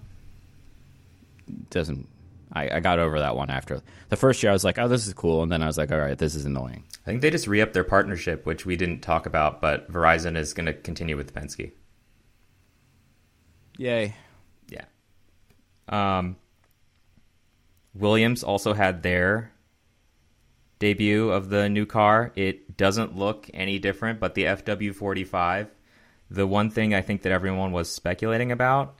doesn't. 1.71 2.09
I, 2.53 2.77
I 2.77 2.81
got 2.81 3.01
over 3.01 3.19
that 3.19 3.35
one 3.35 3.51
after 3.51 3.83
the 4.11 4.17
first 4.17 4.41
year. 4.43 4.51
I 4.51 4.53
was 4.53 4.63
like, 4.65 4.79
"Oh, 4.79 4.87
this 4.87 5.07
is 5.09 5.13
cool," 5.15 5.43
and 5.43 5.51
then 5.51 5.61
I 5.63 5.67
was 5.67 5.77
like, 5.77 5.91
"All 5.91 5.99
right, 5.99 6.17
this 6.17 6.37
is 6.37 6.45
annoying." 6.45 6.85
I 7.03 7.11
think 7.11 7.21
they 7.21 7.31
just 7.31 7.49
re 7.49 7.61
upped 7.61 7.73
their 7.75 7.83
partnership, 7.85 8.47
which 8.47 8.65
we 8.65 8.77
didn't 8.77 9.01
talk 9.01 9.27
about, 9.27 9.61
but 9.61 9.91
Verizon 9.91 10.37
is 10.37 10.55
going 10.55 10.67
to 10.67 10.73
continue 10.73 11.17
with 11.17 11.35
Penske. 11.35 11.73
Yay! 13.77 14.15
Um, 15.89 16.37
Williams 17.95 18.43
also 18.43 18.73
had 18.73 19.03
their 19.03 19.53
debut 20.79 21.31
of 21.31 21.49
the 21.49 21.69
new 21.69 21.87
car. 21.87 22.33
It 22.35 22.77
doesn't 22.77 23.17
look 23.17 23.49
any 23.55 23.79
different, 23.79 24.21
but 24.21 24.35
the 24.35 24.45
FW45. 24.45 25.69
The 26.31 26.47
one 26.47 26.71
thing 26.71 26.95
I 26.95 27.03
think 27.03 27.23
that 27.23 27.33
everyone 27.33 27.73
was 27.73 27.91
speculating 27.91 28.51
about 28.51 28.99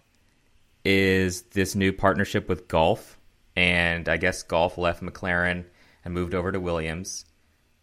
is 0.85 1.43
this 1.43 1.75
new 1.75 1.93
partnership 1.93 2.49
with 2.49 2.69
Gulf. 2.69 3.19
And 3.57 4.09
I 4.09 4.17
guess 4.17 4.43
Gulf 4.43 4.79
left 4.79 5.03
McLaren 5.03 5.65
and 6.05 6.15
moved 6.15 6.35
over 6.35 6.53
to 6.53 6.61
Williams. 6.61 7.25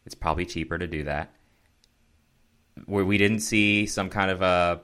It's 0.06 0.16
probably 0.16 0.46
cheaper 0.46 0.78
to 0.78 0.88
do 0.88 1.04
that. 1.04 1.34
Where 2.86 3.06
we 3.06 3.18
didn't 3.18 3.40
see 3.40 3.86
some 3.86 4.10
kind 4.10 4.32
of 4.32 4.42
a 4.42 4.82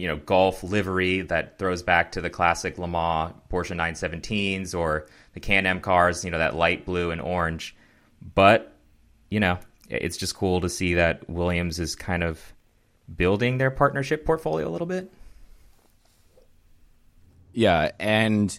you 0.00 0.08
know 0.08 0.16
Gulf 0.16 0.62
livery 0.64 1.20
that 1.22 1.58
throws 1.58 1.82
back 1.82 2.12
to 2.12 2.20
the 2.20 2.30
classic 2.30 2.78
Le 2.78 2.88
Mans 2.88 3.34
Porsche 3.50 3.76
917s 3.76 4.74
or 4.74 5.06
the 5.34 5.40
Can-Am 5.40 5.80
cars, 5.80 6.24
you 6.24 6.30
know 6.30 6.38
that 6.38 6.56
light 6.56 6.86
blue 6.86 7.10
and 7.10 7.20
orange. 7.20 7.76
But 8.34 8.74
you 9.30 9.40
know, 9.40 9.58
it's 9.88 10.16
just 10.16 10.34
cool 10.34 10.62
to 10.62 10.68
see 10.68 10.94
that 10.94 11.28
Williams 11.28 11.78
is 11.78 11.94
kind 11.94 12.22
of 12.22 12.54
building 13.14 13.58
their 13.58 13.70
partnership 13.70 14.24
portfolio 14.24 14.66
a 14.66 14.70
little 14.70 14.86
bit. 14.86 15.12
Yeah, 17.52 17.90
and 17.98 18.58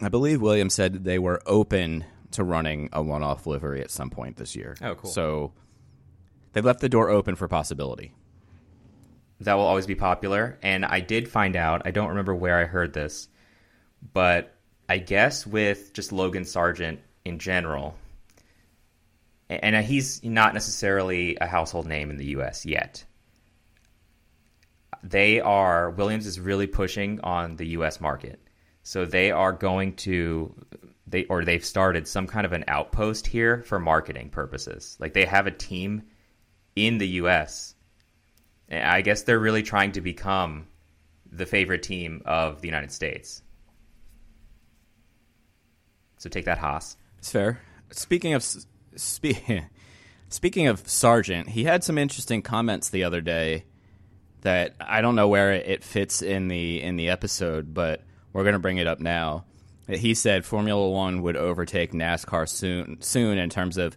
I 0.00 0.08
believe 0.08 0.40
Williams 0.40 0.74
said 0.74 1.04
they 1.04 1.18
were 1.18 1.40
open 1.46 2.04
to 2.32 2.42
running 2.42 2.88
a 2.92 3.02
one-off 3.02 3.46
livery 3.46 3.82
at 3.82 3.90
some 3.90 4.10
point 4.10 4.36
this 4.36 4.56
year. 4.56 4.76
Oh, 4.82 4.94
cool. 4.94 5.10
So 5.10 5.52
they 6.54 6.62
left 6.62 6.80
the 6.80 6.88
door 6.88 7.10
open 7.10 7.36
for 7.36 7.46
possibility. 7.46 8.14
That 9.44 9.54
will 9.54 9.64
always 9.64 9.86
be 9.86 9.94
popular. 9.94 10.58
And 10.62 10.84
I 10.84 11.00
did 11.00 11.28
find 11.28 11.56
out, 11.56 11.82
I 11.84 11.90
don't 11.90 12.10
remember 12.10 12.34
where 12.34 12.58
I 12.58 12.64
heard 12.64 12.92
this, 12.92 13.28
but 14.12 14.54
I 14.88 14.98
guess 14.98 15.46
with 15.46 15.92
just 15.92 16.12
Logan 16.12 16.44
Sargent 16.44 17.00
in 17.24 17.38
general, 17.38 17.96
and 19.48 19.76
he's 19.84 20.22
not 20.24 20.54
necessarily 20.54 21.36
a 21.40 21.46
household 21.46 21.86
name 21.86 22.10
in 22.10 22.16
the 22.16 22.26
US 22.26 22.64
yet. 22.64 23.04
They 25.02 25.40
are, 25.40 25.90
Williams 25.90 26.26
is 26.26 26.40
really 26.40 26.66
pushing 26.66 27.20
on 27.20 27.56
the 27.56 27.68
US 27.68 28.00
market. 28.00 28.40
So 28.82 29.04
they 29.04 29.30
are 29.30 29.52
going 29.52 29.94
to, 29.96 30.54
they 31.06 31.24
or 31.26 31.44
they've 31.44 31.64
started 31.64 32.08
some 32.08 32.26
kind 32.26 32.46
of 32.46 32.52
an 32.52 32.64
outpost 32.68 33.26
here 33.26 33.62
for 33.62 33.78
marketing 33.78 34.30
purposes. 34.30 34.96
Like 35.00 35.12
they 35.12 35.24
have 35.24 35.46
a 35.46 35.52
team 35.52 36.02
in 36.74 36.98
the 36.98 37.08
US 37.08 37.71
I 38.72 39.02
guess 39.02 39.22
they're 39.22 39.38
really 39.38 39.62
trying 39.62 39.92
to 39.92 40.00
become 40.00 40.66
the 41.30 41.46
favorite 41.46 41.82
team 41.82 42.22
of 42.24 42.60
the 42.60 42.68
United 42.68 42.92
States. 42.92 43.42
So 46.18 46.28
take 46.28 46.44
that, 46.44 46.58
Haas. 46.58 46.96
It's 47.18 47.32
fair. 47.32 47.60
Speaking 47.90 48.34
of 48.34 48.42
spe- 48.42 49.64
speaking 50.28 50.66
of 50.68 50.88
Sargent, 50.88 51.50
he 51.50 51.64
had 51.64 51.84
some 51.84 51.98
interesting 51.98 52.42
comments 52.42 52.88
the 52.88 53.04
other 53.04 53.20
day 53.20 53.64
that 54.42 54.74
I 54.80 55.00
don't 55.00 55.16
know 55.16 55.28
where 55.28 55.52
it 55.52 55.82
fits 55.82 56.22
in 56.22 56.48
the 56.48 56.82
in 56.82 56.96
the 56.96 57.08
episode, 57.08 57.74
but 57.74 58.02
we're 58.32 58.44
going 58.44 58.54
to 58.54 58.58
bring 58.58 58.78
it 58.78 58.86
up 58.86 59.00
now. 59.00 59.44
He 59.88 60.14
said 60.14 60.44
Formula 60.44 60.88
One 60.88 61.22
would 61.22 61.36
overtake 61.36 61.92
NASCAR 61.92 62.48
soon 62.48 63.00
soon 63.00 63.38
in 63.38 63.50
terms 63.50 63.76
of 63.76 63.96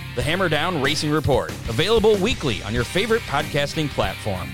The 0.13 0.21
Hammer 0.21 0.49
Down 0.49 0.81
Racing 0.81 1.09
Report, 1.09 1.51
available 1.69 2.17
weekly 2.17 2.61
on 2.63 2.73
your 2.73 2.83
favorite 2.83 3.21
podcasting 3.21 3.87
platform. 3.87 4.49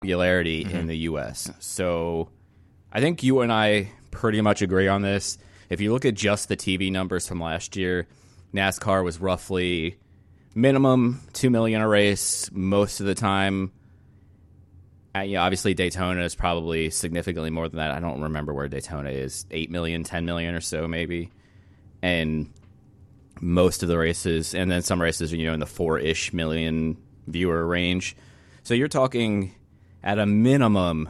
popularity 0.00 0.62
in 0.62 0.86
the 0.86 0.96
U.S. 1.00 1.50
So 1.58 2.30
I 2.90 3.00
think 3.00 3.22
you 3.22 3.40
and 3.40 3.52
I 3.52 3.92
pretty 4.10 4.40
much 4.40 4.62
agree 4.62 4.88
on 4.88 5.02
this. 5.02 5.36
If 5.68 5.82
you 5.82 5.92
look 5.92 6.06
at 6.06 6.14
just 6.14 6.48
the 6.48 6.56
TV 6.56 6.90
numbers 6.90 7.28
from 7.28 7.40
last 7.42 7.76
year, 7.76 8.08
NASCAR 8.54 9.04
was 9.04 9.20
roughly 9.20 9.98
minimum 10.54 11.20
two 11.34 11.50
million 11.50 11.82
a 11.82 11.86
race 11.86 12.50
most 12.52 13.00
of 13.00 13.06
the 13.06 13.14
time. 13.14 13.70
uh, 15.14 15.20
you 15.20 15.34
know, 15.34 15.42
obviously 15.42 15.74
Daytona 15.74 16.24
is 16.24 16.34
probably 16.34 16.88
significantly 16.88 17.50
more 17.50 17.68
than 17.68 17.76
that. 17.76 17.90
I 17.90 18.00
don't 18.00 18.22
remember 18.22 18.54
where 18.54 18.66
Daytona 18.66 19.10
is, 19.10 19.44
8 19.50 19.70
million, 19.70 20.04
10 20.04 20.24
million 20.24 20.54
or 20.54 20.62
so 20.62 20.88
maybe. 20.88 21.30
And 22.00 22.50
most 23.40 23.82
of 23.82 23.88
the 23.88 23.98
races 23.98 24.54
and 24.54 24.70
then 24.70 24.82
some 24.82 25.00
races 25.00 25.32
are, 25.32 25.36
you 25.36 25.46
know, 25.46 25.54
in 25.54 25.60
the 25.60 25.66
4-ish 25.66 26.32
million 26.32 26.96
viewer 27.26 27.66
range. 27.66 28.16
So 28.62 28.74
you're 28.74 28.88
talking 28.88 29.54
at 30.02 30.18
a 30.18 30.26
minimum 30.26 31.08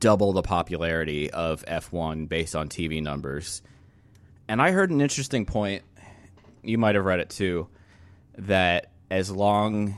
double 0.00 0.32
the 0.32 0.42
popularity 0.42 1.30
of 1.30 1.64
F1 1.66 2.28
based 2.28 2.54
on 2.54 2.68
TV 2.68 3.02
numbers. 3.02 3.62
And 4.48 4.60
I 4.60 4.70
heard 4.70 4.90
an 4.90 5.00
interesting 5.00 5.46
point, 5.46 5.82
you 6.62 6.78
might 6.78 6.94
have 6.94 7.04
read 7.04 7.20
it 7.20 7.30
too, 7.30 7.68
that 8.38 8.90
as 9.10 9.30
long 9.30 9.96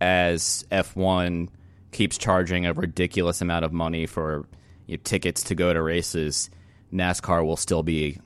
as 0.00 0.64
F1 0.70 1.48
keeps 1.90 2.18
charging 2.18 2.66
a 2.66 2.72
ridiculous 2.72 3.40
amount 3.40 3.64
of 3.64 3.72
money 3.72 4.06
for 4.06 4.46
you 4.86 4.96
know, 4.96 5.00
tickets 5.04 5.42
to 5.44 5.54
go 5.54 5.72
to 5.72 5.82
races, 5.82 6.50
NASCAR 6.92 7.44
will 7.44 7.56
still 7.56 7.82
be 7.82 8.18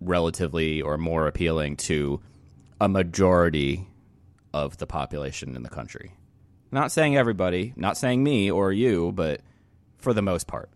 relatively 0.00 0.80
or 0.82 0.96
more 0.98 1.26
appealing 1.26 1.76
to 1.76 2.20
a 2.80 2.88
majority 2.88 3.88
of 4.54 4.76
the 4.78 4.86
population 4.86 5.56
in 5.56 5.62
the 5.62 5.68
country. 5.68 6.12
Not 6.70 6.92
saying 6.92 7.16
everybody, 7.16 7.72
not 7.76 7.96
saying 7.96 8.22
me 8.22 8.50
or 8.50 8.72
you, 8.72 9.12
but 9.12 9.40
for 9.98 10.12
the 10.12 10.22
most 10.22 10.46
part. 10.46 10.70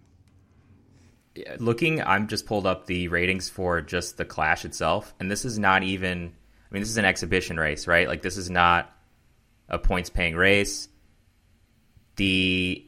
looking 1.58 2.02
i'm 2.02 2.28
just 2.28 2.44
pulled 2.44 2.66
up 2.66 2.86
the 2.86 3.08
ratings 3.08 3.48
for 3.48 3.80
just 3.80 4.18
the 4.18 4.24
clash 4.24 4.66
itself 4.66 5.14
and 5.18 5.30
this 5.30 5.46
is 5.46 5.58
not 5.58 5.82
even 5.82 6.26
i 6.70 6.74
mean 6.74 6.82
this 6.82 6.90
is 6.90 6.98
an 6.98 7.06
exhibition 7.06 7.56
race 7.56 7.86
right 7.86 8.06
like 8.06 8.20
this 8.20 8.36
is 8.36 8.50
not 8.50 8.94
a 9.70 9.78
points 9.78 10.10
paying 10.10 10.36
race 10.36 10.88
the 12.16 12.86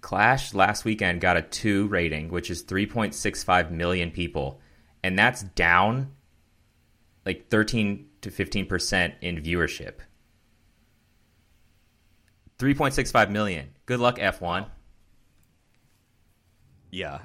clash 0.00 0.54
last 0.54 0.84
weekend 0.84 1.20
got 1.20 1.36
a 1.36 1.42
2 1.42 1.86
rating 1.86 2.30
which 2.30 2.50
is 2.50 2.64
3.65 2.64 3.70
million 3.70 4.10
people 4.10 4.60
and 5.04 5.18
that's 5.18 5.42
down 5.42 6.10
like 7.26 7.48
13 7.50 8.08
to 8.22 8.30
15% 8.30 9.12
in 9.20 9.36
viewership 9.42 9.94
3.65 12.58 13.30
million 13.30 13.68
good 13.86 14.00
luck 14.00 14.16
f1 14.18 14.66
Yeah. 16.94 17.18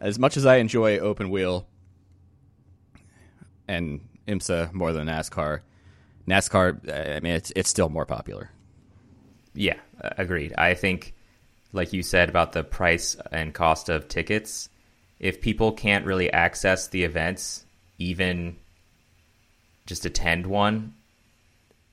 As 0.00 0.18
much 0.18 0.36
as 0.36 0.44
I 0.44 0.56
enjoy 0.56 0.98
open 0.98 1.30
wheel 1.30 1.68
and 3.68 4.00
IMSA 4.26 4.72
more 4.72 4.92
than 4.92 5.06
NASCAR, 5.06 5.60
NASCAR, 6.26 7.16
I 7.16 7.20
mean, 7.20 7.34
it's 7.34 7.52
it's 7.54 7.70
still 7.70 7.88
more 7.88 8.04
popular. 8.04 8.50
Yeah, 9.54 9.78
agreed. 10.00 10.54
I 10.58 10.74
think, 10.74 11.14
like 11.72 11.92
you 11.92 12.02
said 12.02 12.28
about 12.28 12.52
the 12.52 12.64
price 12.64 13.16
and 13.30 13.54
cost 13.54 13.88
of 13.88 14.08
tickets, 14.08 14.68
if 15.22 15.40
people 15.40 15.70
can't 15.72 16.04
really 16.04 16.30
access 16.30 16.88
the 16.88 17.04
events, 17.04 17.64
even 17.96 18.56
just 19.86 20.04
attend 20.04 20.46
one, 20.46 20.94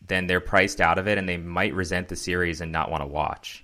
then 0.05 0.25
they're 0.25 0.41
priced 0.41 0.81
out 0.81 0.97
of 0.97 1.07
it 1.07 1.19
and 1.19 1.29
they 1.29 1.37
might 1.37 1.75
resent 1.75 2.07
the 2.07 2.15
series 2.15 2.59
and 2.59 2.71
not 2.71 2.89
want 2.89 3.03
to 3.03 3.07
watch. 3.07 3.63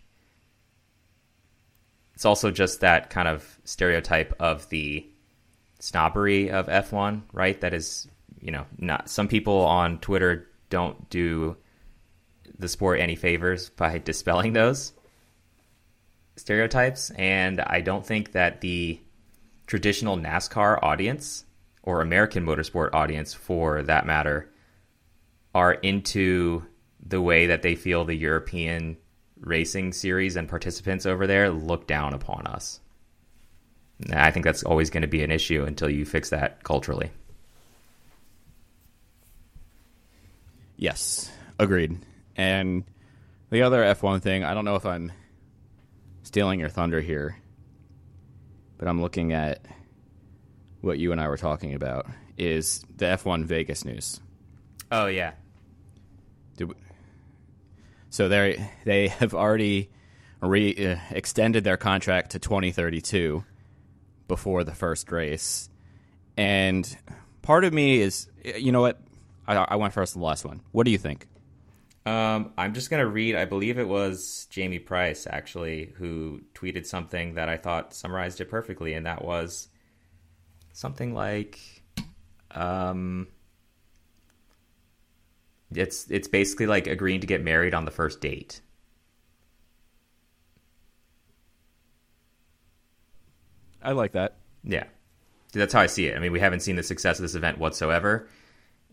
It's 2.14 2.26
also 2.26 2.52
just 2.52 2.82
that 2.82 3.10
kind 3.10 3.28
of 3.28 3.60
stereotype 3.66 4.36
of 4.40 4.70
the 4.70 5.06
snobbery 5.80 6.52
of 6.52 6.68
F1, 6.68 7.24
right? 7.34 7.60
That 7.60 7.74
is, 7.74 8.08
you 8.40 8.52
know, 8.52 8.66
not 8.78 9.10
some 9.10 9.28
people 9.28 9.66
on 9.66 9.98
Twitter 9.98 10.48
don't 10.70 11.10
do 11.10 11.58
the 12.58 12.68
sport 12.68 13.00
any 13.00 13.16
favors 13.16 13.72
by 13.72 13.98
dispelling 14.06 14.54
those 14.54 14.94
stereotypes. 16.36 17.10
And 17.10 17.60
I 17.60 17.82
don't 17.82 18.06
think 18.06 18.34
that 18.34 18.62
the 18.62 19.00
traditional 19.68 20.18
NASCAR 20.18 20.80
audience 20.82 21.46
or 21.84 22.02
American 22.02 22.46
motorsport 22.46 22.94
audience, 22.94 23.34
for 23.34 23.84
that 23.84 24.06
matter, 24.06 24.50
are 25.54 25.74
into 25.74 26.64
the 27.06 27.22
way 27.22 27.48
that 27.48 27.62
they 27.62 27.76
feel 27.76 28.04
the 28.04 28.16
European 28.16 28.98
racing 29.40 29.94
series 29.94 30.36
and 30.36 30.50
participants 30.50 31.06
over 31.06 31.28
there 31.28 31.50
look 31.50 31.88
down 31.88 32.14
upon 32.14 32.48
us. 32.48 32.80
And 34.02 34.16
I 34.16 34.32
think 34.32 34.44
that's 34.44 34.64
always 34.64 34.90
going 34.90 35.02
to 35.02 35.08
be 35.08 35.24
an 35.24 35.32
issue 35.32 35.64
until 35.64 35.90
you 35.90 36.06
fix 36.06 36.30
that 36.32 36.64
culturally. 36.64 37.12
Yes, 40.78 41.32
agreed. 41.58 42.00
And 42.36 42.84
the 43.50 43.62
other 43.62 43.82
F1 43.82 44.22
thing, 44.22 44.44
I 44.44 44.54
don't 44.54 44.66
know 44.66 44.76
if 44.76 44.86
I'm 44.86 45.12
stealing 46.24 46.60
your 46.60 46.70
thunder 46.70 47.00
here, 47.00 47.38
but 48.78 48.88
I'm 48.88 49.02
looking 49.02 49.34
at 49.34 49.66
what 50.82 50.98
you 51.00 51.12
and 51.12 51.20
I 51.22 51.28
were 51.28 51.38
talking 51.38 51.74
about 51.74 52.06
is 52.38 52.84
the 52.98 53.06
F1 53.06 53.46
Vegas 53.46 53.86
news. 53.86 54.20
Oh 54.92 55.08
yeah, 55.08 55.34
Did 56.58 56.70
we- 56.70 56.76
so 58.10 58.30
they 58.30 58.70
they 58.86 59.08
have 59.10 59.34
already 59.34 59.90
re 60.42 60.92
uh, 60.94 60.98
extended 61.12 61.64
their 61.64 61.78
contract 61.78 62.32
to 62.32 62.40
2032 62.40 63.44
before 64.28 64.64
the 64.64 64.74
first 64.76 65.12
race, 65.12 65.70
and 66.38 66.98
part 67.42 67.64
of 67.64 67.74
me 67.74 68.00
is, 68.00 68.28
you 68.44 68.72
know 68.72 68.82
what, 68.82 69.00
I, 69.48 69.56
I 69.56 69.76
went 69.76 69.94
first 69.94 70.14
the 70.14 70.20
last 70.20 70.46
one. 70.46 70.62
What 70.72 70.86
do 70.86 70.92
you 70.92 70.98
think? 70.98 71.28
Um, 72.06 72.54
I'm 72.58 72.74
just 72.74 72.90
gonna 72.92 73.08
read. 73.08 73.36
I 73.36 73.46
believe 73.46 73.80
it 73.80 73.88
was 73.88 74.48
Jamie 74.52 74.80
Price 74.80 75.26
actually 75.28 75.94
who 75.98 76.42
tweeted 76.54 76.86
something 76.86 77.34
that 77.34 77.50
I 77.50 77.58
thought 77.58 77.94
summarized 77.96 78.40
it 78.42 78.50
perfectly, 78.50 78.94
and 78.94 79.06
that 79.08 79.24
was 79.26 79.70
something 80.72 81.14
like, 81.16 81.60
um, 82.52 83.28
it's 85.74 86.10
it's 86.12 86.28
basically 86.28 86.68
like 86.68 86.86
agreeing 86.86 87.22
to 87.22 87.28
get 87.28 87.44
married 87.44 87.74
on 87.74 87.86
the 87.86 87.92
first 87.92 88.22
date. 88.22 88.62
I 93.82 93.92
like 93.94 94.14
that. 94.14 94.38
Yeah, 94.64 94.86
that's 95.54 95.74
how 95.74 95.82
I 95.82 95.86
see 95.88 96.08
it. 96.08 96.16
I 96.16 96.20
mean, 96.20 96.32
we 96.32 96.40
haven't 96.40 96.62
seen 96.62 96.76
the 96.76 96.84
success 96.84 97.18
of 97.18 97.24
this 97.24 97.36
event 97.36 97.58
whatsoever, 97.58 98.28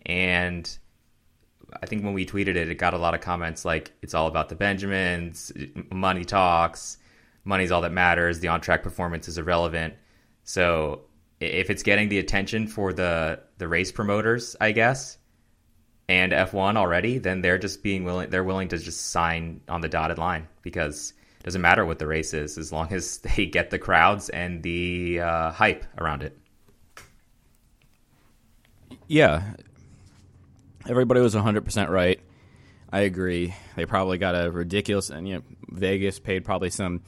and 0.06 0.78
I 1.80 1.86
think 1.86 2.04
when 2.04 2.14
we 2.14 2.26
tweeted 2.26 2.56
it, 2.56 2.68
it 2.68 2.74
got 2.76 2.94
a 2.94 2.98
lot 2.98 3.14
of 3.14 3.20
comments 3.20 3.64
like 3.64 3.92
it's 4.02 4.14
all 4.14 4.26
about 4.26 4.48
the 4.48 4.54
Benjamins, 4.54 5.52
money 5.90 6.24
talks, 6.24 6.98
money's 7.44 7.70
all 7.70 7.82
that 7.82 7.92
matters, 7.92 8.40
the 8.40 8.48
on-track 8.48 8.82
performance 8.82 9.28
is 9.28 9.38
irrelevant. 9.38 9.94
So 10.44 11.02
if 11.40 11.70
it's 11.70 11.82
getting 11.82 12.08
the 12.08 12.18
attention 12.18 12.66
for 12.66 12.92
the 12.92 13.40
the 13.58 13.68
race 13.68 13.92
promoters, 13.92 14.56
I 14.60 14.72
guess, 14.72 15.18
and 16.08 16.32
F1 16.32 16.76
already, 16.76 17.18
then 17.18 17.40
they're 17.42 17.58
just 17.58 17.82
being 17.82 18.04
willing 18.04 18.30
they're 18.30 18.44
willing 18.44 18.68
to 18.68 18.78
just 18.78 19.10
sign 19.10 19.60
on 19.68 19.80
the 19.80 19.88
dotted 19.88 20.18
line 20.18 20.48
because 20.62 21.12
it 21.40 21.44
doesn't 21.44 21.62
matter 21.62 21.84
what 21.84 21.98
the 21.98 22.06
race 22.06 22.34
is 22.34 22.58
as 22.58 22.72
long 22.72 22.92
as 22.92 23.18
they 23.18 23.46
get 23.46 23.70
the 23.70 23.78
crowds 23.78 24.28
and 24.28 24.62
the 24.62 25.20
uh, 25.20 25.50
hype 25.50 25.84
around 25.98 26.22
it. 26.22 26.38
Yeah. 29.08 29.54
Everybody 30.88 31.20
was 31.20 31.34
100% 31.34 31.88
right. 31.88 32.20
I 32.92 33.00
agree. 33.00 33.54
They 33.76 33.86
probably 33.86 34.18
got 34.18 34.34
a 34.34 34.50
ridiculous, 34.50 35.08
and 35.10 35.26
you 35.26 35.36
know, 35.36 35.42
Vegas 35.70 36.18
paid 36.18 36.44
probably 36.44 36.68
some 36.68 37.00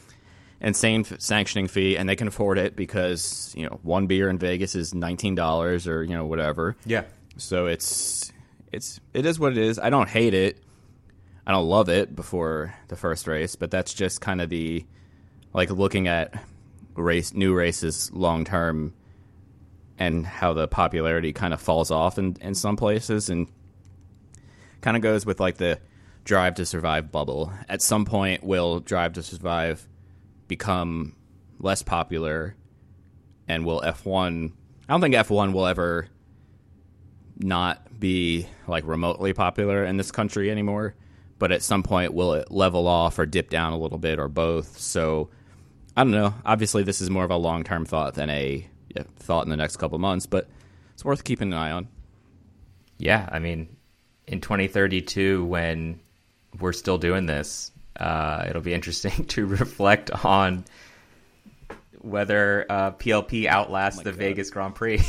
insane 0.60 1.02
f- 1.02 1.20
sanctioning 1.20 1.68
fee, 1.68 1.96
and 1.98 2.08
they 2.08 2.16
can 2.16 2.26
afford 2.26 2.58
it 2.58 2.74
because 2.74 3.52
you 3.54 3.66
know 3.66 3.78
one 3.82 4.06
beer 4.06 4.30
in 4.30 4.38
Vegas 4.38 4.74
is 4.74 4.94
nineteen 4.94 5.34
dollars 5.34 5.87
or 5.87 6.02
you 6.02 6.14
know 6.14 6.24
whatever. 6.24 6.74
Yeah. 6.87 7.04
So 7.37 7.66
it's 7.66 8.32
it's 8.72 8.98
it 9.12 9.26
is 9.26 9.38
what 9.38 9.52
it 9.52 9.58
is. 9.58 9.78
I 9.78 9.90
don't 9.90 10.08
hate 10.08 10.32
it. 10.32 10.58
I 11.46 11.52
don't 11.52 11.68
love 11.68 11.90
it 11.90 12.16
before 12.16 12.74
the 12.88 12.96
first 12.96 13.26
race, 13.26 13.54
but 13.54 13.70
that's 13.70 13.92
just 13.92 14.22
kind 14.22 14.40
of 14.40 14.48
the 14.48 14.87
like 15.52 15.70
looking 15.70 16.08
at 16.08 16.42
race 16.96 17.34
new 17.34 17.54
races 17.54 18.10
long 18.12 18.44
term 18.46 18.94
and 19.98 20.26
how 20.26 20.54
the 20.54 20.66
popularity 20.66 21.32
kind 21.32 21.52
of 21.52 21.60
falls 21.60 21.90
off 21.90 22.18
in, 22.18 22.37
in 22.40 22.54
some 22.54 22.76
places 22.76 23.28
and 23.28 23.46
kind 24.85 24.99
of 24.99 25.03
goes 25.03 25.25
with 25.25 25.40
like 25.40 25.57
the 25.57 25.81
drive 26.25 26.55
to 26.57 26.66
survive 26.66 27.11
bubble. 27.11 27.51
At 27.70 27.81
some 27.81 28.05
point 28.05 28.44
will 28.44 28.81
drive 28.81 29.14
to 29.14 29.23
survive 29.23 29.88
become 30.47 31.16
less 31.59 31.83
popular 31.83 32.55
and 33.49 33.64
will 33.64 33.81
F1 33.81 34.53
I 34.87 34.92
don't 34.92 35.01
think 35.01 35.14
F1 35.14 35.55
will 35.55 35.66
ever 35.66 36.09
not 37.38 37.99
be 37.99 38.47
like 38.68 38.87
remotely 38.87 39.33
popular 39.33 39.87
in 39.87 39.97
this 39.97 40.12
country 40.12 40.51
anymore, 40.51 40.94
but 41.38 41.51
at 41.51 41.62
some 41.62 41.83
point 41.83 42.12
will 42.12 42.35
it 42.35 42.51
level 42.51 42.87
off 42.87 43.18
or 43.18 43.25
dip 43.25 43.49
down 43.49 43.73
a 43.73 43.79
little 43.79 43.97
bit 43.97 44.18
or 44.18 44.29
both. 44.29 44.79
So 44.79 45.31
I 45.97 46.05
don't 46.05 46.11
know. 46.12 46.35
Obviously, 46.44 46.83
this 46.83 47.01
is 47.01 47.09
more 47.09 47.25
of 47.25 47.31
a 47.31 47.37
long 47.37 47.64
term 47.64 47.87
thought 47.87 48.14
than 48.14 48.29
a 48.29 48.68
thought 49.16 49.44
in 49.44 49.51
the 49.51 49.57
next 49.57 49.79
couple 49.79 49.99
months, 49.99 50.27
but 50.27 50.47
it's 50.92 51.07
worth 51.07 51.25
keeping 51.25 51.55
an 51.55 51.59
eye 51.59 51.70
on. 51.70 51.88
Yeah, 52.99 53.27
I 53.33 53.38
mean, 53.38 53.73
in 54.26 54.40
2032, 54.40 55.44
when 55.44 56.00
we're 56.60 56.72
still 56.72 56.98
doing 56.98 57.26
this, 57.26 57.70
Uh, 57.98 58.46
it'll 58.48 58.60
be 58.62 58.74
interesting 58.74 59.24
to 59.28 59.46
reflect 59.46 60.10
on 60.24 60.64
whether 62.00 62.66
uh, 62.68 62.90
PLP 62.92 63.46
outlasts 63.46 64.02
the 64.02 64.10
Vegas 64.12 64.50
Grand 64.50 64.74
Prix. 64.74 64.98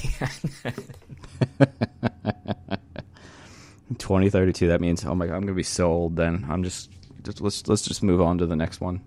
2032. 3.98 4.68
That 4.68 4.82
means, 4.82 5.04
oh 5.06 5.16
my 5.16 5.26
god, 5.28 5.36
I'm 5.36 5.42
gonna 5.42 5.54
be 5.54 5.64
so 5.64 5.92
old. 5.92 6.16
Then 6.16 6.46
I'm 6.50 6.64
just, 6.64 6.90
just 7.24 7.42
let's 7.42 7.68
let's 7.68 7.82
just 7.82 8.04
move 8.04 8.22
on 8.22 8.38
to 8.40 8.46
the 8.46 8.56
next 8.56 8.82
one. 8.82 9.02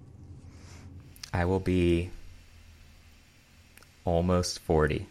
I 1.32 1.44
will 1.44 1.60
be 1.60 2.10
almost 4.04 4.58
40. 4.60 5.06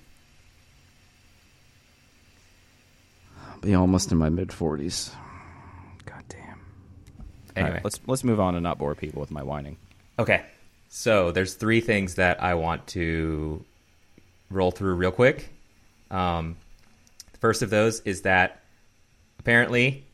Be 3.62 3.76
almost 3.76 4.12
in 4.12 4.18
my 4.18 4.30
mid 4.30 4.50
40s. 4.50 5.14
God 6.06 6.24
damn. 6.30 6.60
Anyway, 7.56 7.74
right, 7.76 7.84
let's 7.84 8.00
let's 8.08 8.24
move 8.24 8.40
on 8.40 8.56
and 8.56 8.64
not 8.64 8.78
bore 8.78 8.96
people 8.96 9.20
with 9.20 9.32
my 9.32 9.44
whining. 9.44 9.78
Okay. 10.20 10.44
So 10.90 11.32
there's 11.32 11.54
three 11.54 11.82
things 11.82 12.16
that 12.16 12.42
I 12.42 12.54
want 12.56 12.88
to 12.88 13.64
roll 14.50 14.72
through 14.72 14.96
real 14.96 15.12
quick. 15.12 15.50
Um, 16.10 16.56
the 17.34 17.38
first 17.40 17.62
of 17.62 17.70
those 17.70 18.00
is 18.02 18.22
that 18.22 18.64
apparently 19.40 20.06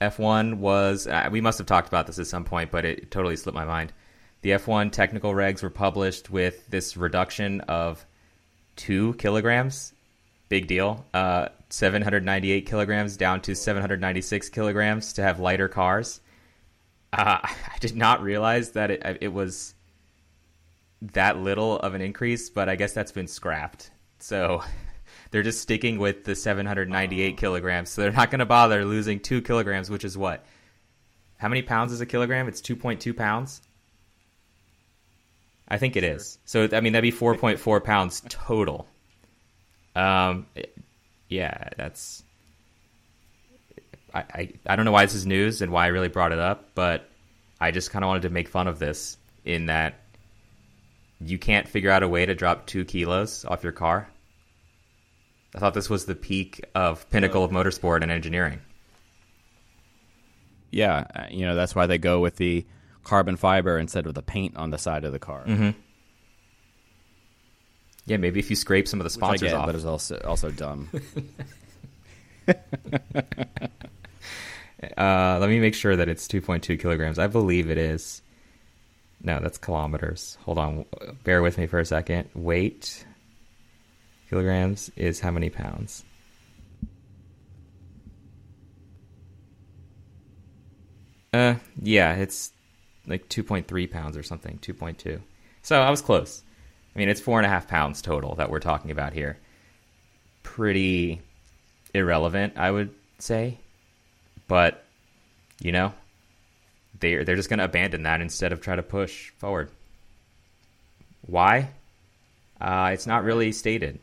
F1 0.00 0.54
was. 0.54 1.06
Uh, 1.06 1.28
we 1.30 1.40
must 1.40 1.58
have 1.58 1.66
talked 1.66 1.88
about 1.88 2.06
this 2.06 2.18
at 2.18 2.26
some 2.26 2.44
point, 2.44 2.70
but 2.70 2.84
it 2.84 3.10
totally 3.10 3.36
slipped 3.36 3.56
my 3.56 3.64
mind. 3.64 3.92
The 4.42 4.50
F1 4.50 4.92
technical 4.92 5.32
regs 5.32 5.62
were 5.62 5.70
published 5.70 6.30
with 6.30 6.66
this 6.68 6.96
reduction 6.96 7.62
of 7.62 8.04
two 8.76 9.14
kilograms. 9.14 9.94
Big 10.48 10.66
deal. 10.66 11.06
Uh, 11.14 11.48
798 11.74 12.66
kilograms 12.66 13.16
down 13.16 13.40
to 13.42 13.54
796 13.56 14.48
kilograms 14.50 15.12
to 15.14 15.22
have 15.22 15.40
lighter 15.40 15.68
cars. 15.68 16.20
Uh, 17.12 17.38
I 17.42 17.78
did 17.80 17.96
not 17.96 18.22
realize 18.22 18.70
that 18.72 18.90
it, 18.90 19.18
it 19.20 19.32
was 19.32 19.74
that 21.12 21.38
little 21.38 21.78
of 21.80 21.94
an 21.94 22.00
increase, 22.00 22.48
but 22.48 22.68
I 22.68 22.76
guess 22.76 22.92
that's 22.92 23.12
been 23.12 23.26
scrapped. 23.26 23.90
So 24.20 24.62
they're 25.30 25.42
just 25.42 25.60
sticking 25.60 25.98
with 25.98 26.24
the 26.24 26.36
798 26.36 27.36
kilograms. 27.36 27.90
So 27.90 28.02
they're 28.02 28.12
not 28.12 28.30
going 28.30 28.38
to 28.38 28.46
bother 28.46 28.84
losing 28.84 29.18
two 29.18 29.42
kilograms, 29.42 29.90
which 29.90 30.04
is 30.04 30.16
what? 30.16 30.44
How 31.38 31.48
many 31.48 31.62
pounds 31.62 31.92
is 31.92 32.00
a 32.00 32.06
kilogram? 32.06 32.46
It's 32.46 32.60
2.2 32.60 33.16
pounds. 33.16 33.60
I 35.66 35.78
think 35.78 35.96
it 35.96 36.04
is. 36.04 36.38
So 36.44 36.68
I 36.72 36.80
mean 36.80 36.92
that'd 36.92 37.02
be 37.02 37.16
4.4 37.16 37.82
pounds 37.82 38.22
total. 38.28 38.86
Um, 39.96 40.46
yeah, 41.34 41.68
that's. 41.76 42.22
I, 44.12 44.20
I 44.32 44.52
I 44.66 44.76
don't 44.76 44.84
know 44.84 44.92
why 44.92 45.04
this 45.04 45.14
is 45.14 45.26
news 45.26 45.60
and 45.62 45.72
why 45.72 45.84
I 45.84 45.88
really 45.88 46.08
brought 46.08 46.32
it 46.32 46.38
up, 46.38 46.70
but 46.74 47.08
I 47.60 47.70
just 47.70 47.90
kind 47.90 48.04
of 48.04 48.08
wanted 48.08 48.22
to 48.22 48.30
make 48.30 48.48
fun 48.48 48.68
of 48.68 48.78
this 48.78 49.16
in 49.44 49.66
that 49.66 50.00
you 51.20 51.38
can't 51.38 51.68
figure 51.68 51.90
out 51.90 52.02
a 52.02 52.08
way 52.08 52.24
to 52.26 52.34
drop 52.34 52.66
two 52.66 52.84
kilos 52.84 53.44
off 53.44 53.62
your 53.62 53.72
car. 53.72 54.08
I 55.54 55.58
thought 55.58 55.74
this 55.74 55.90
was 55.90 56.04
the 56.06 56.14
peak 56.14 56.64
of 56.74 57.08
pinnacle 57.10 57.44
of 57.44 57.50
motorsport 57.50 58.02
and 58.02 58.10
engineering. 58.10 58.60
Yeah, 60.70 61.04
uh, 61.14 61.26
you 61.30 61.46
know 61.46 61.54
that's 61.54 61.74
why 61.74 61.86
they 61.86 61.98
go 61.98 62.20
with 62.20 62.36
the 62.36 62.66
carbon 63.04 63.36
fiber 63.36 63.78
instead 63.78 64.06
of 64.06 64.14
the 64.14 64.22
paint 64.22 64.56
on 64.56 64.70
the 64.70 64.78
side 64.78 65.04
of 65.04 65.12
the 65.12 65.18
car. 65.18 65.44
Yeah, 68.06 68.18
maybe 68.18 68.38
if 68.40 68.50
you 68.50 68.56
scrape 68.56 68.86
some 68.86 69.00
of 69.00 69.04
the 69.04 69.16
Which 69.16 69.22
I 69.22 69.26
sponsors 69.26 69.50
get, 69.50 69.54
off. 69.58 69.66
but 69.66 69.74
it's 69.74 69.84
also 69.84 70.18
also 70.24 70.50
dumb. 70.50 70.90
Uh, 74.98 75.38
let 75.40 75.48
me 75.48 75.60
make 75.60 75.74
sure 75.74 75.96
that 75.96 76.10
it's 76.10 76.28
2.2 76.28 76.78
kilograms. 76.78 77.18
I 77.18 77.26
believe 77.26 77.70
it 77.70 77.78
is. 77.78 78.20
No, 79.22 79.40
that's 79.40 79.56
kilometers. 79.56 80.36
Hold 80.44 80.58
on. 80.58 80.84
Bear 81.24 81.40
with 81.40 81.56
me 81.56 81.66
for 81.66 81.78
a 81.78 81.86
second. 81.86 82.28
Weight 82.34 83.06
kilograms 84.28 84.90
is 84.94 85.20
how 85.20 85.30
many 85.30 85.48
pounds? 85.48 86.04
Uh, 91.32 91.54
yeah, 91.82 92.14
it's 92.16 92.52
like 93.06 93.28
2.3 93.28 93.90
pounds 93.90 94.16
or 94.16 94.22
something. 94.22 94.58
2.2. 94.58 95.20
So 95.62 95.80
I 95.80 95.90
was 95.90 96.02
close. 96.02 96.42
I 96.94 96.98
mean, 96.98 97.08
it's 97.08 97.20
four 97.20 97.38
and 97.38 97.46
a 97.46 97.48
half 97.48 97.66
pounds 97.66 98.02
total 98.02 98.36
that 98.36 98.50
we're 98.50 98.60
talking 98.60 98.90
about 98.90 99.12
here. 99.12 99.38
Pretty 100.42 101.20
irrelevant, 101.92 102.54
I 102.56 102.70
would 102.70 102.94
say 103.18 103.58
but 104.48 104.84
you 105.60 105.72
know 105.72 105.92
they're, 107.00 107.24
they're 107.24 107.36
just 107.36 107.48
going 107.48 107.58
to 107.58 107.64
abandon 107.64 108.04
that 108.04 108.20
instead 108.20 108.52
of 108.52 108.60
try 108.60 108.76
to 108.76 108.82
push 108.82 109.30
forward. 109.30 109.68
Why? 111.26 111.70
Uh, 112.60 112.90
it's 112.94 113.06
not 113.06 113.24
really 113.24 113.50
stated, 113.50 113.98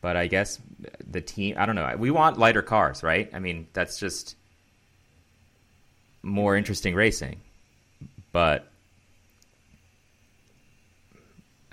but 0.00 0.16
I 0.16 0.26
guess 0.26 0.58
the 1.08 1.20
team. 1.20 1.54
I 1.58 1.64
don't 1.64 1.76
know. 1.76 1.94
We 1.96 2.10
want 2.10 2.38
lighter 2.38 2.62
cars, 2.62 3.02
right? 3.02 3.30
I 3.32 3.38
mean, 3.38 3.68
that's 3.72 3.98
just 3.98 4.34
more 6.22 6.56
interesting 6.56 6.94
racing, 6.94 7.40
but 8.32 8.68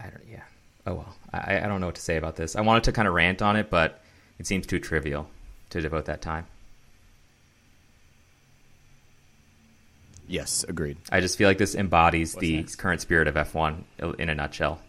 I 0.04 0.08
don't. 0.10 0.22
Yeah. 0.30 0.42
Oh 0.86 0.96
well. 0.96 1.16
I, 1.32 1.58
I 1.60 1.68
don't 1.68 1.80
know 1.80 1.88
what 1.88 1.96
to 1.96 2.02
say 2.02 2.18
about 2.18 2.36
this. 2.36 2.56
I 2.56 2.62
wanted 2.62 2.84
to 2.86 2.92
kind 2.92 3.08
of 3.08 3.14
rant 3.14 3.42
on 3.42 3.56
it, 3.56 3.70
but 3.70 4.02
it 4.40 4.46
seems 4.48 4.68
too 4.68 4.80
trivial 4.80 5.30
to 5.70 5.82
devote 5.82 6.06
that 6.06 6.22
time. 6.22 6.46
yes, 10.28 10.64
agreed. 10.68 10.98
I 11.12 11.20
just 11.22 11.38
feel 11.38 11.48
like 11.48 11.58
this 11.58 11.76
embodies 11.76 12.34
What's 12.34 12.42
the 12.42 12.58
next? 12.58 12.76
current 12.78 13.02
spirit 13.02 13.28
of 13.28 13.36
F1 13.36 13.84
in 14.20 14.30
a 14.30 14.36
nutshell, 14.36 14.80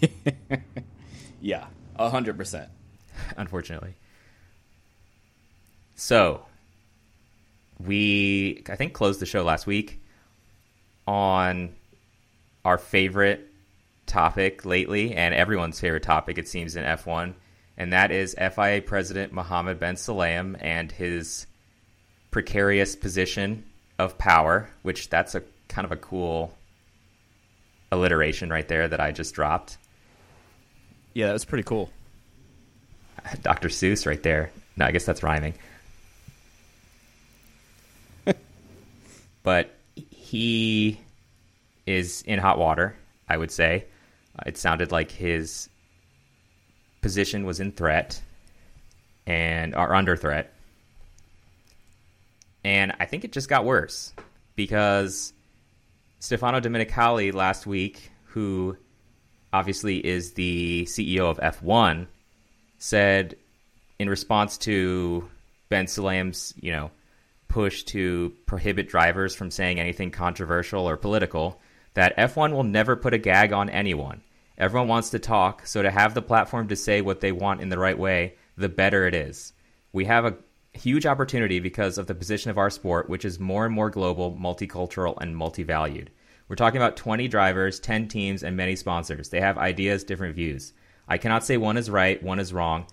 Yeah, 1.40 1.66
hundred 1.98 2.36
percent. 2.36 2.68
unfortunately. 3.36 3.94
So, 5.96 6.44
we, 7.78 8.62
I 8.68 8.76
think, 8.76 8.92
closed 8.92 9.20
the 9.20 9.26
show 9.26 9.42
last 9.42 9.66
week 9.66 10.00
on 11.06 11.74
our 12.64 12.78
favorite 12.78 13.49
topic 14.10 14.64
lately, 14.64 15.14
and 15.14 15.34
everyone's 15.34 15.80
favorite 15.80 16.02
topic, 16.02 16.36
it 16.36 16.48
seems, 16.48 16.76
in 16.76 16.84
F1, 16.84 17.34
and 17.78 17.92
that 17.92 18.10
is 18.10 18.34
FIA 18.34 18.82
President 18.82 19.32
Mohammed 19.32 19.78
Ben 19.78 19.94
Sulayem 19.94 20.56
and 20.60 20.92
his 20.92 21.46
precarious 22.30 22.94
position 22.96 23.64
of 23.98 24.18
power, 24.18 24.68
which 24.82 25.08
that's 25.08 25.34
a 25.34 25.42
kind 25.68 25.84
of 25.84 25.92
a 25.92 25.96
cool 25.96 26.54
alliteration 27.92 28.50
right 28.50 28.68
there 28.68 28.88
that 28.88 29.00
I 29.00 29.12
just 29.12 29.34
dropped. 29.34 29.78
Yeah, 31.14 31.26
that 31.26 31.32
was 31.32 31.44
pretty 31.44 31.64
cool. 31.64 31.90
Dr. 33.42 33.68
Seuss 33.68 34.06
right 34.06 34.22
there. 34.22 34.50
No, 34.76 34.86
I 34.86 34.92
guess 34.92 35.04
that's 35.04 35.22
rhyming. 35.22 35.54
but 39.42 39.74
he 40.10 41.00
is 41.86 42.22
in 42.22 42.38
hot 42.38 42.58
water, 42.58 42.96
I 43.28 43.36
would 43.36 43.50
say. 43.50 43.86
It 44.46 44.56
sounded 44.56 44.92
like 44.92 45.10
his 45.10 45.68
position 47.00 47.44
was 47.44 47.60
in 47.60 47.72
threat 47.72 48.20
and 49.26 49.74
are 49.74 49.94
under 49.94 50.16
threat. 50.16 50.52
And 52.64 52.92
I 53.00 53.06
think 53.06 53.24
it 53.24 53.32
just 53.32 53.48
got 53.48 53.64
worse 53.64 54.12
because 54.56 55.32
Stefano 56.18 56.60
Domenicali 56.60 57.32
last 57.32 57.66
week, 57.66 58.10
who 58.26 58.76
obviously 59.52 60.04
is 60.04 60.34
the 60.34 60.84
CEO 60.84 61.30
of 61.30 61.38
F1, 61.38 62.06
said 62.78 63.36
in 63.98 64.08
response 64.08 64.58
to 64.58 65.28
Ben 65.68 65.86
Sulayem's, 65.86 66.54
you 66.60 66.72
know, 66.72 66.90
push 67.48 67.82
to 67.84 68.32
prohibit 68.46 68.88
drivers 68.88 69.34
from 69.34 69.50
saying 69.50 69.80
anything 69.80 70.10
controversial 70.10 70.88
or 70.88 70.96
political 70.96 71.60
that 71.94 72.16
F1 72.16 72.52
will 72.52 72.64
never 72.64 72.96
put 72.96 73.14
a 73.14 73.18
gag 73.18 73.52
on 73.52 73.68
anyone. 73.68 74.22
Everyone 74.60 74.88
wants 74.88 75.08
to 75.10 75.18
talk, 75.18 75.66
so 75.66 75.80
to 75.80 75.90
have 75.90 76.12
the 76.12 76.20
platform 76.20 76.68
to 76.68 76.76
say 76.76 77.00
what 77.00 77.20
they 77.20 77.32
want 77.32 77.62
in 77.62 77.70
the 77.70 77.78
right 77.78 77.98
way, 77.98 78.34
the 78.58 78.68
better 78.68 79.06
it 79.06 79.14
is. 79.14 79.54
We 79.90 80.04
have 80.04 80.26
a 80.26 80.36
huge 80.74 81.06
opportunity 81.06 81.60
because 81.60 81.96
of 81.96 82.06
the 82.06 82.14
position 82.14 82.50
of 82.50 82.58
our 82.58 82.68
sport, 82.68 83.08
which 83.08 83.24
is 83.24 83.40
more 83.40 83.64
and 83.64 83.74
more 83.74 83.88
global, 83.88 84.36
multicultural, 84.36 85.16
and 85.18 85.34
multi-valued. 85.34 86.10
We're 86.46 86.56
talking 86.56 86.76
about 86.76 86.98
20 86.98 87.26
drivers, 87.26 87.80
10 87.80 88.08
teams, 88.08 88.42
and 88.42 88.54
many 88.54 88.76
sponsors. 88.76 89.30
They 89.30 89.40
have 89.40 89.56
ideas, 89.56 90.04
different 90.04 90.36
views. 90.36 90.74
I 91.08 91.16
cannot 91.16 91.42
say 91.42 91.56
one 91.56 91.78
is 91.78 91.88
right, 91.88 92.22
one 92.22 92.38
is 92.38 92.52
wrong, 92.52 92.86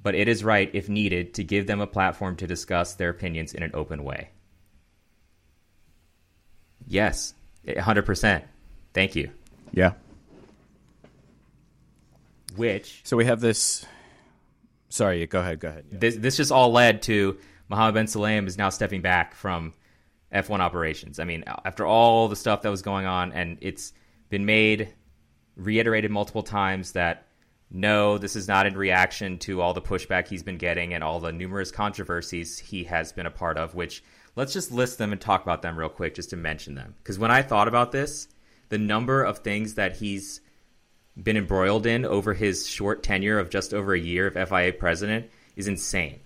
but 0.00 0.14
it 0.14 0.28
is 0.28 0.44
right, 0.44 0.70
if 0.72 0.88
needed, 0.88 1.34
to 1.34 1.42
give 1.42 1.66
them 1.66 1.80
a 1.80 1.88
platform 1.88 2.36
to 2.36 2.46
discuss 2.46 2.94
their 2.94 3.10
opinions 3.10 3.54
in 3.54 3.64
an 3.64 3.72
open 3.74 4.04
way. 4.04 4.30
Yes, 6.86 7.34
100%. 7.66 8.44
Thank 8.94 9.16
you. 9.16 9.30
Yeah. 9.72 9.94
Which 12.58 13.00
So 13.04 13.16
we 13.16 13.24
have 13.24 13.40
this. 13.40 13.86
Sorry, 14.88 15.26
go 15.26 15.40
ahead. 15.40 15.60
Go 15.60 15.68
ahead. 15.68 15.84
Yeah. 15.90 15.98
this 15.98 16.16
this 16.16 16.36
just 16.36 16.52
all 16.52 16.72
led 16.72 17.02
to 17.02 17.38
Mohammed 17.68 17.94
Ben 17.94 18.06
Sulayem 18.06 18.46
is 18.46 18.58
now 18.58 18.70
stepping 18.70 19.02
back 19.02 19.34
from 19.34 19.74
F1 20.32 20.60
operations. 20.60 21.18
I 21.18 21.24
mean, 21.24 21.44
after 21.64 21.86
all 21.86 22.28
the 22.28 22.36
stuff 22.36 22.62
that 22.62 22.70
was 22.70 22.82
going 22.82 23.06
on, 23.06 23.32
and 23.32 23.58
it's 23.60 23.92
been 24.28 24.44
made, 24.44 24.92
reiterated 25.56 26.10
multiple 26.10 26.42
times 26.42 26.92
that 26.92 27.26
no, 27.70 28.16
this 28.16 28.34
is 28.34 28.48
not 28.48 28.66
in 28.66 28.76
reaction 28.76 29.38
to 29.40 29.60
all 29.60 29.74
the 29.74 29.82
pushback 29.82 30.26
he's 30.28 30.42
been 30.42 30.56
getting 30.56 30.94
and 30.94 31.04
all 31.04 31.20
the 31.20 31.32
numerous 31.32 31.70
controversies 31.70 32.58
he 32.58 32.84
has 32.84 33.12
been 33.12 33.26
a 33.26 33.30
part 33.30 33.58
of, 33.58 33.74
which 33.74 34.02
let's 34.36 34.54
just 34.54 34.72
list 34.72 34.96
them 34.96 35.12
and 35.12 35.20
talk 35.20 35.42
about 35.42 35.60
them 35.60 35.78
real 35.78 35.90
quick 35.90 36.14
just 36.14 36.30
to 36.30 36.36
mention 36.36 36.74
them. 36.74 36.94
Because 36.98 37.18
when 37.18 37.30
I 37.30 37.42
thought 37.42 37.68
about 37.68 37.92
this, 37.92 38.28
the 38.70 38.78
number 38.78 39.22
of 39.22 39.38
things 39.38 39.74
that 39.74 39.96
he's 39.96 40.40
been 41.22 41.36
embroiled 41.36 41.86
in 41.86 42.04
over 42.04 42.34
his 42.34 42.66
short 42.68 43.02
tenure 43.02 43.38
of 43.38 43.50
just 43.50 43.74
over 43.74 43.92
a 43.92 43.98
year 44.00 44.28
of 44.28 44.48
FIA 44.48 44.72
president 44.72 45.30
is 45.56 45.68
insane. 45.68 46.20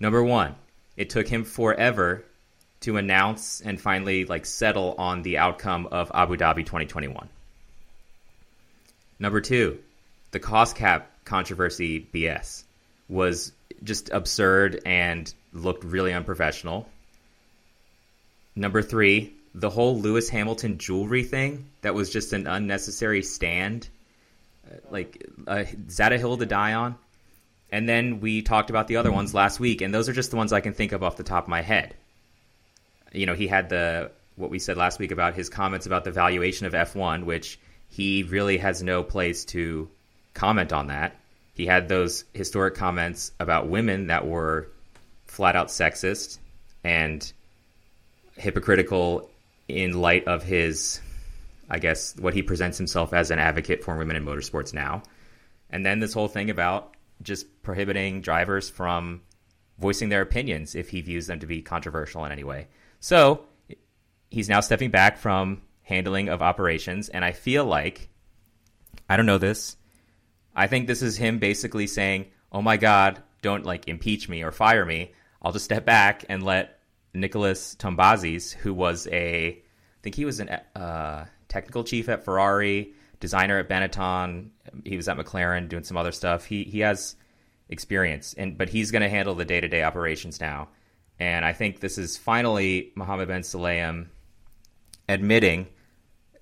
Number 0.00 0.22
one, 0.22 0.54
it 0.96 1.10
took 1.10 1.28
him 1.28 1.44
forever 1.44 2.24
to 2.80 2.96
announce 2.96 3.60
and 3.60 3.80
finally 3.80 4.24
like 4.24 4.46
settle 4.46 4.94
on 4.98 5.22
the 5.22 5.38
outcome 5.38 5.88
of 5.90 6.10
Abu 6.14 6.36
Dhabi 6.36 6.64
2021. 6.64 7.28
Number 9.18 9.40
two, 9.40 9.80
the 10.30 10.38
cost 10.38 10.76
cap 10.76 11.10
controversy 11.24 12.06
BS 12.14 12.62
was 13.08 13.52
just 13.82 14.10
absurd 14.10 14.80
and 14.86 15.32
looked 15.52 15.84
really 15.84 16.12
unprofessional. 16.12 16.88
Number 18.54 18.82
three, 18.82 19.32
the 19.54 19.70
whole 19.70 19.98
Lewis 19.98 20.28
Hamilton 20.28 20.78
jewelry 20.78 21.24
thing 21.24 21.68
that 21.82 21.94
was 21.94 22.10
just 22.10 22.32
an 22.32 22.46
unnecessary 22.46 23.22
stand, 23.22 23.88
like 24.90 25.26
uh, 25.46 25.64
a 25.98 26.18
hill 26.18 26.36
to 26.36 26.46
die 26.46 26.74
on? 26.74 26.96
And 27.70 27.88
then 27.88 28.20
we 28.20 28.42
talked 28.42 28.70
about 28.70 28.88
the 28.88 28.96
other 28.96 29.12
ones 29.12 29.34
last 29.34 29.60
week, 29.60 29.82
and 29.82 29.92
those 29.92 30.08
are 30.08 30.12
just 30.12 30.30
the 30.30 30.36
ones 30.36 30.52
I 30.52 30.60
can 30.60 30.72
think 30.72 30.92
of 30.92 31.02
off 31.02 31.16
the 31.16 31.22
top 31.22 31.44
of 31.44 31.48
my 31.48 31.60
head. 31.60 31.94
You 33.12 33.26
know, 33.26 33.34
he 33.34 33.46
had 33.46 33.68
the 33.68 34.10
what 34.36 34.50
we 34.50 34.58
said 34.58 34.76
last 34.76 34.98
week 34.98 35.10
about 35.10 35.34
his 35.34 35.48
comments 35.48 35.86
about 35.86 36.04
the 36.04 36.12
valuation 36.12 36.66
of 36.66 36.72
F1, 36.72 37.24
which 37.24 37.58
he 37.88 38.22
really 38.22 38.58
has 38.58 38.82
no 38.82 39.02
place 39.02 39.44
to 39.46 39.90
comment 40.32 40.72
on 40.72 40.86
that. 40.86 41.16
He 41.54 41.66
had 41.66 41.88
those 41.88 42.24
historic 42.32 42.76
comments 42.76 43.32
about 43.40 43.68
women 43.68 44.06
that 44.06 44.26
were 44.26 44.68
flat 45.26 45.56
out 45.56 45.68
sexist 45.68 46.38
and 46.84 47.30
hypocritical 48.36 49.28
in 49.66 50.00
light 50.00 50.28
of 50.28 50.44
his, 50.44 51.00
I 51.68 51.78
guess, 51.78 52.16
what 52.18 52.34
he 52.34 52.42
presents 52.42 52.78
himself 52.78 53.12
as 53.12 53.30
an 53.30 53.38
advocate 53.38 53.84
for 53.84 53.96
women 53.96 54.16
in 54.16 54.24
motorsports 54.24 54.72
now. 54.72 55.02
And 55.70 55.84
then 55.84 56.00
this 56.00 56.14
whole 56.14 56.28
thing 56.28 56.50
about 56.50 56.96
just 57.22 57.62
prohibiting 57.62 58.20
drivers 58.20 58.70
from 58.70 59.22
voicing 59.78 60.08
their 60.08 60.22
opinions 60.22 60.74
if 60.74 60.88
he 60.88 61.00
views 61.00 61.26
them 61.26 61.40
to 61.40 61.46
be 61.46 61.62
controversial 61.62 62.24
in 62.24 62.32
any 62.32 62.44
way. 62.44 62.68
So 63.00 63.44
he's 64.30 64.48
now 64.48 64.60
stepping 64.60 64.90
back 64.90 65.18
from 65.18 65.62
handling 65.82 66.28
of 66.28 66.42
operations, 66.42 67.08
and 67.08 67.24
I 67.24 67.32
feel 67.32 67.64
like 67.64 68.08
I 69.08 69.16
don't 69.16 69.26
know 69.26 69.38
this. 69.38 69.76
I 70.54 70.66
think 70.66 70.86
this 70.86 71.02
is 71.02 71.16
him 71.16 71.38
basically 71.38 71.86
saying, 71.86 72.26
"Oh 72.52 72.62
my 72.62 72.76
God, 72.76 73.22
don't 73.42 73.64
like 73.64 73.88
impeach 73.88 74.28
me 74.28 74.42
or 74.42 74.52
fire 74.52 74.84
me. 74.84 75.12
I'll 75.40 75.52
just 75.52 75.64
step 75.64 75.84
back 75.84 76.24
and 76.28 76.42
let 76.42 76.80
Nikolas 77.14 77.76
Tombazis, 77.76 78.52
who 78.52 78.74
was 78.74 79.06
a, 79.08 79.48
I 79.48 79.62
think 80.02 80.16
he 80.16 80.24
was 80.24 80.40
an 80.40 80.48
uh, 80.74 81.26
technical 81.48 81.84
chief 81.84 82.08
at 82.08 82.24
Ferrari, 82.24 82.92
designer 83.20 83.58
at 83.58 83.68
Benetton. 83.68 84.50
He 84.84 84.96
was 84.96 85.08
at 85.08 85.16
McLaren 85.16 85.68
doing 85.68 85.84
some 85.84 85.96
other 85.96 86.12
stuff. 86.12 86.44
He 86.44 86.64
he 86.64 86.80
has 86.80 87.16
experience, 87.68 88.34
and 88.34 88.56
but 88.56 88.68
he's 88.68 88.90
going 88.90 89.02
to 89.02 89.08
handle 89.08 89.34
the 89.34 89.44
day 89.44 89.60
to 89.60 89.68
day 89.68 89.82
operations 89.82 90.40
now. 90.40 90.68
And 91.18 91.44
I 91.44 91.52
think 91.52 91.80
this 91.80 91.98
is 91.98 92.16
finally 92.16 92.92
Mohammed 92.94 93.28
Ben 93.28 93.40
Sulayem 93.40 94.08
admitting, 95.08 95.66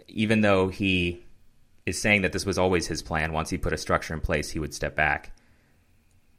even 0.09 0.43
though 0.43 0.69
he 0.69 1.25
is 1.87 2.01
saying 2.01 2.23
that 2.23 2.33
this 2.33 2.45
was 2.45 2.59
always 2.59 2.87
his 2.87 3.03
plan, 3.03 3.33
once 3.33 3.49
he 3.49 3.57
put 3.57 3.73
a 3.73 3.79
structure 3.79 4.13
in 4.13 4.21
place, 4.21 4.51
he 4.51 4.59
would 4.59 4.75
step 4.75 4.97
back. 4.97 5.33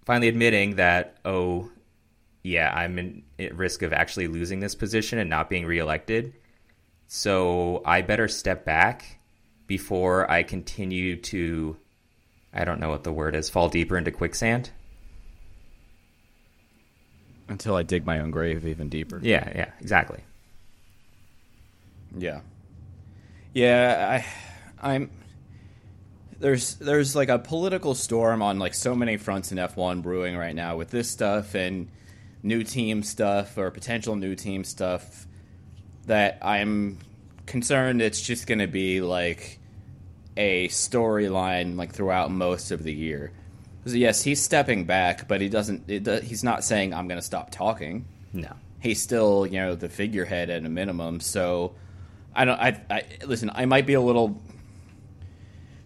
Finally 0.05 0.28
admitting 0.28 0.76
that, 0.76 1.18
oh, 1.26 1.70
yeah, 2.43 2.72
I'm 2.74 2.99
in, 2.99 3.24
at 3.39 3.55
risk 3.55 3.82
of 3.82 3.93
actually 3.93 4.28
losing 4.28 4.59
this 4.59 4.76
position 4.76 5.20
and 5.20 5.30
not 5.30 5.49
being 5.49 5.65
reelected. 5.65 6.34
So 7.08 7.82
I 7.86 8.01
better 8.01 8.28
step 8.28 8.66
back 8.66 9.20
before 9.66 10.30
I 10.30 10.43
continue 10.43 11.16
to, 11.18 11.78
I 12.53 12.66
don't 12.66 12.80
know 12.80 12.89
what 12.89 13.03
the 13.03 13.12
word 13.12 13.36
is, 13.36 13.49
fall 13.49 13.70
deeper 13.70 13.97
into 13.97 14.12
quicksand. 14.12 14.70
Until 17.49 17.76
I 17.76 17.84
dig 17.84 18.05
my 18.05 18.20
own 18.20 18.32
grave 18.32 18.68
even 18.68 18.89
deeper. 18.89 19.20
Yeah, 19.22 19.49
yeah, 19.55 19.72
exactly. 19.80 20.20
Yeah. 22.18 22.41
Yeah, 23.53 24.22
I 24.82 24.89
I'm 24.93 25.10
there's 26.39 26.76
there's 26.76 27.16
like 27.16 27.30
a 27.30 27.39
political 27.39 27.95
storm 27.95 28.41
on 28.41 28.60
like 28.60 28.74
so 28.74 28.95
many 28.95 29.18
fronts 29.18 29.51
in 29.51 29.58
F1 29.58 30.01
brewing 30.03 30.38
right 30.38 30.53
now 30.53 30.78
with 30.78 30.89
this 30.89 31.10
stuff 31.10 31.55
and 31.55 31.88
new 32.43 32.64
team 32.64 33.01
stuff 33.01 33.58
or 33.58 33.72
potential 33.72 34.16
new 34.16 34.36
team 34.36 34.64
stuff 34.64 35.27
that 36.08 36.39
I'm 36.41 36.99
concerned 37.45 38.01
it's 38.01 38.22
just 38.22 38.45
going 38.45 38.60
to 38.60 38.68
be 38.68 39.01
like 39.01 39.60
a 40.36 40.68
storyline 40.68 41.78
like 41.78 41.93
throughout 41.93 42.30
most 42.30 42.72
of 42.72 42.84
the 42.84 42.93
year. 42.93 43.32
So 43.86 43.95
yes, 43.95 44.22
he's 44.22 44.41
stepping 44.41 44.84
back, 44.84 45.28
but 45.28 45.39
he 45.39 45.47
doesn't. 45.47 45.89
It, 45.89 46.24
he's 46.24 46.43
not 46.43 46.64
saying 46.64 46.93
I'm 46.93 47.08
going 47.08 47.20
to 47.20 47.26
stop 47.26 47.51
talking. 47.51 48.05
No. 48.34 48.53
He's 48.80 49.01
still, 49.01 49.47
you 49.47 49.60
know, 49.60 49.76
the 49.76 49.89
figurehead 49.89 50.49
at 50.49 50.66
a 50.66 50.70
minimum. 50.70 51.22
So 51.22 51.74
I 52.36 52.45
don't. 52.45 52.60
I, 52.60 52.82
I 52.89 53.03
listen. 53.26 53.49
I 53.53 53.66
might 53.66 53.86
be 53.86 53.93
a 53.93 54.01
little 54.01 54.41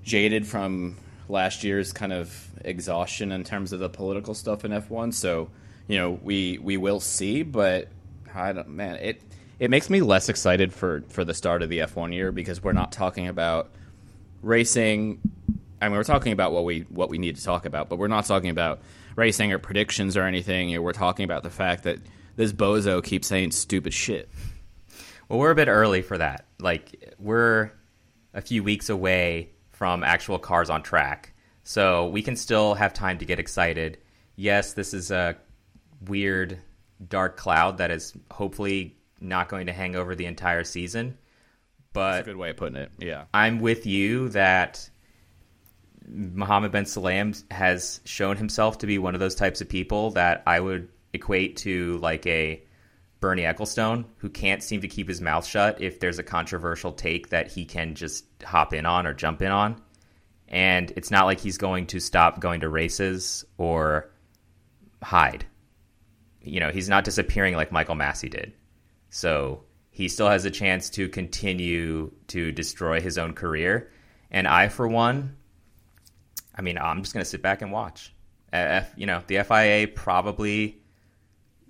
jaded 0.03 0.47
from 0.47 0.97
last 1.30 1.63
year's 1.63 1.93
kind 1.93 2.11
of 2.11 2.49
exhaustion 2.65 3.32
in 3.32 3.43
terms 3.43 3.72
of 3.72 3.80
the 3.80 3.89
political 3.89 4.34
stuff 4.34 4.65
in 4.65 4.72
F1. 4.72 5.13
So 5.13 5.49
you 5.88 5.97
know, 5.97 6.11
we 6.24 6.57
we 6.57 6.78
will 6.78 6.99
see. 6.99 7.43
But 7.43 7.88
I 8.34 8.51
don't. 8.51 8.69
Man, 8.69 8.95
it 8.95 9.22
it 9.62 9.70
makes 9.70 9.91
me 9.91 10.01
less 10.01 10.28
excited 10.28 10.74
for 10.74 11.03
for 11.07 11.24
the 11.24 11.36
start 11.36 11.62
of 11.62 11.70
the 11.70 11.80
F1 11.80 12.14
year 12.14 12.32
because 12.32 12.64
we're 12.64 12.74
not 12.74 12.91
talking 12.91 13.28
about 13.28 13.70
racing 14.41 15.22
I 15.80 15.88
mean, 15.88 15.97
we're 15.97 16.03
talking 16.03 16.34
about 16.34 16.51
what 16.51 16.64
we 16.66 16.82
what 16.89 17.09
we 17.09 17.18
need 17.18 17.38
to 17.38 17.43
talk 17.43 17.66
about, 17.66 17.88
but 17.88 17.97
we're 17.97 18.07
not 18.07 18.26
talking 18.26 18.49
about 18.49 18.82
racing 19.16 19.51
or 19.51 19.59
predictions 19.59 20.18
or 20.18 20.24
anything. 20.24 20.80
We're 20.82 20.93
talking 20.93 21.26
about 21.26 21.43
the 21.43 21.49
fact 21.49 21.84
that 21.84 21.99
this 22.36 22.53
bozo 22.53 23.03
keeps 23.03 23.28
saying 23.28 23.51
stupid 23.51 23.93
shit. 23.93 24.30
Well, 25.30 25.39
we're 25.39 25.51
a 25.51 25.55
bit 25.55 25.68
early 25.68 26.01
for 26.01 26.18
that. 26.18 26.45
Like, 26.59 27.16
we're 27.18 27.72
a 28.34 28.41
few 28.41 28.64
weeks 28.64 28.89
away 28.89 29.51
from 29.72 30.03
actual 30.03 30.38
cars 30.38 30.70
on 30.70 30.84
track, 30.84 31.34
so 31.64 32.07
we 32.07 32.22
can 32.22 32.36
still 32.36 32.76
have 32.76 32.93
time 32.93 33.18
to 33.20 33.26
get 33.26 33.39
excited. 33.39 33.97
Yes, 34.36 34.74
this 34.74 34.93
is 34.93 35.09
a 35.09 35.36
weird, 36.07 36.59
dark 37.07 37.38
cloud 37.38 37.78
that 37.80 37.89
is 37.89 38.14
hopefully 38.30 38.97
not 39.22 39.49
going 39.49 39.67
to 39.67 39.74
hang 39.74 39.95
over 39.95 40.15
the 40.15 40.26
entire 40.26 40.63
season. 40.63 41.17
But 41.93 42.11
That's 42.11 42.28
a 42.28 42.32
good 42.32 42.38
way 42.38 42.49
of 42.49 42.57
putting 42.57 42.78
it. 42.78 42.91
Yeah. 42.99 43.26
I'm 43.34 43.59
with 43.59 43.86
you 43.86 44.30
that 44.30 44.89
Mohammed 46.07 46.72
Ben 46.72 46.86
Sulayem 46.86 47.43
has 47.51 48.01
shown 48.05 48.38
himself 48.38 48.80
to 48.80 48.88
be 48.88 48.97
one 48.97 49.13
of 49.13 49.19
those 49.19 49.36
types 49.36 49.61
of 49.61 49.69
people 49.69 50.11
that 50.11 50.43
I 50.47 50.59
would 50.59 50.89
equate 51.13 51.57
to 51.57 51.97
like 51.97 52.26
a 52.26 52.63
Bernie 53.19 53.43
Ecclestone 53.43 54.05
who 54.17 54.30
can't 54.30 54.63
seem 54.63 54.82
to 54.82 54.88
keep 54.88 55.07
his 55.07 55.22
mouth 55.22 55.45
shut 55.45 55.80
if 55.80 55.99
there's 55.99 56.17
a 56.17 56.24
controversial 56.24 56.91
take 56.91 57.30
that 57.30 57.51
he 57.51 57.65
can 57.65 57.93
just 57.95 58.26
hop 58.43 58.74
in 58.74 58.86
on 58.86 59.05
or 59.05 59.13
jump 59.13 59.41
in 59.41 59.51
on. 59.51 59.82
And 60.47 60.91
it's 60.95 61.11
not 61.11 61.26
like 61.26 61.39
he's 61.39 61.57
going 61.57 61.88
to 61.88 61.99
stop 61.99 62.39
going 62.39 62.61
to 62.61 62.69
races 62.69 63.45
or 63.57 64.11
hide. 65.01 65.45
You 66.41 66.59
know, 66.59 66.72
he's 66.72 66.89
not 66.89 67.03
disappearing 67.03 67.55
like 67.55 67.72
Michael 67.72 67.95
Masi 67.95 68.30
did. 68.30 68.53
So 69.12 69.66
he 69.91 70.07
still 70.07 70.30
has 70.30 70.45
a 70.45 70.49
chance 70.49 70.89
to 70.91 71.07
continue 71.09 72.12
to 72.28 72.51
destroy 72.51 73.01
his 73.01 73.18
own 73.18 73.34
career. 73.34 73.91
And 74.32 74.47
I, 74.47 74.70
for 74.70 74.88
one, 74.88 75.36
I 76.55 76.62
mean, 76.62 76.78
I'm 76.78 77.03
just 77.03 77.14
going 77.14 77.24
to 77.24 77.30
sit 77.30 77.41
back 77.41 77.62
and 77.62 77.72
watch. 77.72 78.14
F, 78.53 78.91
you 78.95 79.05
know, 79.05 79.22
the 79.28 79.43
FIA 79.43 79.88
probably 79.88 80.82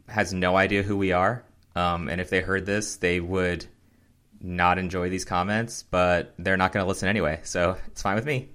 has 0.08 0.34
no 0.34 0.56
idea 0.56 0.84
who 0.84 0.96
we 0.96 1.12
are. 1.12 1.44
Um, 1.76 2.10
and 2.10 2.22
if 2.22 2.30
they 2.30 2.42
heard 2.42 2.66
this, 2.66 2.98
they 2.98 3.20
would 3.20 3.66
not 4.40 4.78
enjoy 4.78 5.10
these 5.10 5.26
comments, 5.26 5.84
but 5.84 6.36
they're 6.38 6.58
not 6.58 6.72
going 6.72 6.84
to 6.84 6.88
listen 6.88 7.10
anyway. 7.10 7.40
So 7.44 7.76
it's 7.88 8.04
fine 8.04 8.16
with 8.16 8.26
me. 8.26 8.50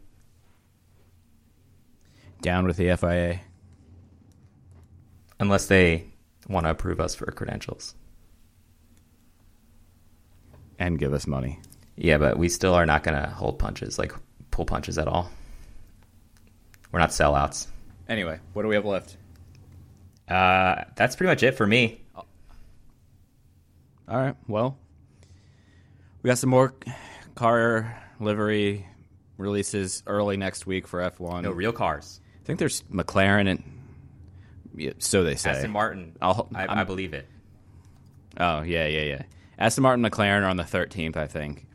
Down 2.41 2.66
with 2.66 2.76
the 2.76 2.97
FIA. 2.97 3.41
Unless 5.41 5.66
they 5.66 6.12
want 6.49 6.66
to 6.66 6.70
approve 6.70 7.01
us 7.01 7.16
for 7.16 7.26
credentials. 7.32 7.95
And 10.79 10.99
give 10.99 11.12
us 11.12 11.27
money. 11.27 11.61
Yeah, 11.97 12.18
but 12.18 12.39
we 12.39 12.49
still 12.49 12.74
are 12.74 12.85
not 12.87 13.03
going 13.03 13.20
to 13.20 13.29
hold 13.31 13.59
punches, 13.59 13.99
like 13.99 14.12
pull 14.51 14.64
punches 14.66 14.99
at 14.99 15.09
all. 15.09 15.31
We're 16.93 16.99
not 17.01 17.11
sellouts. 17.11 17.66
Anyway, 18.09 18.39
what 18.53 18.62
do 18.62 18.68
we 18.68 18.74
have 18.74 18.85
left? 18.85 19.16
Uh, 20.29 20.85
that's 20.95 21.16
pretty 21.16 21.31
much 21.31 21.43
it 21.43 21.53
for 21.57 21.66
me. 21.66 22.01
All 24.09 24.16
right. 24.16 24.37
Well, 24.47 24.77
we 26.22 26.29
got 26.29 26.39
some 26.39 26.51
more 26.51 26.74
car 27.35 27.97
livery 28.20 28.87
releases 29.39 30.03
early 30.07 30.37
next 30.37 30.66
week 30.66 30.87
for 30.87 31.01
F1. 31.01 31.43
No 31.43 31.51
real 31.51 31.72
cars. 31.72 32.20
I 32.43 32.47
think 32.47 32.59
there's 32.59 32.83
McLaren 32.93 33.49
and 33.51 33.62
yeah, 34.77 34.93
so 34.99 35.24
they 35.24 35.35
say. 35.37 35.51
Aston 35.51 35.70
Martin. 35.72 36.16
I'll- 36.22 36.49
I, 36.55 36.66
I'm- 36.66 36.79
I 36.79 36.85
believe 36.85 37.14
it. 37.14 37.27
Oh 38.39 38.61
yeah, 38.62 38.87
yeah, 38.87 39.03
yeah. 39.03 39.22
Aston 39.59 39.82
Martin, 39.82 40.04
McLaren 40.04 40.42
are 40.42 40.48
on 40.48 40.57
the 40.57 40.62
13th, 40.64 41.16
I 41.16 41.26
think. 41.26 41.66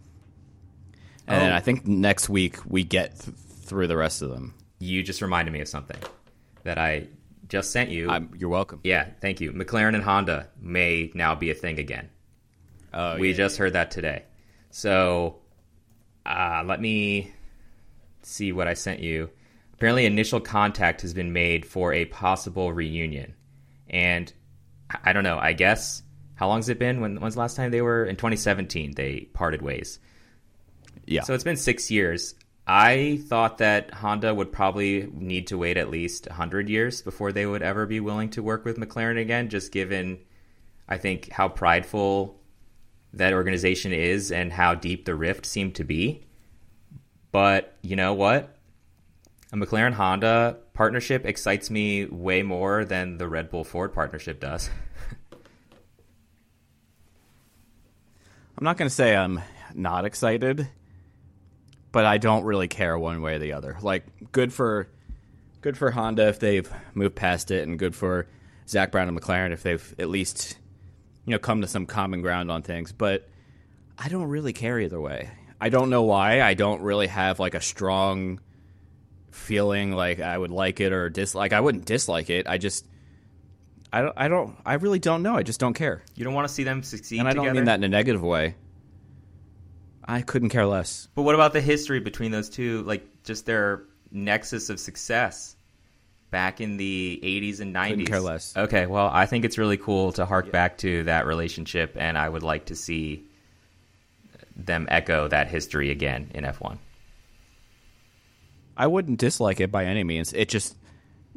And 1.27 1.41
then 1.41 1.51
Oh. 1.51 1.55
I 1.55 1.59
think 1.59 1.87
next 1.87 2.29
week 2.29 2.57
we 2.65 2.83
get 2.83 3.19
th- 3.19 3.35
through 3.35 3.87
the 3.87 3.97
rest 3.97 4.21
of 4.21 4.29
them. 4.29 4.53
You 4.79 5.01
just 5.03 5.21
reminded 5.21 5.51
me 5.51 5.61
of 5.61 5.67
something 5.67 5.97
that 6.63 6.77
I 6.77 7.07
just 7.47 7.71
sent 7.71 7.89
you. 7.89 8.09
I'm, 8.09 8.31
you're 8.37 8.49
welcome. 8.49 8.79
yeah, 8.83 9.07
thank 9.21 9.41
you. 9.41 9.51
McLaren 9.51 9.93
and 9.95 10.03
Honda 10.03 10.47
may 10.59 11.11
now 11.13 11.35
be 11.35 11.49
a 11.51 11.53
thing 11.55 11.79
again. 11.79 12.09
Oh, 12.93 13.17
we 13.17 13.29
yeah. 13.31 13.35
just 13.37 13.57
heard 13.57 13.73
that 13.73 13.91
today. 13.91 14.23
So 14.71 15.37
uh, 16.25 16.63
let 16.65 16.81
me 16.81 17.31
see 18.21 18.51
what 18.51 18.67
I 18.67 18.73
sent 18.73 18.99
you. 18.99 19.29
Apparently, 19.73 20.05
initial 20.05 20.39
contact 20.39 21.01
has 21.01 21.13
been 21.13 21.33
made 21.33 21.65
for 21.65 21.93
a 21.93 22.05
possible 22.05 22.71
reunion, 22.71 23.33
and 23.89 24.31
I 25.03 25.11
don't 25.13 25.23
know. 25.23 25.39
I 25.39 25.53
guess 25.53 26.03
how 26.41 26.47
long's 26.47 26.69
it 26.69 26.79
been? 26.79 27.01
When 27.01 27.17
when's 27.17 27.35
the 27.35 27.39
last 27.39 27.55
time 27.55 27.69
they 27.69 27.83
were 27.83 28.03
in 28.03 28.15
2017? 28.15 28.95
They 28.95 29.29
parted 29.31 29.61
ways. 29.61 29.99
yeah. 31.05 31.21
So 31.21 31.35
it's 31.35 31.43
been 31.43 31.55
six 31.55 31.91
years. 31.91 32.33
I 32.65 33.21
thought 33.27 33.59
that 33.59 33.93
Honda 33.93 34.33
would 34.33 34.51
probably 34.51 35.07
need 35.13 35.45
to 35.47 35.57
wait 35.59 35.77
at 35.77 35.91
least 35.91 36.25
100 36.25 36.67
years 36.67 37.03
before 37.03 37.31
they 37.31 37.45
would 37.45 37.61
ever 37.61 37.85
be 37.85 37.99
willing 37.99 38.31
to 38.31 38.41
work 38.41 38.65
with 38.65 38.79
McLaren 38.79 39.21
again, 39.21 39.49
just 39.49 39.71
given, 39.71 40.17
I 40.89 40.97
think, 40.97 41.29
how 41.29 41.47
prideful 41.47 42.41
that 43.13 43.33
organization 43.33 43.93
is 43.93 44.31
and 44.31 44.51
how 44.51 44.73
deep 44.73 45.05
the 45.05 45.13
rift 45.13 45.45
seemed 45.45 45.75
to 45.75 45.83
be. 45.83 46.25
But 47.31 47.77
you 47.83 47.95
know 47.95 48.15
what? 48.15 48.57
A 49.53 49.57
McLaren 49.57 49.93
Honda 49.93 50.57
partnership 50.73 51.23
excites 51.23 51.69
me 51.69 52.05
way 52.05 52.41
more 52.41 52.83
than 52.83 53.19
the 53.19 53.27
Red 53.27 53.51
Bull 53.51 53.63
Ford 53.63 53.93
partnership 53.93 54.39
does. 54.39 54.71
I'm 58.61 58.65
not 58.65 58.77
going 58.77 58.89
to 58.89 58.93
say 58.93 59.15
I'm 59.15 59.41
not 59.73 60.05
excited, 60.05 60.67
but 61.91 62.05
I 62.05 62.19
don't 62.19 62.43
really 62.43 62.67
care 62.67 62.95
one 62.95 63.23
way 63.23 63.37
or 63.37 63.39
the 63.39 63.53
other. 63.53 63.75
Like, 63.81 64.05
good 64.31 64.53
for 64.53 64.87
good 65.61 65.75
for 65.75 65.89
Honda 65.89 66.27
if 66.27 66.37
they've 66.37 66.71
moved 66.93 67.15
past 67.15 67.49
it, 67.49 67.67
and 67.67 67.79
good 67.79 67.95
for 67.95 68.27
Zak 68.67 68.91
Brown 68.91 69.07
and 69.07 69.19
McLaren 69.19 69.51
if 69.51 69.63
they've 69.63 69.95
at 69.97 70.09
least 70.09 70.59
you 71.25 71.31
know 71.31 71.39
come 71.39 71.61
to 71.61 71.67
some 71.67 71.87
common 71.87 72.21
ground 72.21 72.51
on 72.51 72.61
things. 72.61 72.91
But 72.91 73.27
I 73.97 74.09
don't 74.09 74.27
really 74.27 74.53
care 74.53 74.79
either 74.79 75.01
way. 75.01 75.31
I 75.59 75.69
don't 75.69 75.89
know 75.89 76.03
why. 76.03 76.43
I 76.43 76.53
don't 76.53 76.83
really 76.83 77.07
have 77.07 77.39
like 77.39 77.55
a 77.55 77.61
strong 77.61 78.41
feeling 79.31 79.91
like 79.91 80.19
I 80.19 80.37
would 80.37 80.51
like 80.51 80.79
it 80.79 80.93
or 80.93 81.09
dislike. 81.09 81.51
I 81.51 81.61
wouldn't 81.61 81.85
dislike 81.85 82.29
it. 82.29 82.45
I 82.47 82.59
just 82.59 82.85
I 83.93 84.01
don't. 84.01 84.13
I 84.15 84.27
don't. 84.27 84.55
I 84.65 84.75
really 84.75 84.99
don't 84.99 85.21
know. 85.23 85.35
I 85.35 85.43
just 85.43 85.59
don't 85.59 85.73
care. 85.73 86.03
You 86.15 86.23
don't 86.23 86.33
want 86.33 86.47
to 86.47 86.53
see 86.53 86.63
them 86.63 86.81
succeed 86.83 87.19
And 87.19 87.27
I 87.27 87.33
don't 87.33 87.43
together? 87.45 87.55
mean 87.55 87.65
that 87.65 87.75
in 87.75 87.83
a 87.83 87.89
negative 87.89 88.23
way. 88.23 88.55
I 90.05 90.21
couldn't 90.21 90.49
care 90.49 90.65
less. 90.65 91.07
But 91.15 91.23
what 91.23 91.35
about 91.35 91.53
the 91.53 91.61
history 91.61 91.99
between 91.99 92.31
those 92.31 92.49
two? 92.49 92.83
Like 92.83 93.05
just 93.23 93.45
their 93.45 93.83
nexus 94.11 94.69
of 94.69 94.79
success 94.79 95.55
back 96.31 96.61
in 96.61 96.77
the 96.77 97.19
80s 97.23 97.59
and 97.59 97.75
90s. 97.75 97.89
Couldn't 97.89 98.05
care 98.05 98.19
less. 98.21 98.55
Okay, 98.57 98.85
well, 98.85 99.09
I 99.11 99.25
think 99.25 99.43
it's 99.45 99.57
really 99.57 99.77
cool 99.77 100.13
to 100.13 100.25
hark 100.25 100.51
back 100.51 100.77
to 100.79 101.03
that 101.03 101.25
relationship, 101.27 101.95
and 101.99 102.17
I 102.17 102.27
would 102.29 102.43
like 102.43 102.65
to 102.67 102.75
see 102.75 103.25
them 104.55 104.87
echo 104.89 105.27
that 105.27 105.49
history 105.49 105.91
again 105.91 106.31
in 106.33 106.45
F1. 106.45 106.77
I 108.77 108.87
wouldn't 108.87 109.19
dislike 109.19 109.59
it 109.59 109.71
by 109.71 109.85
any 109.85 110.03
means. 110.03 110.33
It 110.33 110.47
just 110.49 110.75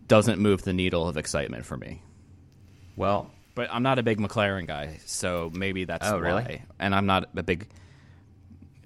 doesn't 0.06 0.38
move 0.38 0.62
the 0.62 0.72
needle 0.72 1.08
of 1.08 1.16
excitement 1.16 1.66
for 1.66 1.76
me. 1.76 2.02
Well, 2.96 3.30
But 3.54 3.68
I'm 3.72 3.82
not 3.82 3.98
a 3.98 4.02
big 4.02 4.18
McLaren 4.18 4.66
guy, 4.66 4.98
so 5.06 5.50
maybe 5.54 5.84
that's 5.84 6.06
Oh, 6.08 6.14
why. 6.14 6.18
really? 6.20 6.62
And 6.78 6.94
I'm 6.94 7.06
not 7.06 7.28
a 7.36 7.42
big. 7.42 7.68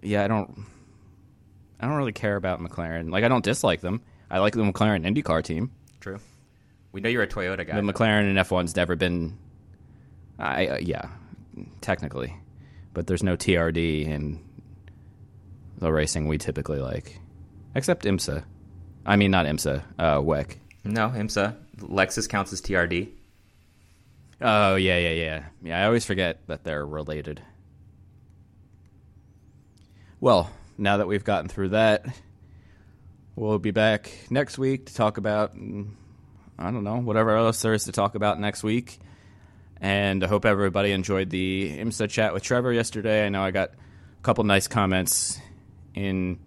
Yeah, 0.02 0.24
I 0.24 0.28
don't. 0.28 0.64
I 1.80 1.86
don't 1.86 1.96
really 1.96 2.12
care 2.12 2.36
about 2.36 2.60
McLaren. 2.60 3.10
Like 3.10 3.24
I 3.24 3.28
don't 3.28 3.44
dislike 3.44 3.80
them. 3.80 4.00
I 4.30 4.38
like 4.40 4.52
the 4.54 4.62
McLaren 4.62 5.06
IndyCar 5.06 5.42
team. 5.42 5.70
true. 6.00 6.18
We 6.92 7.00
know 7.02 7.08
you're 7.10 7.22
a 7.22 7.28
Toyota 7.28 7.66
guy. 7.66 7.76
The 7.80 7.82
McLaren 7.92 8.28
and 8.28 8.38
F1's 8.38 8.74
never 8.76 8.96
been. 8.96 9.38
I 10.38 10.66
uh, 10.66 10.78
yeah, 10.80 11.08
technically, 11.80 12.34
but 12.94 13.06
there's 13.06 13.22
no 13.22 13.36
TRD 13.36 14.06
in 14.06 14.40
the 15.78 15.92
racing 15.92 16.26
we 16.28 16.38
typically 16.38 16.78
like, 16.78 17.18
except 17.74 18.04
IMSA. 18.04 18.44
I 19.06 19.16
mean, 19.16 19.30
not 19.30 19.46
IMSA. 19.46 19.82
Uh, 19.98 20.16
WEC. 20.18 20.56
no, 20.84 21.08
IMSA. 21.10 21.54
Lexus 21.78 22.28
counts 22.28 22.52
as 22.52 22.60
TRD. 22.60 23.08
Oh 24.40 24.76
yeah, 24.76 24.98
yeah, 24.98 25.10
yeah, 25.10 25.44
yeah. 25.62 25.82
I 25.82 25.86
always 25.86 26.04
forget 26.04 26.46
that 26.46 26.62
they're 26.62 26.86
related. 26.86 27.42
Well, 30.20 30.50
now 30.76 30.98
that 30.98 31.08
we've 31.08 31.24
gotten 31.24 31.48
through 31.48 31.70
that, 31.70 32.06
we'll 33.34 33.58
be 33.58 33.72
back 33.72 34.10
next 34.30 34.58
week 34.58 34.86
to 34.86 34.94
talk 34.94 35.18
about 35.18 35.56
mm, 35.56 35.88
I 36.58 36.70
don't 36.70 36.84
know 36.84 36.96
whatever 36.96 37.36
else 37.36 37.62
there 37.62 37.74
is 37.74 37.84
to 37.84 37.92
talk 37.92 38.14
about 38.14 38.38
next 38.38 38.62
week. 38.62 38.98
And 39.80 40.24
I 40.24 40.26
hope 40.26 40.44
everybody 40.44 40.90
enjoyed 40.90 41.30
the 41.30 41.78
IMSA 41.78 42.10
chat 42.10 42.34
with 42.34 42.42
Trevor 42.42 42.72
yesterday. 42.72 43.24
I 43.24 43.28
know 43.28 43.42
I 43.42 43.52
got 43.52 43.70
a 43.70 44.22
couple 44.22 44.42
nice 44.42 44.66
comments 44.66 45.38
in 45.94 46.40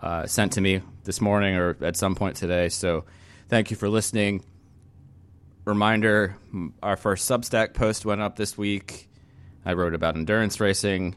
uh, 0.00 0.26
sent 0.26 0.52
to 0.54 0.60
me 0.60 0.80
this 1.04 1.20
morning 1.20 1.56
or 1.56 1.76
at 1.80 1.96
some 1.96 2.16
point 2.16 2.36
today. 2.36 2.68
So 2.68 3.04
thank 3.48 3.70
you 3.70 3.76
for 3.76 3.88
listening 3.88 4.44
reminder 5.66 6.36
our 6.82 6.96
first 6.96 7.28
substack 7.28 7.74
post 7.74 8.06
went 8.06 8.20
up 8.20 8.36
this 8.36 8.56
week 8.56 9.08
i 9.64 9.72
wrote 9.72 9.94
about 9.94 10.16
endurance 10.16 10.60
racing 10.60 11.14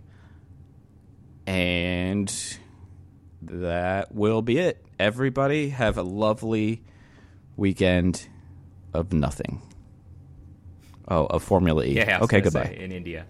and 1.46 2.58
that 3.44 4.14
will 4.14 4.42
be 4.42 4.58
it 4.58 4.84
everybody 5.00 5.70
have 5.70 5.98
a 5.98 6.04
lovely 6.04 6.82
weekend 7.58 8.28
of 8.94 9.14
nothing 9.14 9.62
oh 11.08 11.28
of 11.28 11.44
formula 11.44 11.86
e 11.86 11.96
Yeah, 11.96 12.20
okay 12.22 12.42
goodbye 12.42 12.66
say, 12.66 12.80
in 12.80 12.92
India. 12.92 13.26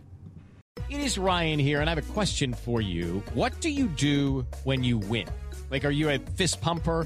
It 0.89 1.01
is 1.01 1.19
Ryan 1.19 1.59
here, 1.59 1.81
and 1.81 1.89
I 1.89 1.93
have 1.93 2.03
a 2.03 2.13
question 2.13 2.51
for 2.51 2.81
you. 2.81 3.21
What 3.35 3.59
do 3.61 3.69
you 3.69 3.87
do 3.89 4.47
when 4.63 4.83
you 4.83 4.97
win? 4.97 5.27
Like, 5.69 5.85
are 5.85 5.91
you 5.91 6.09
a 6.09 6.17
fist 6.17 6.61
pumper? 6.61 7.05